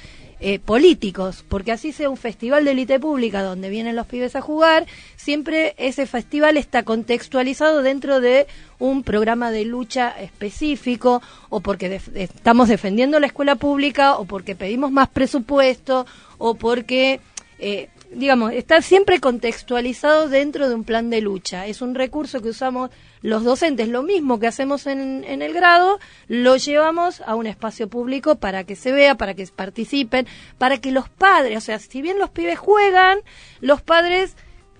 eh, 0.45 0.59
políticos, 0.59 1.45
porque 1.47 1.71
así 1.71 1.93
sea 1.93 2.09
un 2.09 2.17
festival 2.17 2.65
de 2.65 2.71
élite 2.71 2.99
pública 2.99 3.41
donde 3.41 3.69
vienen 3.69 3.95
los 3.95 4.07
pibes 4.07 4.35
a 4.35 4.41
jugar, 4.41 4.85
siempre 5.15 5.73
ese 5.77 6.05
festival 6.05 6.57
está 6.57 6.83
contextualizado 6.83 7.81
dentro 7.81 8.19
de 8.19 8.45
un 8.77 9.03
programa 9.03 9.51
de 9.51 9.63
lucha 9.63 10.09
específico, 10.19 11.21
o 11.49 11.61
porque 11.61 11.87
def- 11.87 12.13
estamos 12.15 12.67
defendiendo 12.67 13.19
la 13.21 13.27
escuela 13.27 13.55
pública, 13.55 14.17
o 14.17 14.25
porque 14.25 14.53
pedimos 14.55 14.91
más 14.91 15.07
presupuesto, 15.07 16.05
o 16.37 16.55
porque 16.55 17.21
eh, 17.59 17.87
digamos, 18.15 18.53
está 18.53 18.81
siempre 18.81 19.19
contextualizado 19.19 20.29
dentro 20.29 20.69
de 20.69 20.75
un 20.75 20.83
plan 20.83 21.09
de 21.09 21.21
lucha. 21.21 21.67
Es 21.67 21.81
un 21.81 21.95
recurso 21.95 22.41
que 22.41 22.49
usamos 22.49 22.89
los 23.21 23.43
docentes, 23.43 23.87
lo 23.87 24.03
mismo 24.03 24.39
que 24.39 24.47
hacemos 24.47 24.87
en, 24.87 25.23
en 25.23 25.41
el 25.41 25.53
grado, 25.53 25.99
lo 26.27 26.57
llevamos 26.57 27.21
a 27.21 27.35
un 27.35 27.47
espacio 27.47 27.87
público 27.87 28.35
para 28.35 28.63
que 28.63 28.75
se 28.75 28.91
vea, 28.91 29.15
para 29.15 29.33
que 29.33 29.47
participen, 29.47 30.27
para 30.57 30.77
que 30.79 30.91
los 30.91 31.09
padres, 31.09 31.57
o 31.57 31.61
sea, 31.61 31.79
si 31.79 32.01
bien 32.01 32.19
los 32.19 32.29
pibes 32.29 32.59
juegan, 32.59 33.19
los 33.61 33.81
padres 33.81 34.35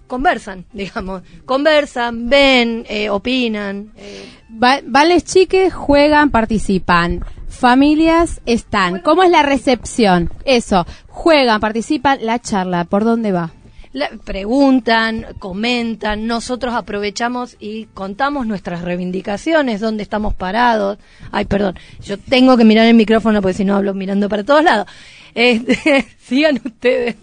conversan, 0.08 0.66
digamos, 0.74 1.22
conversan, 1.46 2.30
ven, 2.30 2.86
eh, 2.90 3.10
opinan. 3.10 3.92
eh, 3.98 4.26
Va- 4.62 4.82
vales 4.86 5.24
chiques 5.26 5.74
juegan, 5.74 6.30
participan. 6.30 7.24
Familias 7.48 8.42
están. 8.46 9.00
¿Cómo 9.00 9.24
es 9.24 9.30
la 9.32 9.44
recepción? 9.44 10.32
Eso, 10.46 10.86
juegan, 11.08 11.60
participan, 11.62 12.20
la 12.26 12.40
charla, 12.40 12.84
¿por 12.86 13.04
dónde 13.04 13.32
va? 13.32 13.52
la- 13.94 14.10
preguntan, 14.26 15.28
comentan, 15.38 16.26
nosotros 16.26 16.74
aprovechamos 16.74 17.56
y 17.60 17.86
contamos 17.94 18.48
nuestras 18.48 18.82
reivindicaciones, 18.82 19.82
dónde 19.82 20.02
estamos 20.02 20.34
parados. 20.34 20.98
Ay, 21.32 21.46
perdón, 21.46 21.76
yo 22.02 22.18
tengo 22.18 22.58
que 22.58 22.66
mirar 22.66 22.88
el 22.88 22.96
micrófono 22.96 23.40
porque 23.42 23.54
si 23.58 23.66
no 23.66 23.76
hablo 23.76 23.94
mirando 23.94 24.28
para 24.30 24.44
todos 24.44 24.64
lados. 24.64 24.88
Este, 25.36 26.08
sigan 26.20 26.60
ustedes. 26.66 27.16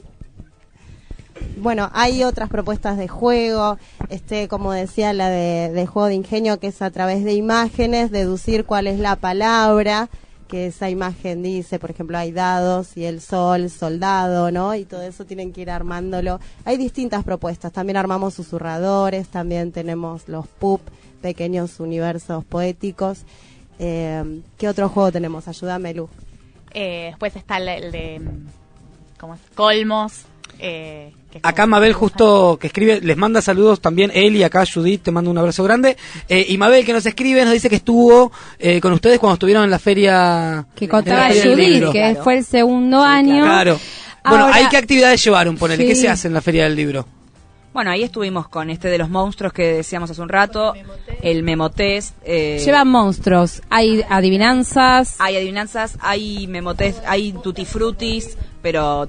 Bueno, 1.59 1.91
hay 1.93 2.25
otras 2.25 2.49
propuestas 2.49 2.97
de 2.97 3.09
juego, 3.09 3.79
este, 4.09 4.49
como 4.49 4.73
decía 4.73 5.13
la 5.13 5.29
de, 5.29 5.71
de 5.71 5.87
juego 5.87 6.09
de 6.09 6.15
ingenio, 6.15 6.59
que 6.59 6.69
es 6.69 6.81
a 6.83 6.91
través 6.91 7.25
de 7.25 7.35
imágenes, 7.35 8.11
deducir 8.11 8.65
cuál 8.65 8.87
es 8.87 8.99
la 8.99 9.17
palabra 9.17 10.09
que 10.51 10.67
esa 10.67 10.91
imagen 10.91 11.43
dice, 11.45 11.79
por 11.79 11.93
ejemplo, 11.93 12.19
hay 12.19 12.33
dados 12.33 12.97
y 12.97 13.05
el 13.05 13.21
sol, 13.21 13.71
soldado, 13.71 14.51
¿no? 14.51 14.75
Y 14.75 14.85
todo 14.85 15.03
eso 15.03 15.25
tienen 15.25 15.53
que 15.53 15.61
ir 15.61 15.71
armándolo. 15.71 16.41
Hay 16.65 16.77
distintas 16.77 17.23
propuestas, 17.23 17.73
también 17.73 17.97
armamos 17.97 18.35
susurradores, 18.35 19.29
también 19.29 19.71
tenemos 19.71 20.29
los 20.29 20.49
PUP, 20.49 20.81
pequeños 21.23 21.79
universos 21.79 22.45
poéticos. 22.45 23.21
Eh, 23.79 24.43
¿Qué 24.59 24.69
otro 24.69 24.89
juego 24.89 25.13
tenemos? 25.13 25.47
Ayúdame, 25.47 25.95
Lu. 25.95 26.09
Eh, 26.73 27.07
después 27.11 27.37
está 27.37 27.59
el, 27.59 27.69
el 27.69 27.93
de 27.93 28.21
¿cómo 29.19 29.35
es? 29.35 29.41
colmos. 29.55 30.25
Eh, 30.61 31.13
Acá 31.43 31.67
Mabel 31.67 31.93
justo 31.93 32.59
que 32.61 32.67
escribe, 32.67 33.01
les 33.01 33.17
manda 33.17 33.41
saludos 33.41 33.81
también 33.81 34.11
él 34.15 34.35
y 34.35 34.43
acá 34.43 34.65
Judith, 34.67 35.03
te 35.05 35.11
mando 35.13 35.31
un 35.31 35.39
abrazo 35.39 35.63
grande. 35.63 35.97
Eh, 36.29 36.45
y 36.49 36.59
Mabel 36.59 36.85
que 36.85 36.93
nos 36.93 37.07
escribe, 37.07 37.45
nos 37.45 37.53
dice 37.53 37.69
que 37.71 37.77
estuvo 37.77 38.33
eh, 38.59 38.81
con 38.81 38.93
ustedes 38.93 39.19
cuando 39.21 39.35
estuvieron 39.35 39.63
en 39.65 39.71
la 39.71 39.79
feria. 39.79 40.67
Que 40.75 40.89
contaba 40.89 41.29
Judith, 41.29 41.85
que 41.93 42.17
fue 42.23 42.39
el 42.39 42.45
segundo 42.45 43.03
año. 43.03 43.45
Claro. 43.45 43.79
Bueno, 44.25 44.45
Ahora- 44.47 44.57
¿hay 44.57 44.67
qué 44.69 44.77
actividades 44.77 45.23
llevaron? 45.25 45.57
Ponele, 45.57 45.87
¿qué 45.87 45.95
Sí. 45.95 46.03
se 46.03 46.09
hace 46.09 46.29
en 46.29 46.35
la 46.35 46.41
feria 46.41 46.65
del 46.65 46.75
libro? 46.77 47.07
Bueno, 47.73 47.93
ahí 47.93 48.03
estuvimos 48.03 48.49
con 48.49 48.69
este 48.69 48.89
de 48.89 48.99
los 48.99 49.09
monstruos 49.09 49.53
que 49.53 49.75
decíamos 49.75 50.11
hace 50.11 50.21
un 50.21 50.29
rato, 50.29 50.75
el 51.23 51.45
memotest. 51.45 52.17
Eh, 52.25 52.61
Llevan 52.65 52.89
monstruos, 52.89 53.63
hay 53.71 54.03
adivinanzas. 54.11 55.15
Hay 55.21 55.37
adivinanzas, 55.37 55.97
hay 56.01 56.49
memotest, 56.49 56.99
hay 57.07 57.33
tutti 57.33 57.65
frutis, 57.65 58.37
pero 58.61 59.07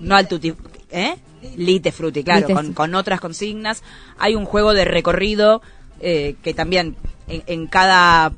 no 0.00 0.14
al 0.16 0.28
tutti... 0.28 0.52
¿Eh? 0.92 1.16
Lite 1.56 1.90
frutti, 1.90 2.22
claro, 2.22 2.40
Lite 2.42 2.54
con, 2.54 2.72
con 2.74 2.94
otras 2.94 3.20
consignas. 3.20 3.82
Hay 4.18 4.34
un 4.34 4.44
juego 4.44 4.74
de 4.74 4.84
recorrido 4.84 5.62
eh, 6.00 6.36
que 6.42 6.54
también 6.54 6.96
en, 7.28 7.42
en 7.46 7.66
cada 7.66 8.32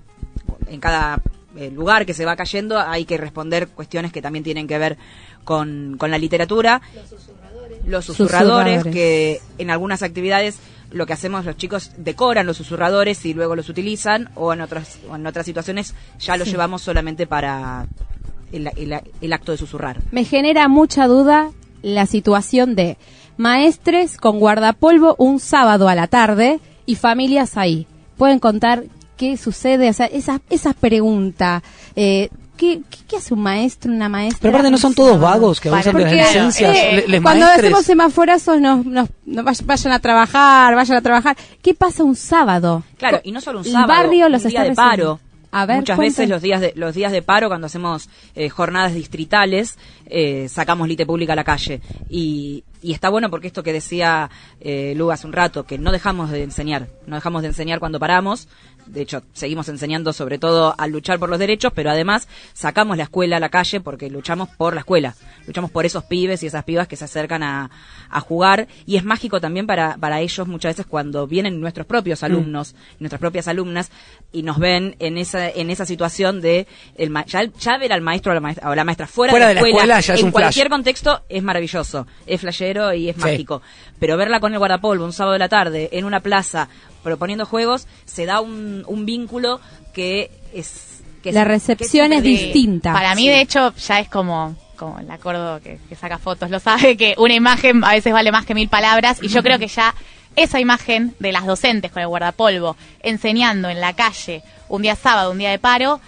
en 0.69 0.81
cada 0.81 1.21
eh, 1.57 1.71
lugar 1.71 2.07
que 2.07 2.15
se 2.15 2.25
va 2.25 2.37
cayendo 2.37 2.79
hay 2.79 3.05
que 3.05 3.17
responder 3.19 3.69
cuestiones 3.69 4.13
que 4.13 4.23
también 4.23 4.43
tienen 4.45 4.67
que 4.67 4.79
ver 4.79 4.97
con, 5.45 5.97
con 5.99 6.11
la 6.11 6.19
literatura. 6.19 6.81
Los 7.87 8.07
susurradores, 8.07 8.81
Susurradores. 8.81 8.85
que 8.85 9.41
en 9.59 9.71
algunas 9.71 10.03
actividades 10.03 10.59
lo 10.91 11.07
que 11.07 11.13
hacemos 11.13 11.45
los 11.45 11.57
chicos 11.57 11.91
decoran 11.99 12.47
los 12.47 12.57
susurradores 12.57 13.25
y 13.27 13.35
luego 13.35 13.57
los 13.57 13.69
utilizan 13.69 14.31
o 14.37 14.53
en 14.53 14.61
otras 14.63 14.99
o 15.11 15.17
en 15.17 15.27
otras 15.27 15.45
situaciones 15.45 15.95
ya 16.21 16.37
los 16.37 16.47
Sí. 16.47 16.53
llevamos 16.53 16.83
solamente 16.83 17.27
para 17.27 17.87
el, 18.53 18.69
el- 18.77 19.01
el 19.21 19.33
acto 19.33 19.53
de 19.53 19.59
susurrar. 19.59 20.01
Me 20.13 20.25
genera 20.25 20.69
mucha 20.69 21.07
duda 21.07 21.51
la 21.85 22.07
situación 22.07 22.75
de 22.75 22.97
maestres 23.37 24.17
con 24.17 24.39
guardapolvo 24.41 25.15
un 25.19 25.39
sábado 25.39 25.89
a 25.89 25.95
la 25.95 26.07
tarde 26.07 26.61
y 26.87 26.95
familias 26.97 27.57
ahí. 27.57 27.87
¿Pueden 28.17 28.39
contar 28.39 28.85
qué 29.17 29.37
sucede? 29.37 29.91
O 29.91 29.93
sea, 29.93 30.07
esas, 30.07 30.41
esas 30.51 30.75
preguntas. 30.75 31.63
Eh, 31.97 32.31
¿qué, 32.57 32.81
qué, 32.89 32.99
qué 33.09 33.17
hace 33.17 33.35
un 33.35 33.43
maestro, 33.43 33.93
una 33.93 34.09
maestra? 34.09 34.39
Pero 34.41 34.53
aparte 34.55 34.71
no 34.71 34.79
son 34.79 34.95
todos 34.95 35.21
vagos 35.21 35.61
que 35.61 35.69
abusan 35.69 35.95
de 35.97 36.05
las 36.05 36.13
licencias. 36.13 36.77
eh, 36.77 36.93
le- 36.97 37.09
les 37.09 37.21
cuando 37.21 37.45
maestres. 37.47 37.67
hacemos 37.73 37.85
semaforazos 37.87 38.61
nos, 38.61 38.87
nos, 38.87 39.09
nos 39.27 39.45
vay- 39.45 39.65
vayan 39.67 39.93
a 39.93 39.99
trabajar, 39.99 40.75
vayan 40.75 40.97
a 40.97 41.03
trabajar. 41.03 41.37
¿Qué 41.61 41.75
pasa 41.75 42.05
un 42.05 42.15
sábado? 42.17 42.83
Claro, 42.97 43.21
y 43.25 43.33
no 43.33 43.41
solo 43.41 43.59
un 43.61 43.67
El 43.67 43.73
sábado, 43.73 43.89
barrio 43.89 44.29
los 44.29 44.45
un 44.45 44.51
día 44.51 44.61
está 44.67 44.71
de 44.71 44.77
paro. 44.77 45.21
A 45.57 45.67
ver, 45.67 45.77
Muchas 45.77 45.99
veces 45.99 46.29
los 46.29 46.43
días 46.43 46.61
de 46.61 46.73
los 46.75 46.97
días 46.97 47.13
de 47.13 47.23
paro 47.23 47.47
cuando 47.47 47.69
hacemos 47.69 48.09
eh, 48.35 48.49
jornadas 48.49 48.93
distritales 48.93 49.79
eh, 50.07 50.49
sacamos 50.49 50.89
lite 50.89 51.07
pública 51.07 51.35
a 51.35 51.37
la 51.37 51.45
calle 51.45 51.81
y, 52.11 52.65
y 52.83 52.93
está 52.93 53.09
bueno 53.09 53.31
porque 53.31 53.47
esto 53.47 53.63
que 53.63 53.73
decía 53.73 54.29
eh, 54.61 54.95
Lu 54.97 55.13
hace 55.13 55.29
un 55.29 55.33
rato 55.33 55.65
que 55.65 55.79
no 55.79 55.93
dejamos 55.93 56.33
de 56.33 56.43
enseñar, 56.43 56.89
no 57.07 57.15
dejamos 57.15 57.43
de 57.43 57.49
enseñar 57.49 57.79
cuando 57.79 58.01
paramos. 58.01 58.49
De 58.87 59.03
hecho, 59.03 59.23
seguimos 59.33 59.69
enseñando 59.69 60.13
sobre 60.13 60.39
todo 60.39 60.75
a 60.77 60.87
luchar 60.87 61.19
por 61.19 61.29
los 61.29 61.39
derechos, 61.39 61.73
pero 61.75 61.91
además 61.91 62.29
sacamos 62.53 62.97
la 62.97 63.05
escuela 63.05 63.39
a 63.39 63.41
la 63.41 63.49
calle 63.49 63.81
porque 63.81 64.11
luchamos 64.11 64.49
por 64.51 64.75
la 64.75 64.81
escuela, 64.81 65.15
luchamos 65.47 65.71
por 65.71 65.87
esos 65.87 66.05
pibes 66.05 66.43
y 66.43 66.47
esas 66.47 66.65
pibas 66.65 66.87
que 66.89 66.97
se 66.97 67.05
acercan 67.05 67.43
a, 67.43 67.71
a 68.11 68.21
jugar 68.21 68.69
y 68.87 68.97
es 68.97 69.05
mágico 69.05 69.41
también 69.41 69.67
para, 69.67 69.97
para 69.97 70.21
ellos 70.21 70.47
muchas 70.47 70.71
veces 70.77 70.87
cuando 70.87 71.27
vienen 71.27 71.61
nuestros 71.61 71.87
propios 71.87 72.23
Mm. 72.23 72.25
alumnos, 72.27 72.75
nuestras 73.01 73.21
propias 73.21 73.49
alumnas 73.49 73.91
y 74.33 74.43
nos 74.43 74.59
ven 74.59 74.97
en 74.99 75.19
esa 75.19 75.49
en 75.49 75.71
esa 75.71 75.87
situación 75.87 76.41
de 76.41 76.67
el 76.97 77.13
ya, 77.27 77.45
ya 77.45 77.79
ver 77.79 77.93
al 77.93 78.01
maestro 78.03 78.33
o 78.33 78.35
la 78.35 78.41
maestra, 78.41 78.71
o 78.71 78.75
la 78.75 78.85
maestra 78.85 79.07
fuera, 79.07 79.31
Fuera 79.33 79.49
de 79.49 79.55
la 79.55 79.61
de 79.61 79.63
la 79.63 79.69
escuela, 79.69 79.99
escuela 79.99 80.01
ya 80.01 80.15
es 80.15 80.21
en 80.21 80.27
un 80.27 80.33
flash. 80.33 80.43
cualquier 80.45 80.69
contexto 80.69 81.23
es 81.29 81.43
maravilloso, 81.43 82.07
es 82.27 82.41
flashero 82.41 82.93
y 82.95 83.09
es 83.09 83.17
Sí. 83.17 83.23
mágico, 83.23 83.63
pero 83.99 84.17
verla 84.17 84.41
con 84.41 84.53
el 84.53 84.59
guardapolvo 84.59 85.05
un 85.05 85.13
sábado 85.13 85.33
de 85.35 85.39
la 85.39 85.49
tarde 85.49 85.89
en 85.93 86.05
una 86.05 86.21
plaza 86.21 86.69
proponiendo 87.05 87.47
juegos 87.47 87.87
se 88.07 88.27
da 88.27 88.41
un, 88.41 88.83
un 88.89 89.07
vínculo 89.07 89.61
que 89.93 90.31
es 90.53 91.01
que 91.23 91.31
La 91.33 91.43
es- 91.43 91.47
recepción 91.49 92.11
que 92.11 92.17
es 92.17 92.23
distinta. 92.25 92.93
Para 92.93 93.15
mí, 93.15 93.23
Sí. 93.23 93.29
de 93.29 93.41
hecho, 93.41 93.73
ya 93.77 94.01
es 94.01 94.09
como, 94.09 94.57
como 94.77 94.99
el 94.99 95.11
acuerdo 95.11 95.61
que, 95.63 95.79
que 95.89 95.95
saca 95.95 96.19
fotos, 96.19 96.51
lo 96.51 96.59
sabe, 96.61 96.97
que 96.97 97.15
una 97.19 97.35
imagen 97.35 97.83
a 97.85 97.93
veces 97.93 98.13
vale 98.13 98.33
más 98.33 98.45
que 98.45 98.55
mil 98.55 98.69
palabras, 98.69 99.19
y 99.23 99.29
yo 99.29 99.43
creo 99.43 99.59
que 99.59 99.69
ya 99.69 99.95
esa 100.37 100.59
imagen 100.61 101.15
de 101.21 101.31
las 101.33 101.47
docentes 101.47 101.93
con 101.93 102.03
el 102.03 102.09
guardapolvo 102.09 102.77
enseñando 103.01 103.69
en 103.71 103.81
la 103.81 103.93
calle 103.95 104.43
un 104.69 104.83
día 104.83 104.97
sábado, 104.97 105.31
un 105.31 105.39
día 105.39 105.51
de 105.51 105.59
paro, 105.61 106.01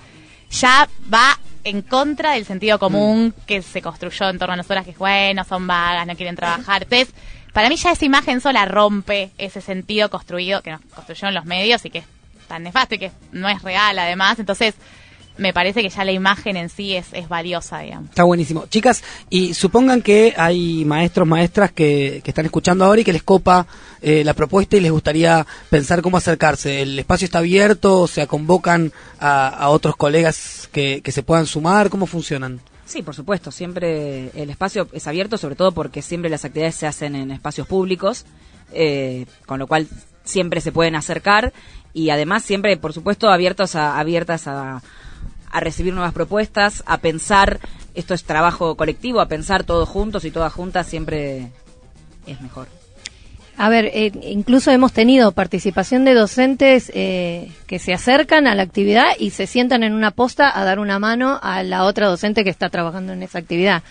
ya 0.51 0.89
va 1.13 1.39
en 1.65 1.83
contra 1.83 2.33
del 2.33 2.45
sentido 2.45 2.79
común 2.79 3.33
que 3.47 3.63
se 3.63 3.81
construyó 3.83 4.29
en 4.29 4.39
torno 4.39 4.53
a 4.55 4.57
nosotras, 4.57 4.85
que 4.85 4.91
es 4.93 4.99
bueno, 4.99 5.45
son 5.45 5.67
vagas, 5.67 6.07
no 6.07 6.15
quieren 6.15 6.37
trabajar. 6.37 6.83
Entonces, 6.85 7.13
para 7.57 7.71
mí 7.71 7.77
ya 7.77 7.91
esa 7.91 8.05
imagen 8.05 8.43
sola 8.43 8.67
rompe 8.67 9.31
ese 9.39 9.63
sentido 9.63 10.11
construido, 10.11 10.61
que 10.61 10.73
nos 10.73 10.83
construyeron 10.95 11.33
los 11.33 11.47
medios 11.47 11.83
y 11.87 11.89
que 11.89 12.01
es 12.01 12.05
tan 12.49 12.63
nefasto 12.63 12.97
y 12.97 12.99
que 12.99 13.13
no 13.33 13.49
es 13.49 13.63
real 13.63 13.99
además. 13.99 14.39
Entonces, 14.39 14.75
me 15.39 15.55
parece 15.55 15.81
que 15.81 15.89
ya 15.89 16.05
la 16.05 16.13
imagen 16.13 16.59
en 16.59 16.69
sí 16.69 16.95
es, 16.95 17.09
valiosa, 17.31 17.79
digamos. 17.79 18.11
Está 18.11 18.25
buenísimo. 18.25 18.67
Chicas, 18.67 19.03
y 19.31 19.55
supongan 19.55 20.03
que 20.03 20.35
hay 20.37 20.85
maestros, 20.85 21.27
maestras 21.27 21.73
que, 21.73 22.21
que 22.23 22.31
están 22.31 22.45
escuchando 22.45 22.85
ahora 22.85 23.01
y 23.01 23.05
que 23.05 23.15
les 23.15 23.23
copa 23.23 23.67
eh, 24.03 24.23
la 24.23 24.35
propuesta 24.35 24.77
y 24.77 24.81
les 24.81 24.93
gustaría 24.93 25.47
pensar 25.71 26.03
cómo 26.03 26.19
acercarse. 26.19 26.83
¿El 26.83 26.99
espacio 26.99 27.25
está 27.25 27.39
abierto? 27.39 28.03
¿O 28.03 28.07
sea, 28.07 28.27
convocan 28.27 28.93
a, 29.19 29.71
otros 29.71 29.97
colegas 29.97 30.69
que 30.71 31.03
se 31.07 31.23
puedan 31.23 31.47
sumar? 31.47 31.89
¿Cómo 31.89 32.05
funcionan? 32.05 32.61
Sí, 32.87 33.03
por 33.03 33.17
supuesto, 33.17 33.51
siempre 33.51 34.31
el 34.41 34.49
espacio 34.49 34.89
es 34.93 35.09
abierto, 35.09 35.37
sobre 35.39 35.57
todo 35.57 35.73
porque 35.73 36.03
siempre 36.03 36.31
las 36.31 36.45
actividades 36.45 36.77
se 36.77 36.87
hacen 36.87 37.17
en 37.17 37.33
espacios 37.33 37.67
públicos, 37.67 38.25
eh, 38.73 39.27
con 39.45 39.59
lo 39.59 39.67
cual 39.67 39.89
siempre 40.23 40.61
se 40.61 40.71
pueden 40.71 40.95
acercar 40.95 41.53
y 41.93 42.11
además 42.11 42.45
siempre, 42.45 42.77
por 42.77 42.93
supuesto, 42.93 43.29
abiertos 43.29 43.75
a, 43.75 43.99
abiertas 43.99 44.47
a, 44.47 44.83
a 45.51 45.61
recibir 45.61 45.95
nuevas 45.95 46.13
propuestas, 46.13 46.85
a 46.87 46.99
pensar, 46.99 47.59
esto 47.95 48.15
es 48.15 48.23
trabajo 48.23 48.77
colectivo, 48.77 49.21
a 49.21 49.27
pensar 49.27 49.65
todos 49.65 49.89
juntos 49.89 50.25
y 50.25 50.31
todas 50.31 50.53
juntas 50.53 50.87
siempre 50.87 51.51
es 52.25 52.41
mejor. 52.41 52.69
A 53.59 53.69
ver, 53.71 53.87
eh, 53.87 54.13
incluso 54.23 54.71
hemos 54.71 54.93
tenido 54.93 55.33
participación 55.33 56.05
de 56.05 56.13
docentes 56.15 56.93
eh, 56.95 57.49
que 57.67 57.79
se 57.79 57.95
acercan 57.95 58.47
a 58.47 58.55
la 58.55 58.63
actividad 58.63 59.07
y 59.19 59.31
se 59.31 59.47
sientan 59.47 59.83
en 59.83 59.95
una 59.95 60.11
posta 60.11 60.59
a 60.59 60.65
dar 60.65 60.79
una 60.79 60.99
mano 60.99 61.39
a 61.43 61.63
la 61.63 61.85
otra 61.85 62.07
docente 62.07 62.45
que 62.45 62.51
está 62.51 62.69
trabajando 62.69 63.13
en 63.15 63.23
esa 63.23 63.39
actividad. 63.39 63.83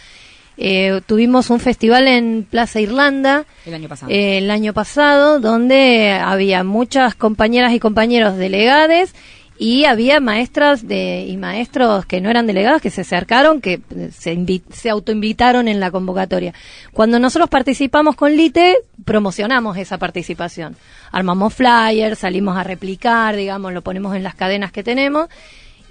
Eh, 0.57 1.01
tuvimos 1.05 1.49
un 1.49 1.59
festival 1.59 2.07
en 2.07 2.47
Plaza 2.49 2.79
Irlanda 2.79 3.43
El 3.65 3.73
año 3.73 3.89
pasado. 3.89 4.09
eh, 4.09 4.37
el 4.37 4.49
año 4.49 4.71
pasado 4.71 5.41
donde 5.41 6.13
había 6.13 6.63
muchas 6.63 7.13
compañeras 7.13 7.73
y 7.73 7.79
compañeros 7.79 8.37
delegades 8.37 9.13
y 9.57 9.85
había 9.85 10.19
maestras 10.19 10.85
de, 10.85 11.25
y 11.27 11.37
maestros 11.37 12.05
que 12.05 12.19
no 12.19 12.29
eran 12.29 12.45
delegados 12.45 12.81
que 12.81 12.89
se 12.89 13.01
acercaron, 13.01 13.61
que 13.61 13.79
se, 14.11 14.61
se 14.71 14.89
autoinvitaron 14.89 15.67
en 15.67 15.79
la 15.79 15.91
convocatoria. 15.91 16.53
Cuando 16.91 17.19
nosotros 17.19 17.49
participamos 17.49 18.15
con 18.15 18.33
LITE, 18.33 18.77
promocionamos 19.05 19.77
esa 19.77 19.97
participación. 19.97 20.75
Armamos 21.11 21.53
flyers, 21.53 22.19
salimos 22.19 22.57
a 22.57 22.63
replicar, 22.63 23.35
digamos, 23.35 23.71
lo 23.71 23.81
ponemos 23.81 24.15
en 24.15 24.23
las 24.23 24.35
cadenas 24.35 24.73
que 24.73 24.83
tenemos 24.83 25.29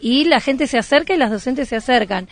y 0.01 0.25
la 0.25 0.41
gente 0.41 0.67
se 0.67 0.77
acerca 0.77 1.15
y 1.15 1.17
las 1.17 1.31
docentes 1.31 1.69
se 1.69 1.77
acercan. 1.77 2.29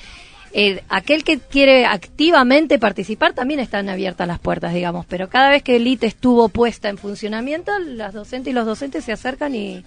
Eh, 0.54 0.82
aquel 0.90 1.24
que 1.24 1.38
quiere 1.38 1.86
activamente 1.86 2.78
participar 2.78 3.32
también 3.32 3.58
están 3.58 3.88
abiertas 3.88 4.28
las 4.28 4.38
puertas, 4.38 4.74
digamos, 4.74 5.06
pero 5.06 5.30
cada 5.30 5.48
vez 5.48 5.62
que 5.62 5.76
el 5.76 5.86
ITE 5.86 6.08
estuvo 6.08 6.50
puesta 6.50 6.90
en 6.90 6.98
funcionamiento, 6.98 7.72
las 7.78 8.12
docentes 8.12 8.50
y 8.50 8.54
los 8.54 8.66
docentes 8.66 9.02
se 9.06 9.12
acercan 9.12 9.54
y, 9.54 9.82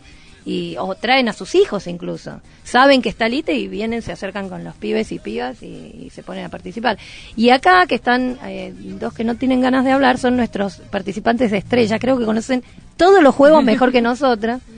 y 0.45 0.75
o 0.77 0.93
traen 0.95 1.27
a 1.27 1.33
sus 1.33 1.55
hijos 1.55 1.87
incluso. 1.87 2.39
Saben 2.63 3.01
que 3.01 3.09
está 3.09 3.25
el 3.25 3.33
ITE 3.33 3.53
y 3.55 3.67
vienen, 3.67 4.01
se 4.01 4.11
acercan 4.11 4.47
con 4.47 4.63
los 4.63 4.75
pibes 4.75 5.11
y 5.11 5.19
pibas 5.19 5.61
y, 5.63 6.05
y 6.05 6.09
se 6.11 6.21
ponen 6.23 6.45
a 6.45 6.49
participar. 6.49 6.97
Y 7.35 7.49
acá 7.49 7.87
que 7.87 7.95
están 7.95 8.37
eh, 8.45 8.73
dos 8.99 9.13
que 9.13 9.23
no 9.23 9.35
tienen 9.35 9.61
ganas 9.61 9.83
de 9.83 9.91
hablar 9.91 10.19
son 10.19 10.37
nuestros 10.37 10.77
participantes 10.77 11.51
de 11.51 11.57
estrella, 11.57 11.99
creo 11.99 12.17
que 12.17 12.25
conocen 12.25 12.63
todos 12.95 13.23
los 13.23 13.33
juegos 13.33 13.63
mejor 13.63 13.91
que 13.91 14.01
nosotras. 14.01 14.61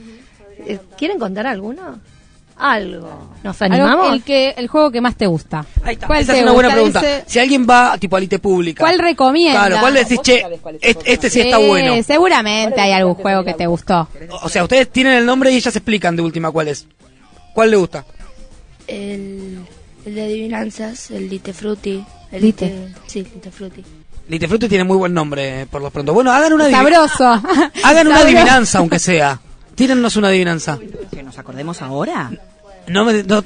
Eh, 0.66 0.80
¿Quieren 0.98 1.20
contar 1.20 1.46
alguno? 1.46 2.00
Algo. 2.58 3.28
¿Nos 3.42 3.62
Algo- 3.62 3.74
animamos? 3.74 4.12
El, 4.14 4.22
que, 4.22 4.50
el 4.56 4.66
juego 4.68 4.90
que 4.90 5.00
más 5.00 5.14
te 5.16 5.26
gusta. 5.26 5.64
¿Cuál 6.06 6.20
Esa 6.22 6.32
te 6.32 6.38
es 6.38 6.42
una 6.42 6.52
buena 6.52 6.70
pregunta. 6.72 7.00
Dice- 7.00 7.24
Si 7.26 7.38
alguien 7.38 7.66
va 7.68 7.96
tipo 7.98 8.16
a 8.16 8.20
Lite 8.20 8.38
Pública. 8.40 8.80
¿Cuál 8.82 8.98
recomienda? 8.98 9.60
Claro, 9.66 9.76
¿cuál 9.80 9.94
le 9.94 10.00
decís, 10.04 10.20
che, 10.22 10.44
este, 10.80 11.12
este 11.12 11.30
sí 11.30 11.40
está 11.40 11.58
bueno? 11.58 11.94
Seguramente 12.02 12.80
hay 12.80 12.92
algún 12.92 13.14
juego 13.14 13.44
que 13.44 13.54
te 13.54 13.66
gustó. 13.66 14.08
O 14.42 14.48
sea, 14.48 14.62
ustedes 14.64 14.90
tienen 14.90 15.14
el 15.14 15.24
nombre 15.26 15.50
y 15.52 15.56
ellas 15.56 15.74
explican 15.76 16.16
de 16.16 16.22
última 16.22 16.50
cuál 16.50 16.68
es. 16.68 16.86
¿Cuál 17.54 17.70
le 17.70 17.76
gusta? 17.76 18.04
El, 18.86 19.58
el 20.06 20.14
de 20.14 20.24
adivinanzas, 20.24 21.10
el 21.10 21.28
Lite 21.28 21.52
Frutti. 21.52 22.04
El 22.32 22.42
Lite. 22.42 22.88
Sí, 23.06 23.20
Lite 23.22 23.50
Frutti. 23.50 23.84
Lite 24.28 24.48
Frutti 24.48 24.68
tiene 24.68 24.84
muy 24.84 24.96
buen 24.96 25.14
nombre, 25.14 25.62
eh, 25.62 25.66
por 25.66 25.80
lo 25.80 25.90
pronto. 25.90 26.12
Bueno, 26.12 26.30
hagan 26.32 26.52
una 26.52 26.70
Sabroso. 26.70 27.24
Hagan 27.84 28.06
una 28.08 28.20
adivinanza, 28.20 28.78
aunque 28.78 28.98
sea. 28.98 29.40
Tírennos 29.78 30.16
una 30.16 30.28
adivinanza. 30.28 30.78
¿Que 31.14 31.22
nos 31.22 31.38
acordemos 31.38 31.80
ahora? 31.82 32.30
No 32.88 33.04
me. 33.04 33.22
no- 33.22 33.44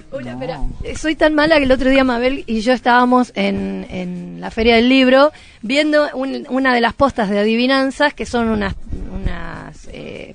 Eh, 0.83 0.97
Soy 0.97 1.15
tan 1.17 1.35
mala 1.35 1.59
que 1.59 1.65
el 1.65 1.73
otro 1.73 1.91
día 1.91 2.05
Mabel 2.05 2.45
y 2.47 2.61
yo 2.61 2.73
estábamos 2.73 3.33
en, 3.35 3.87
en 3.91 4.41
la 4.41 4.51
Feria 4.51 4.77
del 4.77 4.89
Libro 4.89 5.33
viendo 5.63 6.09
un- 6.15 6.47
una 6.49 6.75
de 6.75 6.81
las 6.81 6.95
postas 6.95 7.29
de 7.29 7.39
adivinanzas 7.39 8.15
que 8.15 8.25
son 8.25 8.49
unas, 8.49 8.75
unas, 9.13 9.89
eh, 9.93 10.35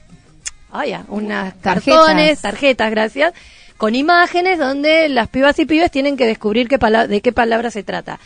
ya, 0.88 1.04
unas 1.08 1.56
Tarjetas. 1.62 1.98
cartones, 2.06 2.42
tarjetas, 2.42 2.92
gracias, 2.92 3.34
con 3.78 3.96
imágenes 3.96 4.60
donde 4.60 5.10
las 5.10 5.28
pibas 5.30 5.58
y 5.60 5.66
pibes 5.66 5.90
tienen 5.90 6.16
que 6.18 6.26
descubrir 6.28 6.68
qué 6.68 6.78
pala- 6.78 7.08
de 7.08 7.22
qué 7.22 7.32
palabra 7.32 7.72
se 7.72 7.84
trata. 7.84 8.20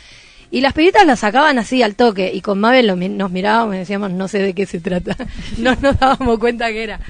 Y 0.50 0.60
las 0.60 0.74
pibitas 0.74 1.06
las 1.06 1.20
sacaban 1.20 1.58
así 1.58 1.82
al 1.82 1.94
toque 1.94 2.30
y 2.34 2.42
con 2.42 2.60
Mabel 2.60 2.86
nos 3.16 3.30
mirábamos 3.30 3.74
y 3.74 3.78
decíamos 3.78 4.10
no 4.10 4.28
sé 4.28 4.38
de 4.40 4.52
qué 4.52 4.66
se 4.66 4.80
trata. 4.80 5.16
no 5.58 5.74
nos 5.76 5.98
dábamos 5.98 6.38
cuenta 6.38 6.68
que 6.68 6.82
era. 6.82 7.00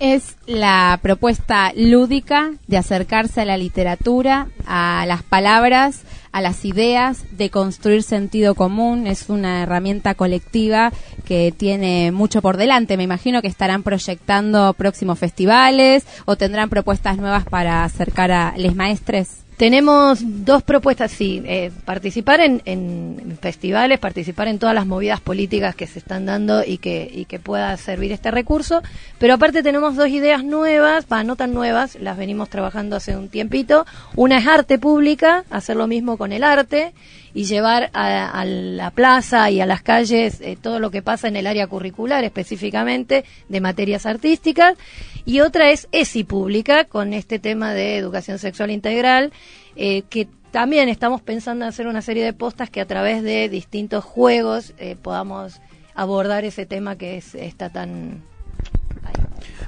Es 0.00 0.38
la 0.46 0.98
propuesta 1.02 1.72
lúdica 1.76 2.52
de 2.66 2.78
acercarse 2.78 3.42
a 3.42 3.44
la 3.44 3.58
literatura, 3.58 4.48
a 4.66 5.04
las 5.06 5.22
palabras, 5.22 6.04
a 6.32 6.40
las 6.40 6.64
ideas, 6.64 7.26
de 7.32 7.50
construir 7.50 8.02
sentido 8.02 8.54
común. 8.54 9.06
Es 9.06 9.28
una 9.28 9.62
herramienta 9.62 10.14
colectiva 10.14 10.90
que 11.26 11.52
tiene 11.54 12.12
mucho 12.12 12.40
por 12.40 12.56
delante. 12.56 12.96
Me 12.96 13.02
imagino 13.02 13.42
que 13.42 13.48
estarán 13.48 13.82
proyectando 13.82 14.72
próximos 14.72 15.18
festivales 15.18 16.06
o 16.24 16.34
tendrán 16.36 16.70
propuestas 16.70 17.18
nuevas 17.18 17.44
para 17.44 17.84
acercar 17.84 18.32
a 18.32 18.54
les 18.56 18.74
maestres. 18.74 19.44
Tenemos 19.60 20.20
dos 20.24 20.62
propuestas, 20.62 21.10
sí, 21.10 21.42
eh, 21.44 21.70
participar 21.84 22.40
en, 22.40 22.62
en 22.64 23.36
festivales, 23.42 23.98
participar 23.98 24.48
en 24.48 24.58
todas 24.58 24.74
las 24.74 24.86
movidas 24.86 25.20
políticas 25.20 25.76
que 25.76 25.86
se 25.86 25.98
están 25.98 26.24
dando 26.24 26.64
y 26.64 26.78
que, 26.78 27.10
y 27.12 27.26
que 27.26 27.38
pueda 27.38 27.76
servir 27.76 28.10
este 28.10 28.30
recurso, 28.30 28.80
pero 29.18 29.34
aparte 29.34 29.62
tenemos 29.62 29.96
dos 29.96 30.08
ideas 30.08 30.44
nuevas, 30.44 31.04
va, 31.12 31.24
no 31.24 31.36
tan 31.36 31.52
nuevas, 31.52 31.98
las 32.00 32.16
venimos 32.16 32.48
trabajando 32.48 32.96
hace 32.96 33.14
un 33.18 33.28
tiempito. 33.28 33.84
Una 34.16 34.38
es 34.38 34.46
arte 34.46 34.78
pública, 34.78 35.44
hacer 35.50 35.76
lo 35.76 35.86
mismo 35.86 36.16
con 36.16 36.32
el 36.32 36.42
arte 36.42 36.94
y 37.34 37.44
llevar 37.44 37.90
a, 37.92 38.30
a 38.30 38.44
la 38.44 38.90
plaza 38.90 39.50
y 39.50 39.60
a 39.60 39.66
las 39.66 39.82
calles 39.82 40.40
eh, 40.40 40.56
todo 40.60 40.78
lo 40.78 40.90
que 40.90 41.02
pasa 41.02 41.28
en 41.28 41.36
el 41.36 41.46
área 41.46 41.66
curricular 41.66 42.24
específicamente 42.24 43.24
de 43.48 43.60
materias 43.60 44.06
artísticas. 44.06 44.76
Y 45.24 45.40
otra 45.40 45.70
es 45.70 45.88
ESI 45.92 46.24
pública 46.24 46.84
con 46.84 47.12
este 47.12 47.38
tema 47.38 47.72
de 47.74 47.96
educación 47.96 48.38
sexual 48.38 48.70
integral 48.70 49.32
eh, 49.76 50.02
que 50.08 50.28
también 50.50 50.88
estamos 50.88 51.22
pensando 51.22 51.64
en 51.64 51.68
hacer 51.68 51.86
una 51.86 52.02
serie 52.02 52.24
de 52.24 52.32
postas 52.32 52.70
que 52.70 52.80
a 52.80 52.86
través 52.86 53.22
de 53.22 53.48
distintos 53.48 54.04
juegos 54.04 54.74
eh, 54.78 54.96
podamos 55.00 55.60
abordar 55.94 56.44
ese 56.44 56.66
tema 56.66 56.96
que 56.96 57.16
es, 57.16 57.34
está 57.34 57.70
tan 57.70 58.22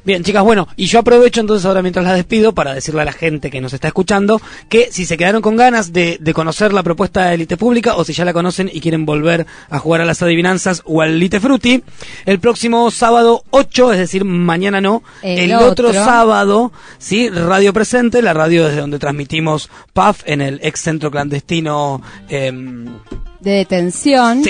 Bien, 0.05 0.24
chicas, 0.24 0.42
bueno, 0.42 0.66
y 0.76 0.86
yo 0.86 0.98
aprovecho 0.98 1.40
entonces 1.40 1.64
ahora 1.64 1.80
mientras 1.80 2.05
las 2.05 2.16
despido 2.16 2.53
para 2.53 2.74
decirle 2.74 3.03
a 3.03 3.05
la 3.05 3.12
gente 3.12 3.50
que 3.50 3.61
nos 3.61 3.72
está 3.72 3.86
escuchando 3.88 4.40
que 4.68 4.88
si 4.90 5.05
se 5.05 5.16
quedaron 5.16 5.42
con 5.42 5.55
ganas 5.57 5.92
de, 5.92 6.18
de 6.20 6.34
conocer 6.34 6.72
la 6.72 6.82
propuesta 6.82 7.26
de 7.26 7.34
Elite 7.34 7.57
Pública 7.57 7.94
o 7.94 8.05
si 8.05 8.12
ya 8.12 8.24
la 8.24 8.32
conocen 8.32 8.68
y 8.72 8.80
quieren 8.80 9.07
volver 9.07 9.46
a 9.70 9.78
jugar 9.78 10.00
a 10.00 10.05
las 10.05 10.20
adivinanzas 10.22 10.82
o 10.86 11.03
al 11.03 11.11
Elite 11.11 11.38
Frutti, 11.38 11.84
el 12.26 12.40
próximo 12.40 12.90
sábado 12.90 13.44
8, 13.50 13.92
es 13.92 13.98
decir, 14.00 14.24
mañana 14.24 14.80
no, 14.80 15.03
el, 15.22 15.50
El 15.50 15.53
otro. 15.55 15.90
otro. 15.90 15.92
sábado, 15.92 16.72
sí, 16.98 17.28
Radio 17.28 17.72
Presente, 17.72 18.22
la 18.22 18.34
radio 18.34 18.64
desde 18.66 18.80
donde 18.80 18.98
transmitimos 18.98 19.70
PAF 19.92 20.22
en 20.26 20.40
el 20.40 20.59
ex 20.64 20.80
centro 20.80 21.11
clandestino. 21.12 22.03
em, 22.28 22.86
de 23.43 23.51
detención 23.51 24.43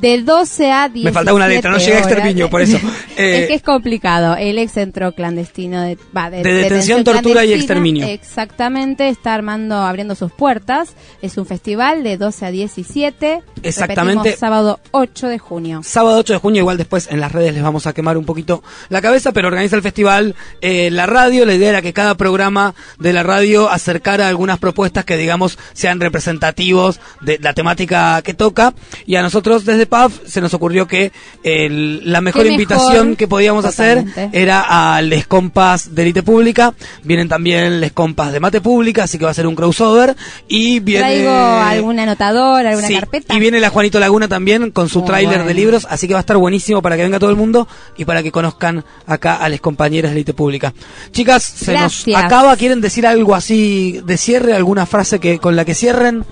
de 0.00 0.22
12 0.22 0.72
a 0.72 0.88
17 0.88 1.04
Me 1.04 1.12
faltaba 1.12 1.36
una 1.36 1.48
letra, 1.48 1.70
no 1.70 1.78
llegué 1.78 1.94
a 1.94 1.98
exterminio, 1.98 2.50
por 2.50 2.62
eso. 2.62 2.78
Eh, 3.16 3.42
es 3.42 3.48
que 3.48 3.54
es 3.54 3.62
complicado. 3.62 4.34
El 4.36 4.56
ex 4.56 4.72
centro 4.72 5.12
clandestino 5.12 5.82
de, 5.82 5.98
va, 6.16 6.30
De 6.30 6.42
detención, 6.42 7.04
tortura 7.04 7.44
y 7.44 7.52
exterminio. 7.52 8.06
Exactamente, 8.06 9.10
está 9.10 9.34
armando, 9.34 9.76
abriendo 9.76 10.14
sus 10.14 10.32
puertas. 10.32 10.94
Es 11.20 11.36
un 11.36 11.44
festival 11.44 12.02
de 12.02 12.16
12 12.16 12.46
a 12.46 12.50
17. 12.50 13.42
Exactamente. 13.62 14.30
Repetimos, 14.30 14.38
sábado 14.38 14.80
8 14.92 15.28
de 15.28 15.38
junio. 15.38 15.80
Sábado 15.84 16.18
8 16.20 16.32
de 16.32 16.38
junio, 16.38 16.60
igual 16.60 16.78
después 16.78 17.08
en 17.10 17.20
las 17.20 17.30
redes 17.30 17.52
les 17.52 17.62
vamos 17.62 17.86
a 17.86 17.92
quemar 17.92 18.16
un 18.16 18.24
poquito 18.24 18.62
la 18.88 19.02
cabeza, 19.02 19.32
pero 19.32 19.48
organiza 19.48 19.76
el 19.76 19.82
festival 19.82 20.34
eh, 20.62 20.90
la 20.90 21.04
radio. 21.04 21.44
La 21.44 21.54
idea 21.54 21.68
era 21.68 21.82
que 21.82 21.92
cada 21.92 22.14
programa 22.14 22.74
de 22.98 23.12
la 23.12 23.22
radio 23.22 23.68
acercara 23.68 24.28
algunas 24.28 24.58
propuestas 24.58 25.04
que, 25.04 25.18
digamos, 25.18 25.58
sean 25.74 26.00
representativos 26.00 27.00
de 27.20 27.38
la 27.38 27.52
temática 27.52 28.22
que 28.22 28.32
toca. 28.40 28.72
Y 29.04 29.16
a 29.16 29.22
nosotros 29.22 29.66
desde 29.66 29.84
PAF 29.84 30.14
se 30.26 30.40
nos 30.40 30.54
ocurrió 30.54 30.88
que 30.88 31.12
el- 31.42 32.10
la 32.10 32.22
mejor 32.22 32.46
invitación 32.46 33.08
mejor, 33.08 33.16
que 33.18 33.28
podíamos 33.28 33.64
totalmente. 33.66 34.10
hacer 34.22 34.30
era 34.32 34.96
a 34.96 35.02
les 35.02 35.26
compas 35.26 35.94
de 35.94 36.02
Elite 36.02 36.22
Pública. 36.22 36.72
Vienen 37.04 37.28
también 37.28 37.80
les 37.80 37.92
compas 37.92 38.32
de 38.32 38.40
Mate 38.40 38.62
Pública, 38.62 39.04
así 39.04 39.18
que 39.18 39.26
va 39.26 39.30
a 39.32 39.34
ser 39.34 39.46
un 39.46 39.54
crossover. 39.54 40.16
Y 40.48 40.80
viene. 40.80 41.00
Traigo 41.02 41.30
algún 41.30 41.98
anotador, 42.00 42.66
alguna 42.66 42.88
Sí, 42.88 42.94
carpeta. 42.94 43.34
Y 43.36 43.40
viene 43.40 43.60
la 43.60 43.68
Juanito 43.68 44.00
Laguna 44.00 44.26
también 44.26 44.70
con 44.70 44.88
su 44.88 45.02
tráiler 45.02 45.44
de 45.44 45.52
libros, 45.52 45.86
así 45.90 46.08
que 46.08 46.14
va 46.14 46.20
a 46.20 46.26
estar 46.26 46.38
buenísimo 46.38 46.80
para 46.80 46.96
que 46.96 47.02
venga 47.02 47.18
todo 47.18 47.28
el 47.30 47.36
mundo 47.36 47.68
y 47.98 48.06
para 48.06 48.22
que 48.22 48.32
conozcan 48.32 48.82
acá 49.06 49.36
a 49.36 49.48
las 49.50 49.60
compañeras 49.60 50.12
de 50.12 50.16
Elite 50.16 50.32
Pública. 50.32 50.72
Chicas, 51.12 51.42
se 51.42 51.74
nos 51.74 52.06
acaba, 52.16 52.56
¿quieren 52.56 52.80
decir 52.80 53.06
algo 53.06 53.34
así 53.34 54.00
de 54.04 54.16
cierre, 54.16 54.54
alguna 54.54 54.86
frase 54.86 55.18
que 55.18 55.38
con 55.38 55.56
la 55.56 55.64
que 55.66 55.74
cierren? 55.74 56.24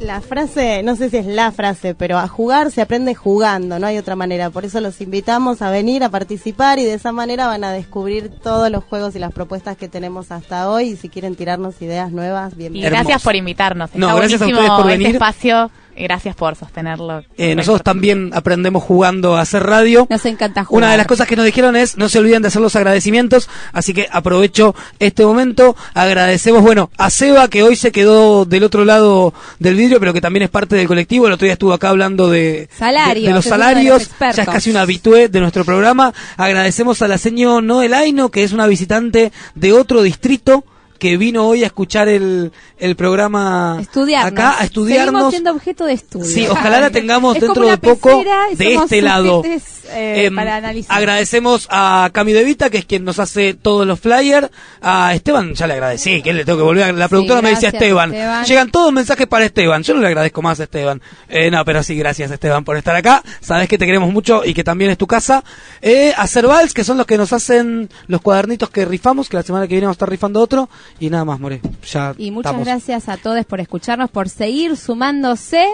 La 0.00 0.20
frase, 0.20 0.82
no 0.82 0.96
sé 0.96 1.10
si 1.10 1.16
es 1.18 1.26
la 1.26 1.52
frase, 1.52 1.94
pero 1.94 2.18
a 2.18 2.26
jugar 2.26 2.72
se 2.72 2.82
aprende 2.82 3.14
jugando, 3.14 3.78
no 3.78 3.86
hay 3.86 3.98
otra 3.98 4.16
manera. 4.16 4.50
Por 4.50 4.64
eso 4.64 4.80
los 4.80 5.00
invitamos 5.00 5.62
a 5.62 5.70
venir 5.70 6.02
a 6.02 6.08
participar 6.08 6.80
y 6.80 6.84
de 6.84 6.94
esa 6.94 7.12
manera 7.12 7.46
van 7.46 7.62
a 7.62 7.70
descubrir 7.70 8.28
todos 8.28 8.68
los 8.70 8.82
juegos 8.82 9.14
y 9.14 9.20
las 9.20 9.32
propuestas 9.32 9.76
que 9.76 9.88
tenemos 9.88 10.32
hasta 10.32 10.68
hoy. 10.70 10.88
Y 10.90 10.96
si 10.96 11.08
quieren 11.08 11.36
tirarnos 11.36 11.80
ideas 11.80 12.10
nuevas, 12.10 12.52
Y 12.54 12.56
bienvenidos. 12.56 12.90
gracias 12.90 13.22
por 13.22 13.36
invitarnos. 13.36 13.90
No, 13.94 14.16
gracias 14.16 14.42
a 14.42 14.44
buenísimo 14.46 14.60
ustedes 14.60 14.70
por 14.82 14.90
este 14.90 14.98
venir. 14.98 15.14
espacio. 15.14 15.70
Gracias 16.02 16.34
por 16.34 16.56
sostenerlo. 16.56 17.22
Eh, 17.36 17.54
nosotros 17.54 17.84
también 17.84 18.30
aprendemos 18.34 18.82
jugando 18.82 19.36
a 19.36 19.42
hacer 19.42 19.62
radio. 19.62 20.08
Nos 20.10 20.26
encanta 20.26 20.64
jugar. 20.64 20.82
Una 20.82 20.90
de 20.90 20.96
las 20.96 21.06
cosas 21.06 21.28
que 21.28 21.36
nos 21.36 21.44
dijeron 21.44 21.76
es 21.76 21.96
no 21.96 22.08
se 22.08 22.18
olviden 22.18 22.42
de 22.42 22.48
hacer 22.48 22.60
los 22.60 22.74
agradecimientos, 22.74 23.48
así 23.72 23.94
que 23.94 24.08
aprovecho 24.10 24.74
este 24.98 25.24
momento. 25.24 25.76
Agradecemos, 25.94 26.62
bueno, 26.62 26.90
a 26.98 27.08
Seba 27.08 27.46
que 27.46 27.62
hoy 27.62 27.76
se 27.76 27.92
quedó 27.92 28.44
del 28.44 28.64
otro 28.64 28.84
lado 28.84 29.32
del 29.60 29.76
vidrio, 29.76 30.00
pero 30.00 30.12
que 30.12 30.20
también 30.20 30.42
es 30.42 30.50
parte 30.50 30.74
del 30.74 30.88
colectivo. 30.88 31.28
El 31.28 31.34
otro 31.34 31.44
día 31.44 31.52
estuvo 31.52 31.72
acá 31.72 31.90
hablando 31.90 32.28
de, 32.28 32.68
Salarios, 32.76 33.22
de, 33.22 33.28
de 33.28 33.34
los 33.34 33.44
de 33.44 33.50
salarios. 33.50 34.10
ya 34.18 34.30
es 34.30 34.48
casi 34.48 34.70
una 34.70 34.80
habitué 34.80 35.28
de 35.28 35.40
nuestro 35.40 35.64
programa. 35.64 36.12
Agradecemos 36.36 37.00
a 37.02 37.08
la 37.08 37.18
señora 37.18 37.60
Noel 37.60 37.94
Aino, 37.94 38.28
que 38.30 38.42
es 38.42 38.52
una 38.52 38.66
visitante 38.66 39.30
de 39.54 39.72
otro 39.72 40.02
distrito 40.02 40.64
que 41.02 41.16
vino 41.16 41.48
hoy 41.48 41.64
a 41.64 41.66
escuchar 41.66 42.06
el, 42.06 42.52
el 42.78 42.94
programa 42.94 43.78
Estudiarnos. 43.80 44.32
acá, 44.32 44.60
a 44.60 44.64
estudiarnos. 44.64 45.12
Seguimos 45.14 45.30
siendo 45.32 45.50
objeto 45.50 45.84
de 45.84 45.94
estudio. 45.94 46.24
Sí, 46.26 46.46
ojalá 46.48 46.78
la 46.80 46.90
tengamos 46.92 47.34
Es 47.34 47.42
dentro 47.42 47.66
de 47.66 47.76
poco 47.76 48.22
de 48.56 48.74
este 48.74 49.02
lado. 49.02 49.42
eh, 49.44 50.26
Em, 50.26 50.34
para 50.36 50.56
analizar. 50.56 50.96
agradecemos 50.96 51.66
a 51.70 52.08
Cami 52.12 52.32
De 52.32 52.44
Vita, 52.44 52.70
que 52.70 52.78
es 52.78 52.84
quien 52.84 53.04
nos 53.04 53.18
hace 53.18 53.52
todos 53.54 53.84
los 53.84 53.98
flyers. 53.98 54.48
A 54.80 55.12
Esteban, 55.12 55.54
ya 55.54 55.66
le 55.66 55.74
agradecí, 55.74 56.22
que 56.22 56.32
le 56.32 56.44
tengo 56.44 56.58
que 56.58 56.64
volver. 56.64 56.94
La 56.94 57.08
productora 57.08 57.42
me 57.42 57.50
dice 57.50 57.66
a 57.66 57.70
gracias, 57.72 57.82
Esteban. 57.82 58.14
Esteban. 58.14 58.44
Llegan 58.44 58.70
todos 58.70 58.92
mensajes 58.92 59.26
para 59.26 59.44
Esteban. 59.44 59.82
Yo 59.82 59.94
no 59.94 60.00
le 60.00 60.06
agradezco 60.06 60.40
más 60.40 60.60
a 60.60 60.62
Esteban. 60.64 61.02
Eh, 61.28 61.50
no, 61.50 61.64
pero 61.64 61.82
sí, 61.82 61.96
gracias 61.96 62.30
Esteban 62.30 62.64
por 62.64 62.76
estar 62.76 62.94
acá. 62.94 63.24
Sabes 63.40 63.68
que 63.68 63.76
te 63.76 63.86
queremos 63.86 64.12
mucho 64.12 64.42
y 64.44 64.54
que 64.54 64.62
también 64.62 64.92
es 64.92 64.98
tu 64.98 65.08
casa. 65.08 65.42
Eh, 65.82 66.14
a 66.16 66.28
Cervals, 66.28 66.72
que 66.74 66.84
son 66.84 66.96
los 66.96 67.06
que 67.06 67.18
nos 67.18 67.32
hacen 67.32 67.90
los 68.06 68.20
cuadernitos 68.22 68.70
que 68.70 68.84
rifamos, 68.84 69.28
que 69.28 69.36
la 69.36 69.42
semana 69.42 69.66
que 69.66 69.74
viene 69.74 69.86
vamos 69.86 69.96
a 69.96 69.98
estar 69.98 70.08
rifando 70.10 70.40
otro. 70.40 70.70
Y 71.00 71.10
nada 71.10 71.24
más, 71.24 71.40
More. 71.40 71.60
Ya 71.90 72.14
Y 72.18 72.30
muchas 72.30 72.50
estamos. 72.52 72.66
gracias 72.66 73.08
a 73.08 73.16
todos 73.16 73.44
por 73.44 73.60
escucharnos, 73.60 74.10
por 74.10 74.28
seguir 74.28 74.76
sumándose 74.76 75.66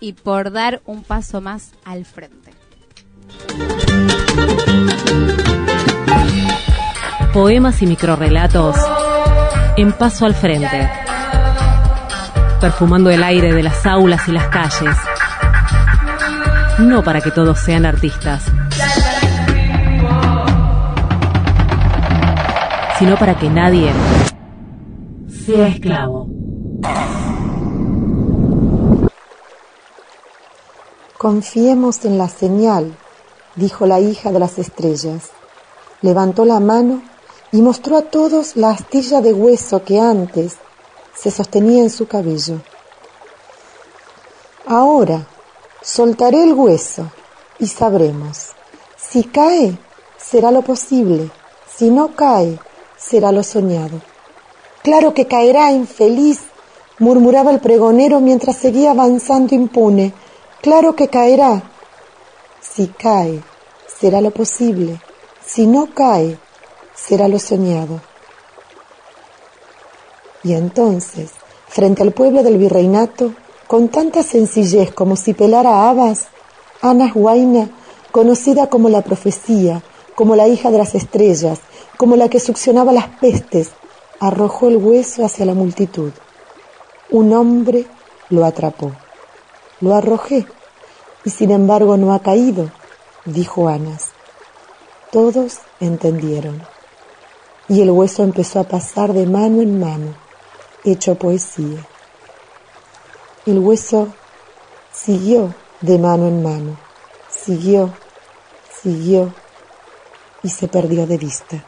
y 0.00 0.12
por 0.14 0.50
dar 0.52 0.82
un 0.86 1.02
paso 1.02 1.40
más 1.40 1.72
al 1.84 2.04
frente. 2.04 2.52
Poemas 7.32 7.82
y 7.82 7.86
microrrelatos 7.86 8.76
en 9.76 9.92
paso 9.92 10.26
al 10.26 10.34
frente. 10.34 10.88
Perfumando 12.60 13.10
el 13.10 13.22
aire 13.22 13.52
de 13.52 13.62
las 13.62 13.84
aulas 13.86 14.26
y 14.28 14.32
las 14.32 14.46
calles. 14.48 14.96
No 16.78 17.02
para 17.02 17.20
que 17.20 17.30
todos 17.30 17.58
sean 17.60 17.84
artistas, 17.86 18.44
sino 22.98 23.16
para 23.16 23.34
que 23.36 23.48
nadie 23.48 23.92
sea 25.44 25.68
esclavo. 25.68 26.26
Confiemos 31.18 32.04
en 32.04 32.18
la 32.18 32.28
señal, 32.28 32.96
dijo 33.54 33.86
la 33.86 34.00
hija 34.00 34.32
de 34.32 34.38
las 34.38 34.58
estrellas. 34.58 35.30
Levantó 36.00 36.44
la 36.44 36.60
mano 36.60 37.02
y 37.52 37.60
mostró 37.60 37.96
a 37.96 38.02
todos 38.02 38.56
la 38.56 38.70
astilla 38.70 39.20
de 39.20 39.32
hueso 39.32 39.84
que 39.84 40.00
antes 40.00 40.56
se 41.14 41.30
sostenía 41.30 41.82
en 41.82 41.90
su 41.90 42.06
cabello. 42.06 42.60
Ahora 44.66 45.26
soltaré 45.82 46.42
el 46.44 46.54
hueso 46.54 47.10
y 47.58 47.66
sabremos. 47.66 48.52
Si 48.96 49.24
cae, 49.24 49.78
será 50.16 50.50
lo 50.50 50.62
posible. 50.62 51.30
Si 51.74 51.90
no 51.90 52.14
cae, 52.14 52.58
será 52.96 53.30
lo 53.30 53.42
soñado. 53.42 54.13
Claro 54.84 55.14
que 55.14 55.26
caerá, 55.26 55.72
infeliz, 55.72 56.40
murmuraba 56.98 57.50
el 57.52 57.60
pregonero 57.60 58.20
mientras 58.20 58.58
seguía 58.58 58.90
avanzando 58.90 59.54
impune. 59.54 60.12
Claro 60.60 60.94
que 60.94 61.08
caerá. 61.08 61.62
Si 62.60 62.88
cae, 62.88 63.42
será 63.98 64.20
lo 64.20 64.30
posible. 64.30 65.00
Si 65.42 65.66
no 65.66 65.88
cae, 65.94 66.38
será 66.94 67.28
lo 67.28 67.38
soñado. 67.38 68.02
Y 70.42 70.52
entonces, 70.52 71.30
frente 71.66 72.02
al 72.02 72.12
pueblo 72.12 72.42
del 72.42 72.58
virreinato, 72.58 73.32
con 73.66 73.88
tanta 73.88 74.22
sencillez 74.22 74.92
como 74.92 75.16
si 75.16 75.32
pelara 75.32 75.88
habas, 75.88 76.26
Ana 76.82 77.10
Huayna, 77.14 77.70
conocida 78.12 78.66
como 78.66 78.90
la 78.90 79.00
profecía, 79.00 79.82
como 80.14 80.36
la 80.36 80.46
hija 80.46 80.70
de 80.70 80.76
las 80.76 80.94
estrellas, 80.94 81.60
como 81.96 82.16
la 82.16 82.28
que 82.28 82.38
succionaba 82.38 82.92
las 82.92 83.08
pestes, 83.08 83.70
arrojó 84.20 84.68
el 84.68 84.76
hueso 84.76 85.24
hacia 85.24 85.46
la 85.46 85.54
multitud. 85.54 86.12
Un 87.10 87.32
hombre 87.32 87.86
lo 88.30 88.44
atrapó. 88.44 88.92
Lo 89.80 89.94
arrojé 89.94 90.46
y 91.24 91.30
sin 91.30 91.50
embargo 91.50 91.96
no 91.96 92.14
ha 92.14 92.20
caído, 92.20 92.70
dijo 93.24 93.68
Anas. 93.68 94.12
Todos 95.10 95.58
entendieron. 95.80 96.62
Y 97.68 97.80
el 97.80 97.90
hueso 97.90 98.22
empezó 98.22 98.60
a 98.60 98.64
pasar 98.64 99.12
de 99.12 99.26
mano 99.26 99.62
en 99.62 99.80
mano, 99.80 100.14
hecho 100.84 101.14
poesía. 101.14 101.86
El 103.46 103.58
hueso 103.58 104.08
siguió 104.92 105.54
de 105.80 105.98
mano 105.98 106.28
en 106.28 106.42
mano, 106.42 106.76
siguió, 107.30 107.92
siguió 108.82 109.32
y 110.42 110.48
se 110.48 110.68
perdió 110.68 111.06
de 111.06 111.18
vista. 111.18 111.64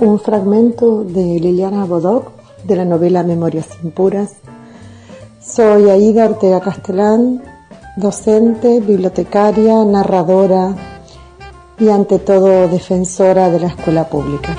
Un 0.00 0.18
fragmento 0.18 1.04
de 1.04 1.38
Liliana 1.38 1.84
Bodoc 1.84 2.32
de 2.64 2.74
la 2.74 2.86
novela 2.86 3.22
Memorias 3.22 3.68
impuras. 3.84 4.36
Soy 5.42 5.90
Aida 5.90 6.24
Ortega 6.24 6.58
Castellán, 6.60 7.42
docente, 7.96 8.80
bibliotecaria, 8.80 9.84
narradora 9.84 10.74
y 11.78 11.90
ante 11.90 12.18
todo 12.18 12.66
defensora 12.68 13.50
de 13.50 13.60
la 13.60 13.66
escuela 13.66 14.08
pública. 14.08 14.56